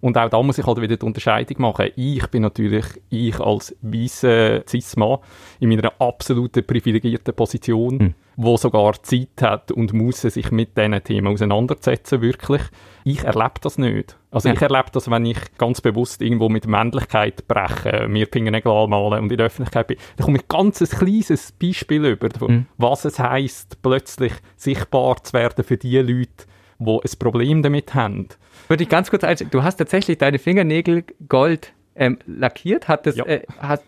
Und 0.00 0.16
auch 0.16 0.28
da 0.28 0.40
muss 0.42 0.58
ich 0.58 0.66
halt 0.66 0.80
wieder 0.80 0.96
die 0.96 1.04
Unterscheidung 1.04 1.60
machen. 1.60 1.90
Ich 1.96 2.24
bin 2.28 2.42
natürlich, 2.42 2.84
ich 3.10 3.40
als 3.40 3.74
weißer 3.82 4.62
Cis-Mann 4.66 5.18
in 5.58 5.70
meiner 5.70 5.92
absoluten 6.00 6.64
privilegierten 6.64 7.34
Position, 7.34 7.96
mhm. 7.96 8.14
wo 8.36 8.56
sogar 8.56 9.02
Zeit 9.02 9.42
hat 9.42 9.72
und 9.72 9.92
muss 9.92 10.20
sich 10.20 10.52
mit 10.52 10.76
diesen 10.76 11.02
Themen 11.02 11.26
auseinandersetzen, 11.26 12.22
wirklich. 12.22 12.62
Ich 13.02 13.24
erlebe 13.24 13.54
das 13.60 13.76
nicht. 13.76 14.16
Also 14.30 14.48
ja. 14.48 14.54
ich 14.54 14.62
erlebe 14.62 14.90
das, 14.92 15.10
wenn 15.10 15.26
ich 15.26 15.38
ganz 15.56 15.80
bewusst 15.80 16.22
irgendwo 16.22 16.48
mit 16.48 16.68
Männlichkeit 16.68 17.48
breche, 17.48 18.06
mir 18.06 18.28
Fingernägel 18.30 18.70
anmalen 18.70 19.24
und 19.24 19.32
in 19.32 19.38
der 19.38 19.46
Öffentlichkeit 19.46 19.88
bin. 19.88 19.96
Da 20.16 20.24
komme 20.24 20.36
ich 20.36 20.44
ein 20.44 20.48
ganz 20.48 20.78
kleines 20.78 21.52
Beispiel 21.52 22.04
über, 22.04 22.28
mhm. 22.46 22.66
was 22.76 23.04
es 23.04 23.18
heisst, 23.18 23.82
plötzlich 23.82 24.34
sichtbar 24.56 25.24
zu 25.24 25.32
werden 25.32 25.64
für 25.64 25.76
die 25.76 25.98
Leute, 25.98 26.46
die 26.78 26.90
ein 26.90 27.18
Problem 27.18 27.62
damit 27.62 27.94
haben. 27.94 28.28
Würde 28.68 28.82
ich 28.82 28.88
ganz 28.88 29.10
kurz 29.10 29.24
einstellen, 29.24 29.50
du 29.50 29.62
hast 29.62 29.76
tatsächlich 29.76 30.18
deine 30.18 30.38
Fingernägel 30.38 31.04
gold 31.28 31.72
ähm, 31.94 32.18
lackiert. 32.26 32.88
Hat 32.88 33.06
das, 33.06 33.16
ja. 33.16 33.24
äh, 33.24 33.42
hat, 33.58 33.82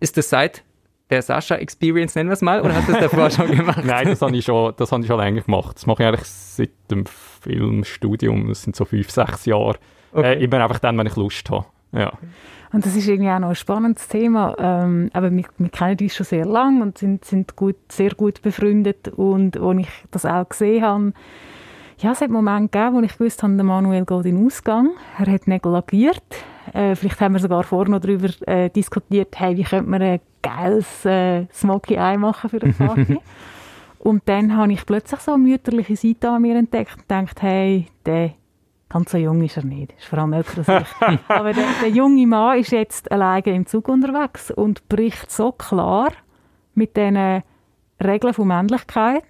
ist 0.00 0.16
das 0.16 0.30
seit 0.30 0.64
der 1.10 1.22
Sascha 1.22 1.56
Experience, 1.56 2.14
nennen 2.14 2.30
wir 2.30 2.34
es 2.34 2.42
mal, 2.42 2.60
oder 2.60 2.74
hast 2.74 2.88
du 2.88 2.92
das 2.92 3.02
davor 3.02 3.30
schon 3.30 3.50
gemacht? 3.50 3.82
Nein, 3.84 4.08
das 4.08 4.22
habe 4.22 4.36
ich 4.36 4.44
schon, 4.44 4.72
das 4.76 4.90
habe 4.90 5.02
ich 5.02 5.08
schon 5.08 5.18
länger 5.18 5.42
gemacht. 5.42 5.76
Das 5.76 5.86
mache 5.86 6.02
ich 6.02 6.08
eigentlich 6.08 6.26
seit 6.26 6.70
dem 6.90 7.04
Filmstudium, 7.06 8.48
das 8.48 8.62
sind 8.62 8.74
so 8.74 8.84
fünf, 8.84 9.10
sechs 9.10 9.44
Jahre. 9.44 9.76
Okay. 10.12 10.34
Äh, 10.34 10.44
immer 10.44 10.62
einfach 10.62 10.78
dann, 10.78 10.96
wenn 10.98 11.06
ich 11.06 11.16
Lust 11.16 11.50
habe. 11.50 11.66
Ja. 11.92 12.12
Und 12.72 12.84
das 12.84 12.96
ist 12.96 13.06
irgendwie 13.06 13.30
auch 13.30 13.38
noch 13.38 13.50
ein 13.50 13.54
spannendes 13.54 14.08
Thema. 14.08 14.56
Ähm, 14.58 15.10
aber 15.12 15.30
wir, 15.30 15.44
wir 15.58 15.68
kennen 15.68 15.96
uns 16.00 16.16
schon 16.16 16.26
sehr 16.26 16.44
lange 16.44 16.82
und 16.82 16.98
sind, 16.98 17.24
sind 17.24 17.54
gut, 17.54 17.76
sehr 17.90 18.10
gut 18.10 18.42
befreundet. 18.42 19.08
Und 19.08 19.56
als 19.56 19.78
ich 19.78 19.88
das 20.10 20.26
auch 20.26 20.48
gesehen 20.48 20.82
habe, 20.82 21.12
ja, 21.98 22.12
es 22.12 22.20
hat 22.20 22.30
Momente 22.30 22.76
gegeben, 22.76 22.96
wo 22.96 23.00
ich 23.00 23.16
gewusst 23.16 23.42
habe, 23.42 23.54
der 23.54 23.64
Manuel 23.64 24.04
geht 24.04 24.24
in 24.26 24.36
den 24.36 24.46
Ausgang. 24.46 24.90
Er 25.18 25.32
hat 25.32 25.46
Nägel 25.46 25.72
lackiert. 25.72 26.22
Äh, 26.72 26.94
vielleicht 26.94 27.20
haben 27.20 27.34
wir 27.34 27.40
sogar 27.40 27.62
vorher 27.62 27.90
noch 27.90 28.00
darüber 28.00 28.28
äh, 28.48 28.70
diskutiert, 28.70 29.38
hey, 29.38 29.56
wie 29.56 29.64
könnte 29.64 29.90
man 29.90 30.02
ein 30.02 30.20
geiles 30.42 31.04
äh, 31.04 31.46
Smoky 31.52 31.94
Eye 31.94 32.16
machen 32.16 32.50
für 32.50 32.62
eine 32.62 32.72
Party. 32.78 33.18
und 33.98 34.22
dann 34.26 34.56
habe 34.56 34.72
ich 34.72 34.84
plötzlich 34.84 35.20
so 35.20 35.32
eine 35.34 35.42
mütterliche 35.42 35.96
Seite 35.96 36.30
an 36.30 36.42
mir 36.42 36.56
entdeckt 36.56 36.96
und 36.96 37.08
gedacht, 37.08 37.42
hey, 37.42 37.86
der 38.06 38.32
ganz 38.88 39.10
so 39.10 39.18
jung 39.18 39.42
ist 39.42 39.56
er 39.56 39.64
nicht. 39.64 39.92
Ist 39.92 40.06
vor 40.06 40.18
allem 40.20 40.32
älter 40.32 40.58
als 40.58 40.86
ich. 40.86 41.18
Aber 41.28 41.52
der, 41.52 41.66
der 41.82 41.90
junge 41.90 42.26
Mann 42.26 42.58
ist 42.58 42.72
jetzt 42.72 43.10
alleine 43.10 43.54
im 43.54 43.66
Zug 43.66 43.88
unterwegs 43.88 44.50
und 44.50 44.88
bricht 44.88 45.30
so 45.30 45.52
klar 45.52 46.12
mit 46.74 46.96
diesen 46.96 47.42
Regeln 48.02 48.34
von 48.34 48.48
Männlichkeit 48.48 49.24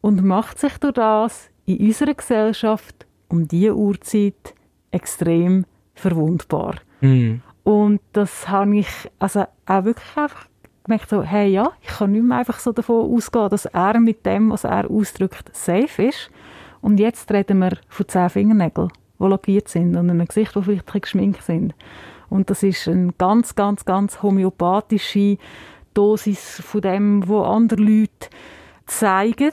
und 0.00 0.24
macht 0.24 0.58
sich 0.58 0.76
durch 0.78 0.94
das 0.94 1.50
in 1.68 1.86
unserer 1.86 2.14
Gesellschaft 2.14 3.06
um 3.28 3.46
diese 3.46 3.76
Uhrzeit 3.76 4.54
extrem 4.90 5.66
verwundbar. 5.94 6.76
Mhm. 7.00 7.42
Und 7.62 8.00
das 8.12 8.48
habe 8.48 8.78
ich 8.78 8.88
also 9.18 9.44
auch 9.66 9.84
wirklich 9.84 10.16
einfach 10.16 10.46
gemerkt, 10.84 11.10
so, 11.10 11.22
hey 11.22 11.50
ja, 11.50 11.72
ich 11.82 11.88
kann 11.88 12.12
nicht 12.12 12.24
mehr 12.24 12.38
einfach 12.38 12.58
so 12.58 12.72
davon 12.72 13.14
ausgehen, 13.14 13.50
dass 13.50 13.66
er 13.66 14.00
mit 14.00 14.24
dem, 14.24 14.50
was 14.50 14.64
er 14.64 14.90
ausdrückt, 14.90 15.54
safe 15.54 16.04
ist. 16.04 16.30
Und 16.80 16.98
jetzt 16.98 17.30
reden 17.30 17.58
wir 17.58 17.76
von 17.88 18.08
zehn 18.08 18.30
Fingernägeln, 18.30 18.90
die 19.18 19.24
lackiert 19.24 19.68
sind 19.68 19.96
und 19.96 20.08
einem 20.08 20.26
Gesicht, 20.26 20.54
die 20.54 20.62
vielleicht 20.62 20.94
ein 20.94 21.00
geschminkt 21.02 21.42
sind. 21.42 21.74
Und 22.30 22.48
das 22.48 22.62
ist 22.62 22.88
eine 22.88 23.12
ganz, 23.18 23.54
ganz, 23.54 23.84
ganz 23.84 24.22
homöopathische 24.22 25.36
Dosis 25.92 26.62
von 26.64 26.80
dem, 26.80 27.28
was 27.28 27.46
andere 27.46 27.82
Leute 27.82 28.28
zeigen, 28.86 29.52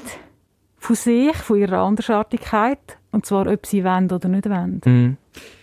von 0.85 0.95
sich, 0.95 1.35
von 1.35 1.57
ihrer 1.59 1.79
Andersartigkeit. 1.79 2.97
Und 3.11 3.25
zwar, 3.25 3.47
ob 3.47 3.65
sie 3.65 3.83
wollen 3.83 4.11
oder 4.11 4.27
nicht 4.27 4.49
wollen. 4.49 4.81
Mhm. 4.85 5.17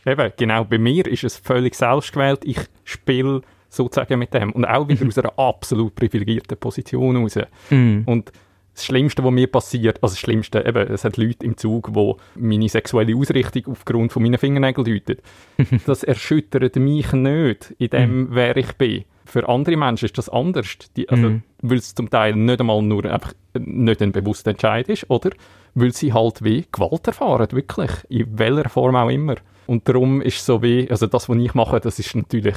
Eben, 0.07 0.33
genau. 0.37 0.65
Bei 0.65 0.79
mir 0.79 1.07
ist 1.07 1.25
es 1.25 1.37
völlig 1.37 1.75
selbstgewählt. 1.75 2.41
Ich 2.45 2.59
spiele 2.85 3.43
sozusagen 3.69 4.19
mit 4.19 4.35
dem. 4.35 4.53
Und 4.53 4.65
auch 4.65 4.89
wieder 4.89 5.07
aus 5.09 5.19
einer 5.19 5.39
absolut 5.39 5.95
privilegierten 5.95 6.59
Position 6.59 7.17
heraus. 7.17 7.39
Mhm. 7.71 8.03
Und 8.07 8.33
das 8.75 8.87
Schlimmste, 8.87 9.23
was 9.23 9.33
mir 9.33 9.49
passiert, 9.49 10.03
also 10.03 10.15
das 10.15 10.19
Schlimmste, 10.19 10.65
eben, 10.67 10.89
es 10.89 11.05
hat 11.05 11.19
Leute 11.19 11.45
im 11.45 11.59
Zug, 11.59 11.95
wo 11.95 12.17
meine 12.35 12.69
sexuelle 12.71 13.15
Ausrichtung 13.15 13.65
aufgrund 13.67 14.13
von 14.13 14.23
meinen 14.23 14.39
Fingernägeln 14.39 14.87
deuten. 14.87 15.21
das 15.87 16.05
erschüttert 16.05 16.77
mich 16.77 17.13
nicht 17.13 17.75
in 17.79 17.91
dem, 17.91 18.19
mhm. 18.19 18.29
wer 18.31 18.57
ich 18.57 18.73
bin 18.75 19.05
für 19.33 19.49
andere 19.49 19.77
Menschen 19.77 20.05
ist 20.05 20.19
das 20.19 20.29
anders. 20.29 20.77
Die, 20.97 21.09
also, 21.09 21.31
mhm. 21.31 21.43
Weil 21.63 21.79
es 21.79 21.95
zum 21.95 22.11
Teil 22.11 22.37
nicht 22.37 22.61
einmal 22.61 22.83
nur 22.83 23.05
einfach 23.07 23.33
nicht 23.59 24.03
ein 24.03 24.13
bewusster 24.13 24.51
Entscheid 24.51 24.89
ist, 24.89 25.09
oder 25.09 25.31
weil 25.75 25.93
sie 25.93 26.13
halt 26.13 26.45
wie 26.45 26.67
Gewalt 26.71 27.07
erfahren, 27.07 27.51
wirklich, 27.53 27.91
in 28.11 28.39
welcher 28.39 28.69
Form 28.69 28.95
auch 28.95 29.09
immer. 29.09 29.37
Und 29.67 29.89
darum 29.89 30.21
ist 30.21 30.45
so 30.45 30.63
wie, 30.63 30.91
also 30.91 31.07
das, 31.07 31.29
was 31.31 31.37
ich 31.39 31.55
mache, 31.55 31.81
das 31.81 31.99
ist 31.99 32.15
natürlich, 32.15 32.57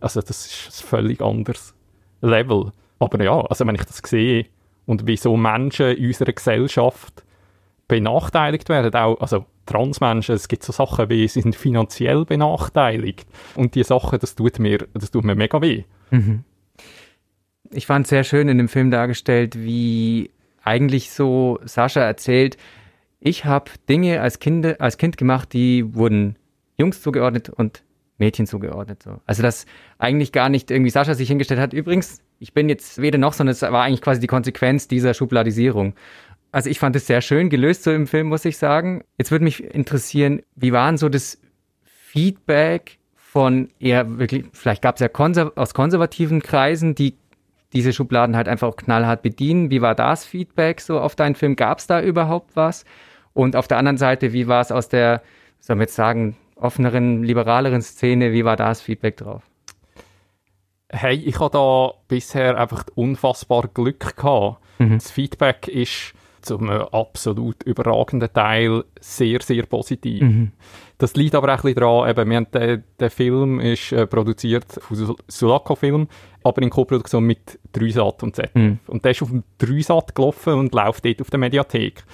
also 0.00 0.22
das 0.22 0.46
ist 0.46 0.82
ein 0.82 0.88
völlig 0.88 1.20
anderes 1.20 1.74
Level. 2.22 2.72
Aber 2.98 3.22
ja, 3.22 3.38
also 3.42 3.66
wenn 3.66 3.74
ich 3.74 3.84
das 3.84 3.98
sehe 3.98 4.46
und 4.86 5.06
wie 5.06 5.18
so 5.18 5.36
Menschen 5.36 5.96
in 5.96 6.06
unserer 6.06 6.32
Gesellschaft 6.32 7.24
benachteiligt 7.88 8.70
werden, 8.70 8.94
auch, 8.94 9.20
also 9.20 9.44
Transmenschen, 9.66 10.34
es 10.34 10.48
gibt 10.48 10.62
so 10.62 10.72
Sachen 10.72 11.10
wie, 11.10 11.28
sie 11.28 11.42
sind 11.42 11.56
finanziell 11.56 12.24
benachteiligt. 12.24 13.26
Und 13.54 13.74
die 13.74 13.84
Sachen, 13.84 14.18
das 14.18 14.34
tut 14.34 14.58
mir, 14.58 14.86
das 14.94 15.10
tut 15.10 15.24
mir 15.24 15.34
mega 15.34 15.60
weh. 15.60 15.84
Mhm. 16.10 16.44
Ich 17.70 17.86
fand 17.86 18.06
es 18.06 18.10
sehr 18.10 18.24
schön 18.24 18.48
in 18.48 18.58
dem 18.58 18.68
Film 18.68 18.90
dargestellt, 18.90 19.58
wie 19.58 20.30
eigentlich 20.62 21.10
so 21.10 21.58
Sascha 21.64 22.00
erzählt, 22.00 22.56
ich 23.20 23.44
habe 23.44 23.70
Dinge 23.88 24.20
als 24.20 24.38
kind, 24.38 24.80
als 24.80 24.98
kind 24.98 25.16
gemacht, 25.16 25.52
die 25.52 25.94
wurden 25.94 26.36
Jungs 26.76 27.02
zugeordnet 27.02 27.48
und 27.48 27.82
Mädchen 28.18 28.46
zugeordnet. 28.46 29.02
So. 29.02 29.20
Also 29.26 29.42
dass 29.42 29.66
eigentlich 29.98 30.32
gar 30.32 30.48
nicht 30.48 30.70
irgendwie 30.70 30.90
Sascha 30.90 31.14
sich 31.14 31.28
hingestellt 31.28 31.60
hat, 31.60 31.72
übrigens, 31.72 32.20
ich 32.38 32.52
bin 32.52 32.68
jetzt 32.68 33.00
weder 33.00 33.18
noch, 33.18 33.32
sondern 33.32 33.52
es 33.52 33.62
war 33.62 33.82
eigentlich 33.82 34.02
quasi 34.02 34.20
die 34.20 34.26
Konsequenz 34.26 34.88
dieser 34.88 35.14
Schubladisierung. 35.14 35.94
Also 36.52 36.70
ich 36.70 36.78
fand 36.78 36.96
es 36.96 37.06
sehr 37.06 37.20
schön 37.20 37.50
gelöst 37.50 37.82
so 37.82 37.92
im 37.92 38.06
Film, 38.06 38.28
muss 38.28 38.44
ich 38.44 38.58
sagen. 38.58 39.02
Jetzt 39.18 39.30
würde 39.30 39.44
mich 39.44 39.62
interessieren, 39.62 40.42
wie 40.54 40.72
waren 40.72 40.96
so 40.96 41.08
das 41.08 41.40
Feedback 41.82 42.98
von 43.36 43.68
eher 43.78 44.18
wirklich, 44.18 44.46
vielleicht 44.54 44.80
gab 44.80 44.94
es 44.94 45.00
ja 45.02 45.08
konser 45.08 45.52
aus 45.56 45.74
konservativen 45.74 46.40
Kreisen, 46.40 46.94
die 46.94 47.18
diese 47.74 47.92
Schubladen 47.92 48.34
halt 48.34 48.48
einfach 48.48 48.66
auch 48.66 48.76
knallhart 48.76 49.20
bedienen. 49.20 49.68
Wie 49.68 49.82
war 49.82 49.94
das 49.94 50.24
Feedback 50.24 50.80
so 50.80 50.98
auf 50.98 51.16
deinen 51.16 51.34
Film? 51.34 51.54
Gab 51.54 51.80
es 51.80 51.86
da 51.86 52.00
überhaupt 52.00 52.56
was? 52.56 52.86
Und 53.34 53.54
auf 53.54 53.68
der 53.68 53.76
anderen 53.76 53.98
Seite, 53.98 54.32
wie 54.32 54.48
war 54.48 54.62
es 54.62 54.72
aus 54.72 54.88
der, 54.88 55.20
soll 55.60 55.76
man 55.76 55.82
jetzt 55.82 55.96
sagen, 55.96 56.34
offeneren, 56.54 57.24
liberaleren 57.24 57.82
Szene? 57.82 58.32
Wie 58.32 58.46
war 58.46 58.56
das 58.56 58.80
Feedback 58.80 59.18
drauf? 59.18 59.42
Hey, 60.88 61.16
ich 61.16 61.38
habe 61.38 61.50
da 61.50 61.92
bisher 62.08 62.58
einfach 62.58 62.86
unfassbar 62.94 63.68
Glück 63.68 64.16
gehabt. 64.16 64.62
Mhm. 64.78 64.94
Das 64.94 65.10
Feedback 65.10 65.68
ist 65.68 66.14
zum 66.46 66.70
absolut 66.70 67.62
überragenden 67.64 68.32
Teil 68.32 68.84
sehr, 69.00 69.40
sehr 69.42 69.64
positiv. 69.66 70.22
Mhm. 70.22 70.52
Das 70.98 71.14
liegt 71.14 71.34
aber 71.34 71.48
auch 71.48 71.58
ein 71.58 71.62
bisschen 71.62 71.80
daran, 71.80 72.10
eben, 72.10 72.30
wir 72.30 72.36
haben 72.36 72.50
den, 72.52 72.84
der 72.98 73.10
Film 73.10 73.60
ist 73.60 73.92
äh, 73.92 74.06
produziert 74.06 74.64
von 74.78 75.16
Sulaco 75.28 75.74
Film, 75.74 76.08
aber 76.42 76.62
in 76.62 76.70
Co-Produktion 76.70 77.24
mit 77.24 77.58
Dreisat 77.72 78.22
und 78.22 78.34
ZDF. 78.34 78.54
Mhm. 78.54 78.78
Und 78.86 79.04
der 79.04 79.10
ist 79.10 79.22
auf 79.22 79.28
dem 79.28 79.42
Dreisat 79.58 80.14
gelaufen 80.14 80.54
und 80.54 80.74
läuft 80.74 81.04
dort 81.04 81.20
auf 81.20 81.30
der 81.30 81.38
Mediathek. 81.38 82.04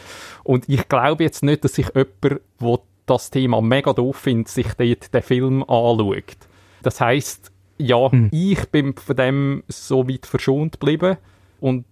Und 0.43 0.69
ich 0.69 0.89
glaube 0.89 1.23
jetzt 1.23 1.45
nicht, 1.45 1.63
dass 1.63 1.75
sich 1.75 1.89
jemand, 1.95 2.41
der 2.61 2.79
das 3.07 3.31
Thema 3.31 3.61
mega 3.61 3.93
doof 3.93 4.17
findet, 4.17 4.49
sich 4.49 4.73
dort 4.75 5.15
den 5.15 5.23
Film 5.23 5.63
anschaut. 5.63 6.37
Das 6.83 7.01
heisst, 7.01 7.53
ja, 7.79 8.09
mhm. 8.11 8.31
ich 8.33 8.69
bin 8.71 8.95
von 8.95 9.17
dem 9.17 9.63
so 9.69 10.09
weit 10.09 10.27
verschont 10.27 10.81
geblieben 10.81 11.19
und 11.61 11.85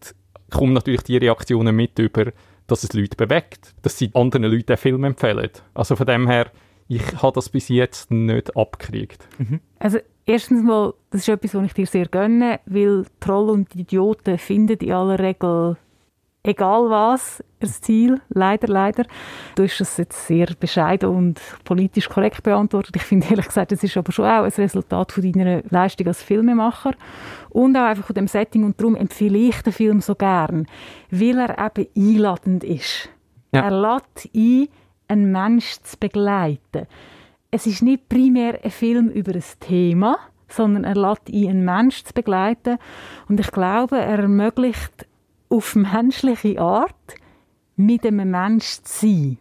komme 0.51 0.73
natürlich 0.73 1.03
die 1.03 1.17
Reaktionen 1.17 1.75
mit 1.75 1.99
über, 1.99 2.33
dass 2.67 2.85
es 2.85 2.93
Leute 2.93 3.17
bewegt, 3.17 3.75
dass 3.83 3.99
sie 3.99 4.11
anderen 4.15 4.45
Leuten 4.45 4.67
den 4.67 4.77
Film 4.77 5.05
empfehlen. 5.05 5.51
Also 5.75 5.97
von 5.97 6.07
dem 6.07 6.29
her, 6.29 6.51
ich 6.89 7.23
habe 7.23 7.35
das 7.35 7.49
bis 7.49 7.69
jetzt 7.69 8.11
nicht 8.11 8.57
abgekriegt. 8.57 9.27
Mhm. 9.39 9.61
Also 9.79 9.99
erstens 10.27 10.63
mal, 10.63 10.95
das 11.11 11.23
ist 11.23 11.29
etwas, 11.29 11.55
was 11.55 11.67
ich 11.67 11.75
dir 11.75 11.87
sehr 11.87 12.07
gönne, 12.07 12.61
weil 12.67 13.05
Troll 13.21 13.51
und 13.51 13.75
Idioten 13.75 14.39
finden 14.39 14.79
in 14.79 14.93
aller 14.93 15.19
Regel 15.19 15.77
egal 16.43 16.89
was, 16.89 17.43
das 17.59 17.81
Ziel. 17.81 18.21
Leider, 18.29 18.69
leider. 18.69 19.05
Du 19.55 19.63
hast 19.63 19.81
es 19.81 19.97
jetzt 19.97 20.27
sehr 20.27 20.49
bescheiden 20.59 21.11
und 21.11 21.41
politisch 21.65 22.09
korrekt 22.09 22.43
beantwortet. 22.43 22.97
Ich 22.97 23.03
finde 23.03 23.27
ehrlich 23.31 23.47
gesagt, 23.47 23.73
das 23.73 23.83
ist 23.83 23.97
aber 23.97 24.13
schon 24.13 24.25
auch 24.25 24.45
ein 24.45 24.51
Resultat 24.51 25.13
von 25.13 25.33
deiner 25.33 25.63
Leistung 25.69 26.07
als 26.07 26.23
Filmemacher 26.23 26.93
und 27.51 27.77
auch 27.77 27.85
einfach 27.85 28.07
von 28.07 28.15
dem 28.15 28.29
Setting 28.29 28.65
und 28.65 28.81
darum 28.81 28.97
empfehle 28.97 29.39
ich 29.39 29.61
den 29.63 29.73
Film 29.73 30.01
so 30.01 30.15
gern, 30.15 30.67
weil 31.11 31.39
er 31.39 31.71
eben 31.77 31.89
einladend 31.97 32.65
ist. 32.65 33.11
Ja. 33.53 33.63
Er 33.63 33.71
lädt 33.71 34.35
ein, 34.35 34.69
einen 35.09 35.33
Menschen 35.33 35.85
zu 35.85 35.99
begleiten. 35.99 36.87
Es 37.51 37.67
ist 37.67 37.83
nicht 37.83 38.09
primär 38.09 38.61
ein 38.63 38.71
Film 38.71 39.09
über 39.09 39.35
ein 39.35 39.43
Thema, 39.59 40.19
sondern 40.49 40.85
er 40.85 40.95
lädt 40.95 41.29
ein, 41.29 41.49
einen 41.49 41.65
Menschen 41.65 42.07
zu 42.07 42.15
begleiten 42.15 42.79
und 43.29 43.41
ich 43.41 43.51
glaube, 43.51 43.99
er 43.99 44.21
ermöglicht 44.21 45.07
auf 45.51 45.75
menschliche 45.75 46.59
Art 46.59 46.95
mit 47.77 48.07
einem 48.07 48.31
Mensch 48.31 48.79
zu 48.83 49.07
sein. 49.07 49.39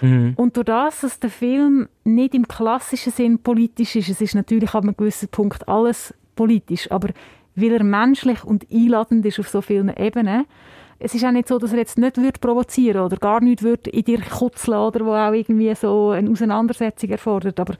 Mhm. 0.00 0.32
Und 0.36 0.56
durch 0.56 0.66
das, 0.66 1.00
dass 1.00 1.20
der 1.20 1.30
Film 1.30 1.88
nicht 2.04 2.34
im 2.34 2.48
klassischen 2.48 3.12
Sinn 3.12 3.38
politisch 3.38 3.96
ist, 3.96 4.08
es 4.08 4.20
ist 4.20 4.34
natürlich 4.34 4.74
ab 4.74 4.82
einem 4.82 4.96
gewissen 4.96 5.28
Punkt 5.28 5.68
alles 5.68 6.14
politisch, 6.34 6.90
aber 6.90 7.08
weil 7.54 7.72
er 7.72 7.84
menschlich 7.84 8.44
und 8.44 8.66
einladend 8.72 9.26
ist 9.26 9.40
auf 9.40 9.48
so 9.48 9.60
vielen 9.60 9.94
Ebenen, 9.96 10.46
es 11.00 11.14
ist 11.14 11.24
auch 11.24 11.30
nicht 11.30 11.46
so, 11.46 11.58
dass 11.58 11.72
er 11.72 11.78
jetzt 11.78 11.96
nicht 11.96 12.16
wird 12.16 12.40
provozieren 12.40 13.02
oder 13.02 13.16
gar 13.16 13.40
nicht 13.40 13.62
wird 13.62 13.86
in 13.86 14.04
dir 14.04 14.20
kutzeln 14.20 14.78
oder 14.78 15.04
wo 15.04 15.12
auch 15.12 15.32
irgendwie 15.32 15.72
so 15.74 16.10
eine 16.10 16.28
Auseinandersetzung 16.30 17.10
erfordert, 17.10 17.60
aber 17.60 17.74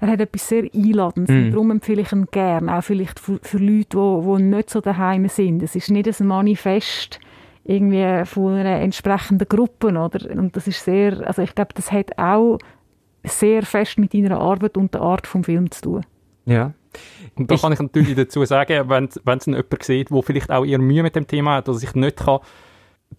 er 0.00 0.08
hat 0.08 0.20
etwas 0.20 0.48
sehr 0.48 0.64
Einladendes 0.74 1.30
mm. 1.30 1.50
darum 1.50 1.70
empfehle 1.70 2.02
ich 2.02 2.12
ihn 2.12 2.26
gerne, 2.30 2.76
auch 2.76 2.82
vielleicht 2.82 3.20
für, 3.20 3.38
für 3.42 3.58
Leute, 3.58 3.98
die, 3.98 4.26
die 4.26 4.42
nicht 4.42 4.70
so 4.70 4.80
daheim 4.80 5.28
sind. 5.28 5.62
Es 5.62 5.76
ist 5.76 5.90
nicht 5.90 6.08
ein 6.08 6.26
Manifest 6.26 7.20
irgendwie 7.64 8.24
von 8.24 8.54
einer 8.54 8.80
entsprechenden 8.80 9.48
Gruppe, 9.48 9.88
oder? 9.88 10.30
Und 10.30 10.56
das 10.56 10.66
ist 10.66 10.84
sehr, 10.84 11.26
also 11.26 11.42
ich 11.42 11.54
glaube, 11.54 11.74
das 11.74 11.92
hat 11.92 12.18
auch 12.18 12.58
sehr 13.22 13.62
fest 13.62 13.98
mit 13.98 14.14
deiner 14.14 14.40
Arbeit 14.40 14.76
und 14.76 14.94
der 14.94 15.02
Art 15.02 15.26
vom 15.26 15.44
Film 15.44 15.70
zu 15.70 15.82
tun. 15.82 16.06
Ja. 16.46 16.72
Und 17.36 17.50
da 17.50 17.56
kann 17.56 17.72
ich 17.72 17.80
natürlich 17.80 18.14
dazu 18.14 18.44
sagen, 18.44 18.88
wenn 18.88 19.04
es 19.06 19.16
jemand 19.46 19.82
sieht, 19.82 20.10
der 20.10 20.22
vielleicht 20.22 20.50
auch 20.50 20.64
eher 20.64 20.78
Mühe 20.78 21.02
mit 21.02 21.16
dem 21.16 21.26
Thema 21.26 21.56
hat, 21.56 21.68
dass 21.68 21.82
ich 21.82 21.94
nicht 21.94 22.18
kann, 22.18 22.40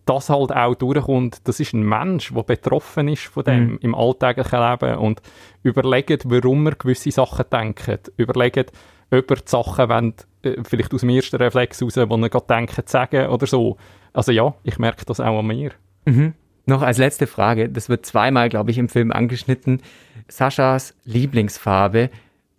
das 0.05 0.29
halt 0.29 0.51
auch 0.51 0.75
durchkommt, 0.75 1.47
das 1.47 1.59
ist 1.59 1.73
ein 1.73 1.83
Mensch, 1.83 2.33
der 2.33 2.43
betroffen 2.43 3.07
ist 3.07 3.23
von 3.23 3.43
dem 3.43 3.63
mhm. 3.63 3.79
im 3.81 3.95
alltäglichen 3.95 4.59
Leben 4.59 4.97
und 4.97 5.21
überlegt, 5.62 6.29
warum 6.29 6.65
er 6.67 6.75
gewisse 6.75 7.12
Sachen 7.12 7.45
denkt, 7.51 8.12
überlegt, 8.17 8.71
ob 9.12 9.29
er 9.29 9.38
die 9.38 9.41
Sachen 9.45 9.89
wollt, 9.89 10.27
äh, 10.41 10.63
vielleicht 10.63 10.93
aus 10.93 11.01
dem 11.01 11.09
ersten 11.09 11.36
Reflex 11.38 11.79
heraus, 11.79 11.97
wo 11.97 12.15
er 12.17 12.29
gerade 12.29 12.47
denkt, 12.47 12.89
sagen 12.89 13.27
oder 13.27 13.45
so. 13.45 13.77
Also 14.12 14.31
ja, 14.31 14.53
ich 14.63 14.79
merke 14.79 15.05
das 15.05 15.19
auch 15.19 15.39
an 15.39 15.47
mir. 15.47 15.71
Mhm. 16.05 16.33
Noch 16.65 16.81
als 16.81 16.97
letzte 16.97 17.27
Frage, 17.27 17.69
das 17.69 17.89
wird 17.89 18.05
zweimal, 18.05 18.49
glaube 18.49 18.71
ich, 18.71 18.77
im 18.77 18.89
Film 18.89 19.12
angeschnitten. 19.12 19.81
Saschas 20.27 20.95
Lieblingsfarbe 21.03 22.09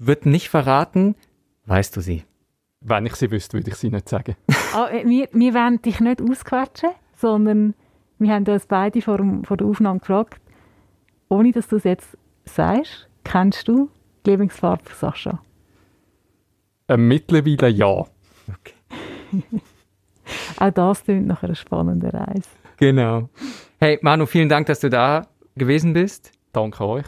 wird 0.06 0.26
nicht 0.26 0.48
verraten. 0.48 1.14
Weißt 1.66 1.96
du 1.96 2.00
sie? 2.00 2.24
Wenn 2.80 3.06
ich 3.06 3.14
sie 3.16 3.30
wüsste, 3.30 3.56
würde 3.56 3.70
ich 3.70 3.76
sie 3.76 3.90
nicht 3.90 4.08
sagen. 4.08 4.36
oh, 4.74 4.86
wir, 5.04 5.28
wir 5.32 5.54
wollen 5.54 5.80
dich 5.80 6.00
nicht 6.00 6.20
ausquetschen, 6.20 6.90
sondern 7.16 7.74
wir 8.18 8.32
haben 8.32 8.46
uns 8.46 8.66
beide 8.66 9.00
vor, 9.00 9.18
vor 9.44 9.56
der 9.56 9.66
Aufnahme 9.66 10.00
gefragt, 10.00 10.40
ohne 11.28 11.52
dass 11.52 11.68
du 11.68 11.76
es 11.76 11.84
jetzt 11.84 12.16
sagst, 12.44 13.08
kennst 13.24 13.68
du 13.68 13.90
die 14.24 14.30
Lieblingsfarbe 14.30 14.84
von 14.84 15.10
Sascha? 15.10 15.42
Äh, 16.88 16.96
mittlerweile 16.96 17.68
ja. 17.68 18.04
Okay. 18.48 18.74
Auch 20.58 20.70
das 20.70 21.04
klingt 21.04 21.26
nach 21.26 21.42
einer 21.42 21.54
spannenden 21.54 22.10
Reise. 22.10 22.48
Genau. 22.76 23.28
Hey 23.80 23.98
Manu, 24.02 24.26
vielen 24.26 24.48
Dank, 24.48 24.66
dass 24.66 24.80
du 24.80 24.90
da 24.90 25.26
gewesen 25.56 25.92
bist. 25.92 26.32
Danke 26.52 26.84
euch. 26.86 27.06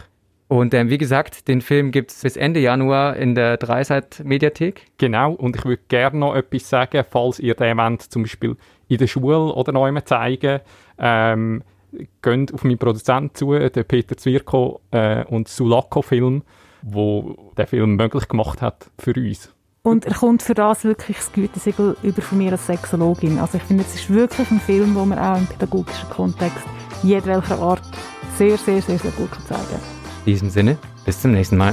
Und 0.48 0.74
ähm, 0.74 0.90
wie 0.90 0.98
gesagt, 0.98 1.48
den 1.48 1.60
Film 1.60 1.90
gibt 1.90 2.12
es 2.12 2.22
bis 2.22 2.36
Ende 2.36 2.60
Januar 2.60 3.16
in 3.16 3.34
der 3.34 3.56
Dreisat-Mediathek. 3.56 4.82
Genau, 4.96 5.32
und 5.32 5.56
ich 5.56 5.64
würde 5.64 5.82
gerne 5.88 6.18
noch 6.18 6.36
etwas 6.36 6.68
sagen, 6.68 7.04
falls 7.08 7.40
ihr 7.40 7.54
den 7.54 7.76
wollt, 7.78 8.02
zum 8.02 8.22
Beispiel 8.22 8.56
in 8.88 8.98
der 8.98 9.08
Schule 9.08 9.38
oder 9.38 9.72
noch 9.72 9.84
einmal 9.84 10.04
zeigen. 10.04 10.60
Ähm, 10.98 11.62
geht 12.22 12.54
auf 12.54 12.62
meinen 12.62 12.78
Produzenten 12.78 13.34
zu, 13.34 13.58
den 13.58 13.84
Peter 13.84 14.16
Zwirko 14.16 14.80
äh, 14.92 15.24
und 15.24 15.48
Sulako 15.48 16.02
Film, 16.02 16.42
wo 16.82 17.52
der 17.56 17.66
Film 17.66 17.96
möglich 17.96 18.28
gemacht 18.28 18.62
hat 18.62 18.90
für 18.98 19.14
uns. 19.14 19.52
Und 19.82 20.04
er 20.04 20.14
kommt 20.14 20.42
für 20.42 20.54
das 20.54 20.84
wirklich 20.84 21.16
das 21.16 21.32
Gütesiegel 21.32 21.96
über 22.02 22.20
von 22.20 22.38
mir 22.38 22.52
als 22.52 22.66
Sexologin. 22.66 23.38
Also 23.38 23.58
ich 23.58 23.64
finde, 23.64 23.84
es 23.84 23.94
ist 23.94 24.10
wirklich 24.10 24.50
ein 24.50 24.60
Film, 24.60 24.94
wo 24.94 25.04
man 25.04 25.18
auch 25.18 25.38
im 25.38 25.46
pädagogischen 25.46 26.10
Kontext 26.10 26.64
jedwelcher 27.02 27.58
Art 27.58 27.82
sehr, 28.36 28.56
sehr, 28.56 28.82
sehr, 28.82 28.98
sehr 28.98 29.12
gut 29.12 29.30
zeigen 29.46 29.64
kann. 29.70 29.95
In 30.26 30.32
diesem 30.32 30.50
Sinne, 30.50 30.76
bis 31.04 31.22
zum 31.22 31.30
nächsten 31.30 31.56
Mal. 31.56 31.72